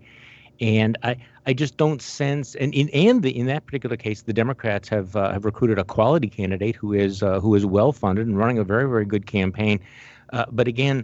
And 0.62 0.98
I, 1.04 1.18
I 1.46 1.54
just 1.54 1.78
don't 1.78 2.02
sense, 2.02 2.56
and 2.56 2.74
in 2.74 2.90
and 2.90 3.22
the, 3.22 3.38
in 3.38 3.46
that 3.48 3.66
particular 3.66 3.98
case, 3.98 4.22
the 4.22 4.34
Democrats 4.34 4.88
have 4.90 5.16
uh, 5.16 5.32
have 5.32 5.46
recruited 5.46 5.78
a 5.78 5.84
quality 5.84 6.30
candidate 6.30 6.76
who 6.76 6.94
is 6.94 7.22
uh, 7.22 7.40
who 7.40 7.56
is 7.56 7.66
well 7.66 7.92
funded 7.92 8.26
and 8.26 8.38
running 8.38 8.58
a 8.58 8.64
very 8.64 8.88
very 8.88 9.06
good 9.06 9.26
campaign. 9.28 9.80
Uh, 10.34 10.46
but 10.52 10.68
again, 10.68 11.04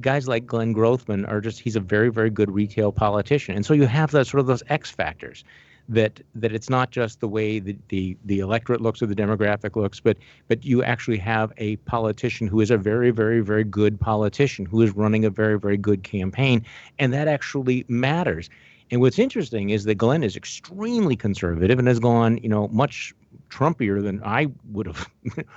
guys 0.00 0.28
like 0.28 0.46
Glenn 0.46 0.72
Grothman 0.72 1.28
are 1.28 1.40
just 1.40 1.60
he's 1.60 1.76
a 1.76 1.80
very 1.80 2.10
very 2.10 2.30
good 2.30 2.50
retail 2.50 2.92
politician, 2.92 3.56
and 3.56 3.66
so 3.66 3.74
you 3.74 3.86
have 3.86 4.12
that 4.12 4.26
sort 4.26 4.40
of 4.40 4.46
those 4.46 4.62
X 4.68 4.90
factors 4.90 5.44
that 5.88 6.20
that 6.34 6.52
it's 6.52 6.70
not 6.70 6.90
just 6.90 7.20
the 7.20 7.28
way 7.28 7.58
the, 7.58 7.76
the 7.88 8.16
the 8.24 8.40
electorate 8.40 8.80
looks 8.80 9.02
or 9.02 9.06
the 9.06 9.14
demographic 9.14 9.76
looks, 9.76 10.00
but 10.00 10.16
but 10.48 10.64
you 10.64 10.82
actually 10.82 11.18
have 11.18 11.52
a 11.58 11.76
politician 11.76 12.46
who 12.46 12.60
is 12.60 12.70
a 12.70 12.78
very 12.78 13.10
very 13.10 13.40
very 13.40 13.64
good 13.64 13.98
politician 14.00 14.66
who 14.66 14.82
is 14.82 14.94
running 14.94 15.24
a 15.24 15.30
very 15.30 15.58
very 15.58 15.76
good 15.76 16.02
campaign, 16.02 16.64
and 16.98 17.12
that 17.12 17.28
actually 17.28 17.84
matters. 17.88 18.48
And 18.90 19.00
what's 19.00 19.18
interesting 19.18 19.70
is 19.70 19.84
that 19.84 19.94
Glenn 19.94 20.22
is 20.22 20.36
extremely 20.36 21.16
conservative 21.16 21.78
and 21.78 21.88
has 21.88 21.98
gone, 21.98 22.38
you 22.42 22.48
know, 22.50 22.68
much 22.68 23.14
Trumpier 23.52 24.02
than 24.02 24.22
I 24.24 24.46
would 24.70 24.86
have 24.86 25.08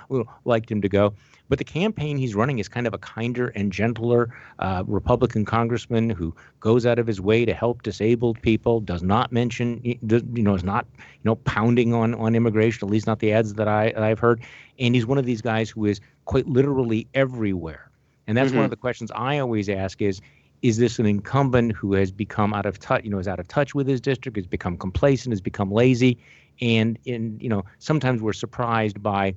liked 0.45 0.69
him 0.69 0.81
to 0.81 0.89
go. 0.89 1.13
But 1.47 1.59
the 1.59 1.63
campaign 1.63 2.17
he's 2.17 2.35
running 2.35 2.59
is 2.59 2.67
kind 2.67 2.87
of 2.87 2.93
a 2.93 2.97
kinder 2.97 3.49
and 3.49 3.71
gentler 3.71 4.35
uh, 4.59 4.83
Republican 4.87 5.45
congressman 5.45 6.09
who 6.09 6.35
goes 6.59 6.85
out 6.85 6.97
of 6.97 7.05
his 7.05 7.21
way 7.21 7.45
to 7.45 7.53
help 7.53 7.83
disabled 7.83 8.41
people, 8.41 8.81
does 8.81 9.03
not 9.03 9.31
mention, 9.31 9.79
you 9.83 9.97
know, 10.43 10.55
is 10.55 10.63
not, 10.63 10.87
you 10.97 11.21
know, 11.23 11.35
pounding 11.35 11.93
on, 11.93 12.15
on 12.15 12.35
immigration, 12.35 12.87
at 12.87 12.91
least 12.91 13.07
not 13.07 13.19
the 13.19 13.31
ads 13.31 13.53
that 13.53 13.67
I, 13.67 13.93
I've 13.95 14.19
heard. 14.19 14.41
And 14.79 14.95
he's 14.95 15.05
one 15.05 15.19
of 15.19 15.25
these 15.25 15.41
guys 15.41 15.69
who 15.69 15.85
is 15.85 16.01
quite 16.25 16.47
literally 16.47 17.07
everywhere. 17.13 17.91
And 18.27 18.35
that's 18.35 18.49
mm-hmm. 18.49 18.57
one 18.57 18.65
of 18.65 18.71
the 18.71 18.77
questions 18.77 19.11
I 19.15 19.37
always 19.37 19.69
ask 19.69 20.01
is, 20.01 20.19
is 20.61 20.77
this 20.77 20.99
an 20.99 21.05
incumbent 21.05 21.73
who 21.73 21.93
has 21.93 22.11
become 22.11 22.53
out 22.53 22.65
of 22.65 22.79
touch, 22.79 23.03
you 23.03 23.09
know, 23.09 23.19
is 23.19 23.27
out 23.27 23.39
of 23.39 23.47
touch 23.47 23.75
with 23.75 23.87
his 23.87 24.01
district, 24.01 24.37
has 24.37 24.47
become 24.47 24.77
complacent, 24.77 25.31
has 25.31 25.41
become 25.41 25.71
lazy? 25.71 26.17
And 26.61 26.97
in, 27.05 27.37
you 27.39 27.49
know, 27.49 27.63
sometimes 27.79 28.21
we're 28.21 28.33
surprised 28.33 29.01
by 29.01 29.35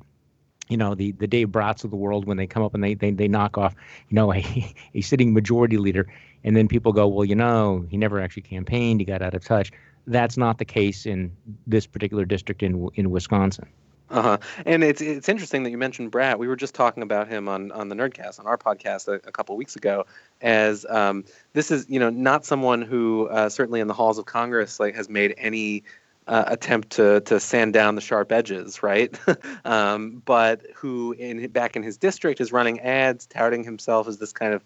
you 0.69 0.77
know 0.77 0.95
the 0.95 1.13
the 1.13 1.27
Dave 1.27 1.51
Brats 1.51 1.85
of 1.85 1.91
the 1.91 1.97
world 1.97 2.27
when 2.27 2.37
they 2.37 2.47
come 2.47 2.63
up 2.63 2.75
and 2.75 2.85
they 2.85 2.95
they, 2.95 3.11
they 3.11 3.27
knock 3.27 3.57
off 3.57 3.75
you 4.11 4.15
know 4.15 4.33
a, 4.35 4.75
a 4.95 5.01
sitting 5.01 5.33
majority 5.33 5.79
leader 5.79 6.07
and 6.45 6.55
then 6.55 6.69
people 6.69 6.93
go 6.93 7.09
well 7.09 7.25
you 7.25 7.35
know 7.35 7.87
he 7.89 7.97
never 7.97 8.21
actually 8.21 8.43
campaigned 8.43 9.01
he 9.01 9.07
got 9.07 9.23
out 9.23 9.33
of 9.33 9.43
touch 9.43 9.73
that's 10.09 10.37
not 10.37 10.59
the 10.59 10.65
case 10.65 11.07
in 11.07 11.37
this 11.67 11.87
particular 11.87 12.25
district 12.25 12.63
in 12.63 12.89
in 12.95 13.11
Wisconsin. 13.11 13.69
Uh 14.11 14.23
huh. 14.23 14.39
And 14.65 14.83
it's 14.83 15.03
it's 15.03 15.29
interesting 15.29 15.65
that 15.65 15.71
you 15.71 15.79
mentioned 15.79 16.11
Brat. 16.11 16.39
We 16.39 16.49
were 16.49 16.57
just 16.57 16.75
talking 16.75 17.03
about 17.03 17.29
him 17.29 17.49
on 17.49 17.71
on 17.73 17.89
the 17.89 17.95
Nerdcast 17.95 18.41
on 18.41 18.47
our 18.47 18.57
podcast 18.57 19.07
a, 19.09 19.15
a 19.15 19.33
couple 19.33 19.57
weeks 19.57 19.77
ago. 19.77 20.07
As 20.41 20.87
um, 20.89 21.25
this 21.53 21.71
is 21.71 21.87
you 21.89 22.01
know 22.01 22.09
not 22.09 22.45
someone 22.45 22.81
who 22.83 23.29
uh, 23.29 23.49
certainly 23.51 23.81
in 23.81 23.87
the 23.87 23.95
halls 23.95 24.19
of 24.19 24.25
Congress 24.25 24.81
like 24.81 24.95
has 24.95 25.11
made 25.11 25.35
any 25.37 25.85
uh, 26.27 26.45
attempt 26.47 26.91
to 26.91 27.21
to 27.21 27.39
sand 27.39 27.75
down 27.75 27.97
the 27.97 28.01
sharp 28.01 28.33
edges, 28.33 28.83
right? 28.83 29.19
um, 29.67 30.23
but 30.25 30.63
who 30.75 31.13
in 31.13 31.47
back 31.49 31.77
in 31.77 31.83
his 31.83 31.99
district 31.99 32.41
is 32.41 32.51
running 32.51 32.81
ads 32.81 33.27
touting 33.27 33.63
himself 33.63 34.09
as 34.09 34.19
this 34.19 34.33
kind 34.33 34.55
of 34.55 34.65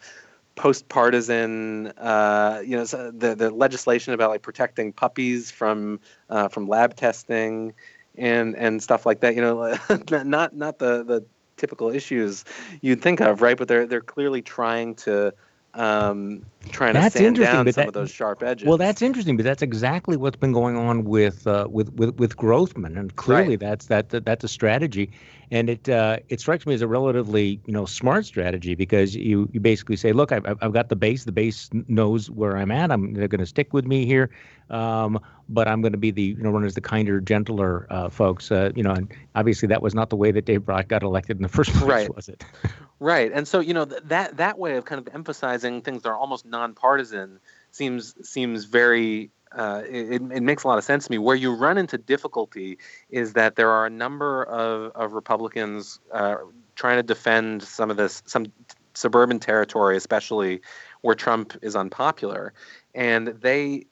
post-partisan, 0.55 1.87
uh, 1.99 2.63
you 2.65 2.77
know, 2.77 2.85
the 2.85 3.35
the 3.35 3.51
legislation 3.51 4.13
about 4.13 4.31
like 4.31 4.43
protecting 4.43 4.93
puppies 4.93 5.51
from 5.51 5.99
uh, 6.31 6.49
from 6.49 6.69
lab 6.69 6.95
testing 6.95 7.75
and 8.17 8.57
and 8.57 8.83
stuff 8.83 9.07
like 9.07 9.21
that. 9.21 9.35
You 9.35 9.43
know, 9.43 9.79
not 10.25 10.55
not 10.55 10.79
the 10.79 11.05
the 11.05 11.25
typical 11.57 11.91
issues 11.91 12.45
you'd 12.81 13.03
think 13.03 13.21
of, 13.21 13.43
right? 13.43 13.57
But 13.57 13.69
they're 13.69 13.87
they're 13.87 14.01
clearly 14.01 14.43
trying 14.43 14.95
to 14.97 15.35
um, 15.75 16.45
trying 16.69 16.93
that's 16.93 17.15
to 17.15 17.19
sand 17.19 17.37
down 17.37 17.65
some 17.73 17.83
that, 17.83 17.89
of 17.89 17.95
those 17.95 18.11
sharp 18.11 18.43
edges. 18.43 18.69
Well, 18.69 18.77
that's 18.77 19.01
interesting, 19.01 19.37
but 19.37 19.45
that's 19.45 19.63
exactly 19.63 20.17
what's 20.17 20.37
been 20.37 20.53
going 20.53 20.77
on 20.77 21.05
with 21.05 21.47
uh, 21.47 21.67
with, 21.71 21.93
with 21.95 22.19
with 22.19 22.37
Grothman, 22.37 22.99
and 22.99 23.15
clearly 23.17 23.51
right. 23.51 23.61
that's 23.61 23.87
that, 23.87 24.11
that 24.11 24.27
that's 24.27 24.45
a 24.45 24.49
strategy, 24.49 25.11
and 25.51 25.71
it 25.71 25.89
uh, 25.89 26.19
it 26.29 26.41
strikes 26.41 26.67
me 26.67 26.75
as 26.75 26.83
a 26.83 26.87
relatively 26.87 27.59
you 27.65 27.73
know 27.73 27.87
smart 27.87 28.27
strategy 28.27 28.75
because 28.75 29.17
you 29.17 29.49
you 29.53 29.61
basically 29.61 29.97
say, 29.97 30.13
look, 30.13 30.31
I've 30.31 30.45
I've 30.61 30.73
got 30.75 30.91
the 30.91 30.97
base, 30.97 31.25
the 31.25 31.33
base 31.33 31.71
knows 31.89 32.31
where 32.31 32.59
I'm 32.59 32.71
at, 32.71 32.93
I'm 32.93 33.15
they're 33.15 33.29
going 33.29 33.41
to 33.41 33.47
stick 33.47 33.73
with 33.73 33.87
me 33.87 34.05
here, 34.05 34.29
um, 34.69 35.19
but 35.49 35.69
I'm 35.69 35.81
going 35.81 35.93
to 35.93 35.99
be 35.99 36.11
the 36.11 36.23
you 36.23 36.43
know 36.43 36.51
run 36.51 36.65
as 36.65 36.75
the 36.75 36.81
kinder, 36.81 37.21
gentler 37.21 37.87
uh, 37.91 38.09
folks, 38.09 38.51
uh, 38.51 38.71
you 38.75 38.83
know, 38.83 38.93
and 38.93 39.13
obviously 39.35 39.69
that 39.69 39.83
was 39.83 39.95
not 39.95 40.11
the 40.11 40.17
way 40.17 40.31
that 40.31 40.45
Dave 40.45 40.65
Brat 40.65 40.89
got 40.89 41.03
elected 41.03 41.37
in 41.37 41.43
the 41.43 41.49
first 41.57 41.73
place, 41.73 41.83
right. 41.83 42.15
was 42.15 42.29
it? 42.29 42.45
Right, 43.01 43.33
and 43.33 43.49
so 43.49 43.59
you 43.59 43.75
know 43.75 43.85
th- 43.85 44.03
that 44.05 44.37
that 44.37 44.61
way 44.61 44.77
of 44.77 44.85
kind 44.85 45.05
of 45.05 45.13
emphasizing 45.13 45.83
things 45.83 46.03
that 46.03 46.11
are 46.11 46.17
almost 46.17 46.47
nonpartisan 46.47 47.41
seems 47.73 48.15
seems 48.23 48.65
very. 48.65 49.31
Uh, 49.51 49.83
it, 49.87 50.23
it 50.23 50.43
makes 50.43 50.63
a 50.63 50.69
lot 50.69 50.79
of 50.79 50.85
sense 50.85 51.07
to 51.07 51.11
me. 51.11 51.19
Where 51.19 51.35
you 51.35 51.53
run 51.53 51.79
into 51.79 51.99
difficulty 51.99 52.79
is 53.11 53.33
that 53.33 53.57
there 53.57 53.71
are 53.71 53.85
a 53.85 53.91
number 53.91 54.45
of, 54.45 54.93
of 54.95 55.13
Republicans 55.15 55.99
uh, 56.13 56.37
trying 56.77 56.99
to 56.99 57.03
defend 57.03 57.65
some 57.65 57.91
of 57.91 57.97
this, 57.97 58.23
some 58.25 58.47
suburban 58.95 59.41
territory, 59.41 59.97
especially 59.97 60.61
where 61.01 61.15
Trump 61.15 61.55
is 61.61 61.77
unpopular, 61.77 62.53
and 62.95 63.29
they 63.29 63.85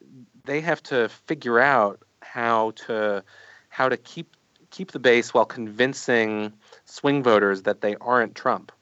they 0.45 0.61
have 0.61 0.83
to 0.85 1.09
figure 1.27 1.61
out 1.61 2.03
how 2.23 2.73
to 2.73 3.23
how 3.69 3.89
to 3.89 3.97
keep 3.97 4.37
keep 4.71 4.93
the 4.93 4.99
base 4.99 5.35
while 5.35 5.45
convincing 5.45 6.53
swing 6.85 7.23
voters 7.23 7.63
that 7.63 7.81
they 7.81 7.97
aren't 8.01 8.35
Trump. 8.35 8.73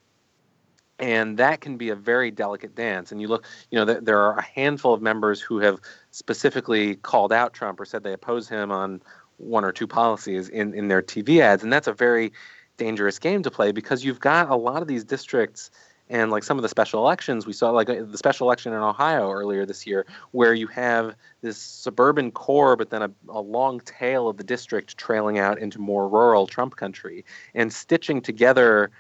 And 0.99 1.39
that 1.39 1.61
can 1.61 1.77
be 1.77 1.91
a 1.91 1.95
very 1.95 2.31
delicate 2.31 2.75
dance. 2.75 3.13
And 3.13 3.21
you 3.21 3.29
look 3.29 3.45
you 3.71 3.79
know 3.79 3.85
th- 3.85 4.05
there 4.05 4.21
are 4.21 4.39
a 4.39 4.43
handful 4.43 4.93
of 4.93 5.03
members 5.03 5.41
who 5.41 5.59
have 5.59 5.81
specifically 6.11 6.97
called 6.97 7.33
out 7.33 7.53
trump 7.55 7.81
or 7.81 7.85
said 7.85 8.03
they 8.03 8.13
oppose 8.13 8.49
him 8.49 8.73
on 8.73 9.01
one 9.37 9.65
or 9.65 9.71
two 9.71 9.87
policies 9.87 10.49
in, 10.49 10.75
in 10.75 10.89
their 10.89 11.03
tv 11.03 11.41
ads. 11.41 11.63
And 11.63 11.73
that's 11.73 11.87
a 11.87 11.93
very 11.93 12.33
dangerous 12.77 13.19
game 13.19 13.43
to 13.43 13.51
play 13.51 13.73
because 13.73 14.05
you've 14.05 14.21
got 14.21 14.51
a 14.51 14.57
lot 14.57 14.83
of 14.83 14.89
these 14.89 15.05
districts 15.05 15.71
and 16.11 16.31
like 16.31 16.43
some 16.43 16.59
of 16.59 16.63
the 16.63 16.69
special 16.69 17.01
elections 17.01 17.47
we 17.47 17.53
saw 17.53 17.71
like 17.71 17.89
uh, 17.89 18.03
the 18.03 18.19
special 18.19 18.47
election 18.47 18.73
in 18.73 18.79
ohio 18.79 19.31
earlier 19.31 19.67
this 19.67 19.87
year 19.87 20.07
where 20.33 20.55
you 20.55 20.67
have 20.67 21.15
this 21.43 21.59
suburban 21.59 22.31
core 22.31 22.77
but 22.77 22.91
then 22.91 23.03
a, 23.03 23.11
a 23.29 23.41
long 23.41 23.81
tail 23.81 24.29
of 24.29 24.37
the 24.37 24.45
district 24.45 24.97
trailing 24.97 25.39
out 25.39 25.59
into 25.59 25.79
more 25.79 26.09
rural 26.09 26.47
trump 26.47 26.77
country 26.77 27.25
and 27.55 27.73
stitching 27.73 28.21
together 28.21 28.91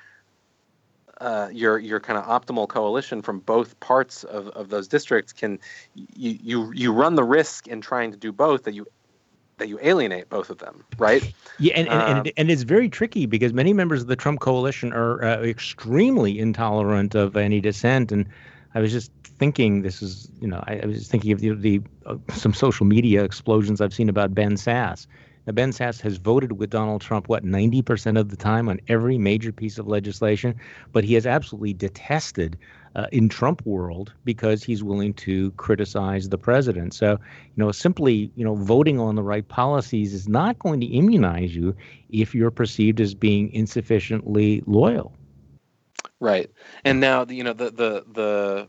uh, 1.20 1.48
your 1.52 1.78
your 1.78 1.98
kind 1.98 2.16
of 2.16 2.24
optimal 2.24 2.68
coalition 2.68 3.22
from 3.22 3.40
both 3.40 3.78
parts 3.80 4.22
of, 4.24 4.48
of 4.48 4.68
those 4.68 4.86
districts 4.86 5.32
can 5.32 5.58
you, 5.94 6.38
you 6.40 6.72
you 6.72 6.92
run 6.92 7.16
the 7.16 7.24
risk 7.24 7.66
in 7.66 7.80
trying 7.80 8.12
to 8.12 8.16
do 8.16 8.30
both 8.30 8.62
that 8.62 8.72
you 8.72 8.86
that 9.58 9.68
you 9.68 9.78
alienate 9.82 10.28
both 10.28 10.50
of 10.50 10.58
them, 10.58 10.84
right? 10.98 11.32
Yeah, 11.58 11.74
and 11.76 11.88
and, 11.88 12.02
um, 12.02 12.16
and, 12.18 12.32
and, 12.36 12.50
it's 12.50 12.62
very 12.62 12.88
tricky 12.88 13.26
because 13.26 13.52
many 13.52 13.72
members 13.72 14.02
of 14.02 14.08
the 14.08 14.16
Trump 14.16 14.40
coalition 14.40 14.92
are 14.92 15.22
uh, 15.24 15.42
extremely 15.42 16.38
intolerant 16.38 17.14
of 17.14 17.36
any 17.36 17.60
dissent. 17.60 18.12
And 18.12 18.26
I 18.74 18.80
was 18.80 18.92
just 18.92 19.10
thinking, 19.24 19.82
this 19.82 20.02
is 20.02 20.30
you 20.40 20.48
know, 20.48 20.62
I, 20.66 20.80
I 20.82 20.86
was 20.86 20.98
just 20.98 21.10
thinking 21.10 21.32
of 21.32 21.40
the, 21.40 21.54
the 21.54 21.80
uh, 22.06 22.16
some 22.34 22.54
social 22.54 22.86
media 22.86 23.24
explosions 23.24 23.80
I've 23.80 23.94
seen 23.94 24.08
about 24.08 24.34
Ben 24.34 24.52
Sasse 24.52 25.06
now, 25.48 25.52
Ben 25.52 25.70
Sasse 25.70 26.02
has 26.02 26.18
voted 26.18 26.58
with 26.58 26.68
Donald 26.68 27.00
Trump, 27.00 27.26
what, 27.26 27.42
90% 27.42 28.20
of 28.20 28.28
the 28.28 28.36
time 28.36 28.68
on 28.68 28.80
every 28.86 29.16
major 29.16 29.50
piece 29.50 29.78
of 29.78 29.88
legislation, 29.88 30.54
but 30.92 31.04
he 31.04 31.14
has 31.14 31.24
absolutely 31.24 31.72
detested 31.72 32.58
uh, 32.94 33.06
in 33.12 33.28
Trump 33.28 33.64
world 33.64 34.12
because 34.24 34.62
he's 34.62 34.82
willing 34.82 35.14
to 35.14 35.50
criticize 35.52 36.28
the 36.28 36.38
president. 36.38 36.94
So, 36.94 37.12
you 37.12 37.18
know, 37.56 37.72
simply, 37.72 38.30
you 38.34 38.44
know, 38.44 38.54
voting 38.54 38.98
on 38.98 39.14
the 39.14 39.22
right 39.22 39.46
policies 39.46 40.14
is 40.14 40.28
not 40.28 40.58
going 40.58 40.80
to 40.80 40.86
immunize 40.86 41.54
you 41.54 41.74
if 42.10 42.34
you're 42.34 42.50
perceived 42.50 43.00
as 43.00 43.14
being 43.14 43.52
insufficiently 43.52 44.62
loyal. 44.66 45.12
Right. 46.20 46.50
And 46.84 47.00
now, 47.00 47.26
you 47.28 47.44
know, 47.44 47.52
the 47.52 47.70
the 47.70 48.04
the 48.12 48.68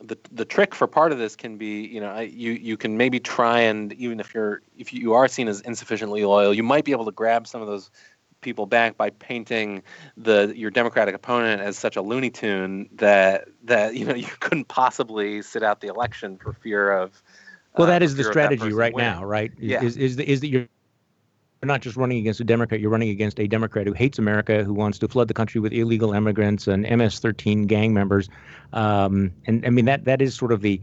the 0.00 0.16
the 0.30 0.44
trick 0.44 0.74
for 0.74 0.86
part 0.86 1.10
of 1.10 1.18
this 1.18 1.34
can 1.34 1.56
be 1.56 1.86
you 1.86 2.00
know 2.00 2.20
you 2.20 2.52
you 2.52 2.76
can 2.76 2.96
maybe 2.96 3.18
try 3.18 3.60
and 3.60 3.92
even 3.94 4.20
if 4.20 4.32
you're 4.32 4.62
if 4.76 4.92
you 4.92 5.12
are 5.12 5.26
seen 5.26 5.48
as 5.48 5.60
insufficiently 5.62 6.24
loyal 6.24 6.54
you 6.54 6.62
might 6.62 6.84
be 6.84 6.92
able 6.92 7.04
to 7.04 7.10
grab 7.10 7.48
some 7.48 7.60
of 7.60 7.66
those 7.66 7.90
people 8.40 8.66
back 8.66 8.96
by 8.96 9.10
painting 9.10 9.82
the 10.16 10.52
your 10.56 10.70
democratic 10.70 11.14
opponent 11.14 11.60
as 11.60 11.76
such 11.76 11.96
a 11.96 12.02
looney 12.02 12.30
tune 12.30 12.88
that 12.92 13.48
that 13.64 13.94
you 13.94 14.04
know 14.04 14.14
you 14.24 14.28
couldn't 14.40 14.68
possibly 14.68 15.42
sit 15.42 15.62
out 15.62 15.80
the 15.80 15.88
election 15.88 16.38
for 16.38 16.52
fear 16.52 16.92
of 16.92 17.22
well 17.76 17.86
that 17.86 18.02
uh, 18.02 18.04
is 18.04 18.16
the 18.16 18.24
strategy 18.24 18.72
right 18.72 18.94
winning. 18.94 19.10
now 19.10 19.24
right 19.24 19.52
yeah. 19.58 19.82
is, 19.82 19.96
is, 19.96 20.18
is 20.18 20.40
that 20.40 20.48
you're 20.48 20.68
you're 21.60 21.66
not 21.66 21.80
just 21.80 21.96
running 21.96 22.18
against 22.18 22.38
a 22.38 22.44
Democrat, 22.44 22.80
you're 22.80 22.90
running 22.90 23.08
against 23.08 23.40
a 23.40 23.48
Democrat 23.48 23.84
who 23.84 23.92
hates 23.92 24.16
America, 24.18 24.62
who 24.62 24.72
wants 24.72 24.98
to 25.00 25.08
flood 25.08 25.26
the 25.26 25.34
country 25.34 25.60
with 25.60 25.72
illegal 25.72 26.12
immigrants 26.12 26.68
and 26.68 26.82
MS-13 26.84 27.66
gang 27.66 27.92
members. 27.92 28.28
Um, 28.72 29.32
and 29.46 29.66
I 29.66 29.70
mean 29.70 29.84
that 29.86 30.04
that 30.04 30.22
is 30.22 30.36
sort 30.36 30.52
of 30.52 30.60
the 30.60 30.80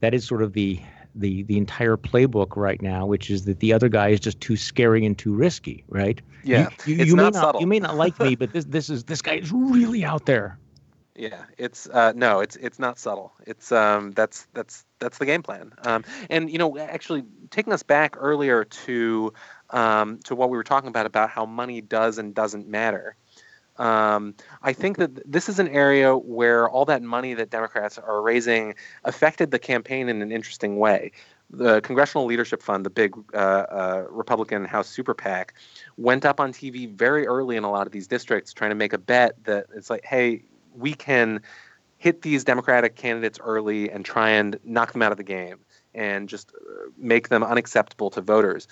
that 0.00 0.12
is 0.12 0.26
sort 0.26 0.42
of 0.42 0.52
the 0.52 0.80
the 1.20 1.42
the 1.44 1.56
entire 1.56 1.96
playbook 1.96 2.56
right 2.56 2.80
now, 2.80 3.06
which 3.06 3.30
is 3.30 3.44
that 3.44 3.60
the 3.60 3.72
other 3.72 3.88
guy 3.88 4.08
is 4.08 4.20
just 4.20 4.40
too 4.40 4.56
scary 4.56 5.04
and 5.04 5.16
too 5.16 5.34
risky, 5.34 5.84
right? 5.88 6.20
Yeah, 6.44 6.70
you, 6.86 6.96
you, 6.96 7.04
you 7.06 7.16
may 7.16 7.30
not, 7.30 7.54
not 7.54 7.60
you 7.60 7.66
may 7.66 7.80
not 7.80 7.96
like 7.96 8.18
me, 8.20 8.36
but 8.36 8.52
this 8.52 8.64
this 8.64 8.90
is 8.90 9.04
this 9.04 9.22
guy 9.22 9.34
is 9.34 9.52
really 9.52 10.04
out 10.04 10.26
there. 10.26 10.58
Yeah, 11.18 11.42
it's 11.58 11.88
uh, 11.88 12.12
no, 12.14 12.38
it's 12.38 12.54
it's 12.54 12.78
not 12.78 12.96
subtle. 12.96 13.32
It's 13.44 13.72
um, 13.72 14.12
that's 14.12 14.46
that's 14.54 14.84
that's 15.00 15.18
the 15.18 15.26
game 15.26 15.42
plan. 15.42 15.72
Um, 15.82 16.04
and 16.30 16.48
you 16.48 16.58
know, 16.58 16.78
actually 16.78 17.24
taking 17.50 17.72
us 17.72 17.82
back 17.82 18.14
earlier 18.16 18.62
to 18.62 19.32
um, 19.70 20.20
to 20.26 20.36
what 20.36 20.48
we 20.48 20.56
were 20.56 20.62
talking 20.62 20.86
about 20.86 21.06
about 21.06 21.30
how 21.30 21.44
money 21.44 21.80
does 21.80 22.18
and 22.18 22.36
doesn't 22.36 22.68
matter. 22.68 23.16
Um, 23.78 24.34
I 24.62 24.72
think 24.72 24.96
that 24.98 25.30
this 25.30 25.48
is 25.48 25.58
an 25.58 25.68
area 25.68 26.16
where 26.16 26.68
all 26.68 26.84
that 26.86 27.02
money 27.02 27.34
that 27.34 27.50
Democrats 27.50 27.98
are 27.98 28.20
raising 28.20 28.74
affected 29.04 29.50
the 29.50 29.58
campaign 29.58 30.08
in 30.08 30.20
an 30.20 30.32
interesting 30.32 30.78
way. 30.78 31.12
The 31.50 31.80
Congressional 31.80 32.26
Leadership 32.26 32.62
Fund, 32.62 32.84
the 32.84 32.90
big 32.90 33.14
uh, 33.32 33.36
uh, 33.36 34.06
Republican 34.10 34.64
House 34.64 34.88
super 34.88 35.14
PAC, 35.14 35.54
went 35.96 36.26
up 36.26 36.40
on 36.40 36.52
TV 36.52 36.92
very 36.92 37.26
early 37.26 37.56
in 37.56 37.64
a 37.64 37.70
lot 37.70 37.86
of 37.86 37.92
these 37.92 38.06
districts 38.06 38.52
trying 38.52 38.70
to 38.70 38.74
make 38.74 38.92
a 38.92 38.98
bet 38.98 39.42
that 39.44 39.66
it's 39.74 39.88
like, 39.88 40.04
hey, 40.04 40.42
we 40.74 40.92
can 40.92 41.40
hit 41.96 42.22
these 42.22 42.44
Democratic 42.44 42.96
candidates 42.96 43.38
early 43.42 43.90
and 43.90 44.04
try 44.04 44.30
and 44.30 44.58
knock 44.64 44.92
them 44.92 45.02
out 45.02 45.10
of 45.10 45.18
the 45.18 45.24
game 45.24 45.58
and 45.94 46.28
just 46.28 46.52
uh, 46.52 46.90
make 46.96 47.28
them 47.28 47.42
unacceptable 47.42 48.10
to 48.10 48.20
voters. 48.20 48.68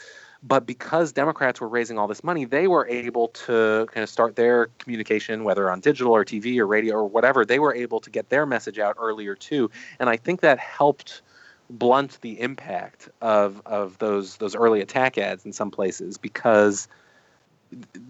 But 0.47 0.65
because 0.67 1.13
Democrats 1.13 1.61
were 1.61 1.69
raising 1.69 1.99
all 1.99 2.07
this 2.07 2.23
money, 2.23 2.45
they 2.45 2.69
were 2.69 2.87
able 2.87 3.29
to 3.29 3.87
kind 3.93 4.03
of 4.03 4.09
start 4.09 4.37
their 4.37 4.67
communication, 4.79 5.43
whether 5.43 5.71
on 5.71 5.81
digital 5.81 6.13
or 6.13 6.25
TV 6.25 6.59
or 6.59 6.67
radio 6.67 6.95
or 6.95 7.09
whatever. 7.09 7.45
They 7.45 7.59
were 7.59 7.75
able 7.75 8.01
to 8.01 8.11
get 8.11 8.29
their 8.29 8.47
message 8.47 8.79
out 8.79 8.97
earlier 9.01 9.35
too, 9.35 9.71
and 9.99 10.09
I 10.09 10.17
think 10.17 10.43
that 10.43 10.59
helped 10.59 11.23
blunt 11.69 12.21
the 12.21 12.41
impact 12.41 13.09
of 13.21 13.61
of 13.67 13.99
those 13.99 14.37
those 14.37 14.55
early 14.55 14.81
attack 14.81 15.19
ads 15.19 15.45
in 15.45 15.53
some 15.53 15.71
places 15.71 16.17
because 16.17 16.87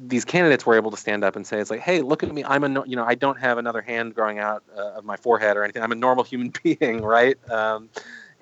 these 0.07 0.27
candidates 0.27 0.67
were 0.67 0.75
able 0.75 0.91
to 0.91 0.97
stand 0.99 1.25
up 1.25 1.37
and 1.37 1.47
say 1.47 1.59
it's 1.59 1.71
like 1.71 1.81
hey 1.81 2.03
look 2.03 2.23
at 2.23 2.33
me. 2.35 2.45
I'm 2.45 2.65
a 2.65 2.87
you 2.87 2.97
know 2.97 3.05
i 3.05 3.15
don't 3.15 3.41
have 3.41 3.57
another 3.57 3.81
hand 3.81 4.15
growing 4.15 4.39
out 4.39 4.63
uh, 4.77 4.99
of 4.99 5.05
my 5.07 5.17
forehead 5.17 5.57
or 5.57 5.65
anything. 5.65 5.83
I'm 5.83 5.93
a 5.93 5.97
normal 5.97 6.25
human 6.25 6.53
being 6.63 7.03
right? 7.03 7.39
Um, 7.51 7.89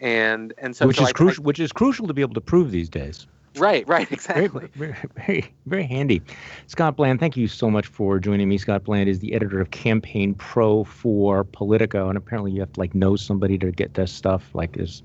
and 0.00 0.52
and 0.58 0.74
so 0.74 0.88
which 0.88 0.96
so 0.96 1.04
is 1.04 1.12
crucial 1.12 1.44
which 1.44 1.60
is 1.60 1.70
crucial 1.70 2.08
to 2.08 2.14
be 2.14 2.22
able 2.22 2.34
to 2.34 2.40
prove 2.40 2.72
these 2.72 2.88
days 2.88 3.28
Right, 3.56 3.86
right, 3.86 4.10
exactly. 4.10 4.68
Very, 4.74 4.96
very, 5.16 5.54
very, 5.66 5.84
handy. 5.84 6.22
Scott 6.66 6.96
Bland, 6.96 7.20
thank 7.20 7.36
you 7.36 7.46
so 7.46 7.70
much 7.70 7.86
for 7.86 8.18
joining 8.18 8.48
me. 8.48 8.58
Scott 8.58 8.84
Bland 8.84 9.08
is 9.08 9.20
the 9.20 9.32
editor 9.32 9.60
of 9.60 9.70
Campaign 9.70 10.34
Pro 10.34 10.82
for 10.84 11.44
Politico, 11.44 12.08
and 12.08 12.18
apparently 12.18 12.50
you 12.50 12.60
have 12.60 12.72
to 12.72 12.80
like 12.80 12.94
know 12.94 13.14
somebody 13.14 13.56
to 13.58 13.70
get 13.70 13.94
this 13.94 14.12
stuff. 14.12 14.50
Like, 14.54 14.76
there's 14.76 15.02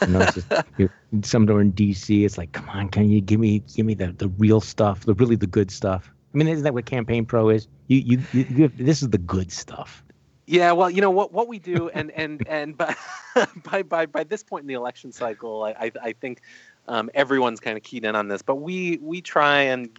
you 0.00 0.08
know, 0.08 0.24
just, 0.26 0.46
you, 0.78 0.88
somewhere 1.22 1.60
in 1.60 1.72
DC, 1.72 2.24
it's 2.24 2.38
like, 2.38 2.52
come 2.52 2.68
on, 2.70 2.88
can 2.88 3.10
you 3.10 3.20
give 3.20 3.40
me 3.40 3.62
give 3.74 3.84
me 3.84 3.94
the, 3.94 4.12
the 4.12 4.28
real 4.28 4.60
stuff, 4.60 5.04
the 5.04 5.14
really 5.14 5.36
the 5.36 5.46
good 5.46 5.70
stuff. 5.70 6.10
I 6.32 6.38
mean, 6.38 6.48
isn't 6.48 6.64
that 6.64 6.74
what 6.74 6.86
Campaign 6.86 7.26
Pro 7.26 7.50
is? 7.50 7.68
You 7.88 7.98
you, 7.98 8.22
you, 8.32 8.46
you 8.48 8.62
have, 8.62 8.78
this 8.78 9.02
is 9.02 9.10
the 9.10 9.18
good 9.18 9.52
stuff. 9.52 10.02
Yeah, 10.50 10.72
well, 10.72 10.90
you 10.90 11.00
know 11.00 11.12
what 11.12 11.32
what 11.32 11.46
we 11.46 11.60
do, 11.60 11.90
and 11.90 12.10
and 12.10 12.44
and 12.48 12.76
by 12.76 12.96
by 13.70 13.84
by 13.84 14.06
by 14.06 14.24
this 14.24 14.42
point 14.42 14.62
in 14.62 14.66
the 14.66 14.74
election 14.74 15.12
cycle, 15.12 15.62
I 15.62 15.70
I, 15.70 15.92
I 16.02 16.12
think 16.12 16.42
um, 16.88 17.10
everyone's 17.14 17.60
kind 17.60 17.76
of 17.76 17.82
keyed 17.82 18.04
in 18.04 18.16
on 18.16 18.28
this, 18.28 18.42
but 18.42 18.56
we 18.56 18.98
we 19.02 19.20
try 19.20 19.62
and 19.62 19.90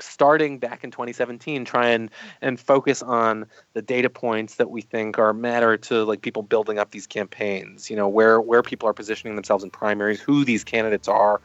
starting 0.00 0.58
back 0.58 0.82
in 0.82 0.90
2017 0.90 1.62
try 1.66 1.88
and 1.88 2.10
and 2.40 2.58
focus 2.58 3.02
on 3.02 3.44
the 3.74 3.82
data 3.82 4.08
points 4.08 4.54
that 4.54 4.70
we 4.70 4.80
think 4.80 5.18
are 5.18 5.34
matter 5.34 5.76
to 5.76 6.04
like 6.04 6.22
people 6.22 6.42
building 6.42 6.78
up 6.78 6.90
these 6.90 7.06
campaigns 7.06 7.90
you 7.90 7.96
know 7.96 8.08
where 8.08 8.40
where 8.40 8.62
people 8.62 8.88
are 8.88 8.94
positioning 8.94 9.34
themselves 9.34 9.62
in 9.62 9.68
primaries 9.68 10.18
who 10.18 10.42
these 10.42 10.64
candidates 10.64 11.06
are 11.06 11.42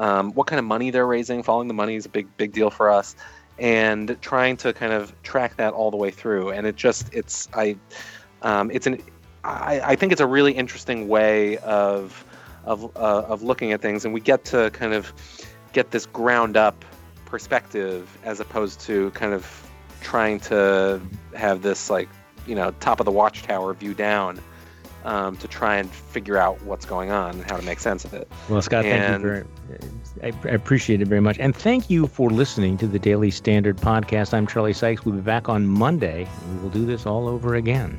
um, 0.00 0.32
what 0.32 0.46
kind 0.46 0.58
of 0.58 0.64
money 0.64 0.90
they're 0.90 1.06
raising. 1.06 1.42
Following 1.42 1.68
the 1.68 1.74
money 1.74 1.94
is 1.94 2.06
a 2.06 2.08
big 2.08 2.34
big 2.36 2.52
deal 2.52 2.70
for 2.70 2.90
us 2.90 3.14
and 3.58 4.16
trying 4.22 4.56
to 4.56 4.72
kind 4.72 4.92
of 4.92 5.14
track 5.22 5.56
that 5.56 5.74
all 5.74 5.90
the 5.90 5.96
way 5.96 6.10
through. 6.10 6.50
And 6.50 6.66
it 6.66 6.74
just 6.74 7.12
it's 7.12 7.48
i 7.54 7.76
um, 8.42 8.70
it's 8.70 8.86
an 8.86 9.00
I, 9.44 9.80
I 9.80 9.96
think 9.96 10.12
it's 10.12 10.20
a 10.20 10.26
really 10.26 10.52
interesting 10.52 11.08
way 11.08 11.58
of 11.58 12.24
of, 12.64 12.84
uh, 12.96 13.24
of 13.26 13.42
looking 13.42 13.72
at 13.72 13.80
things, 13.80 14.04
and 14.04 14.14
we 14.14 14.20
get 14.20 14.44
to 14.46 14.70
kind 14.72 14.92
of 14.92 15.12
get 15.72 15.90
this 15.90 16.06
ground 16.06 16.56
up 16.56 16.84
perspective 17.24 18.18
as 18.24 18.40
opposed 18.40 18.80
to 18.80 19.10
kind 19.12 19.32
of 19.32 19.70
trying 20.00 20.40
to 20.40 21.00
have 21.34 21.62
this 21.62 21.90
like 21.90 22.08
you 22.46 22.54
know 22.54 22.72
top 22.80 23.00
of 23.00 23.06
the 23.06 23.12
watchtower 23.12 23.72
view 23.74 23.94
down 23.94 24.40
um, 25.04 25.36
to 25.38 25.48
try 25.48 25.76
and 25.76 25.90
figure 25.90 26.36
out 26.36 26.60
what's 26.62 26.84
going 26.84 27.10
on 27.10 27.36
and 27.36 27.50
how 27.50 27.56
to 27.56 27.62
make 27.62 27.78
sense 27.78 28.04
of 28.04 28.12
it. 28.12 28.30
Well, 28.48 28.60
Scott, 28.60 28.84
and, 28.84 29.22
thank 29.22 29.22
you 29.22 29.46
very. 30.20 30.32
I, 30.32 30.48
I 30.48 30.52
appreciate 30.52 31.00
it 31.00 31.08
very 31.08 31.20
much, 31.20 31.38
and 31.38 31.54
thank 31.54 31.88
you 31.88 32.06
for 32.06 32.30
listening 32.30 32.76
to 32.78 32.86
the 32.86 32.98
Daily 32.98 33.30
Standard 33.30 33.78
podcast. 33.78 34.34
I'm 34.34 34.46
Charlie 34.46 34.72
Sykes. 34.72 35.04
We'll 35.04 35.14
be 35.14 35.20
back 35.22 35.48
on 35.48 35.66
Monday. 35.66 36.26
and 36.42 36.56
We 36.56 36.62
will 36.62 36.70
do 36.70 36.84
this 36.84 37.06
all 37.06 37.28
over 37.28 37.54
again. 37.54 37.98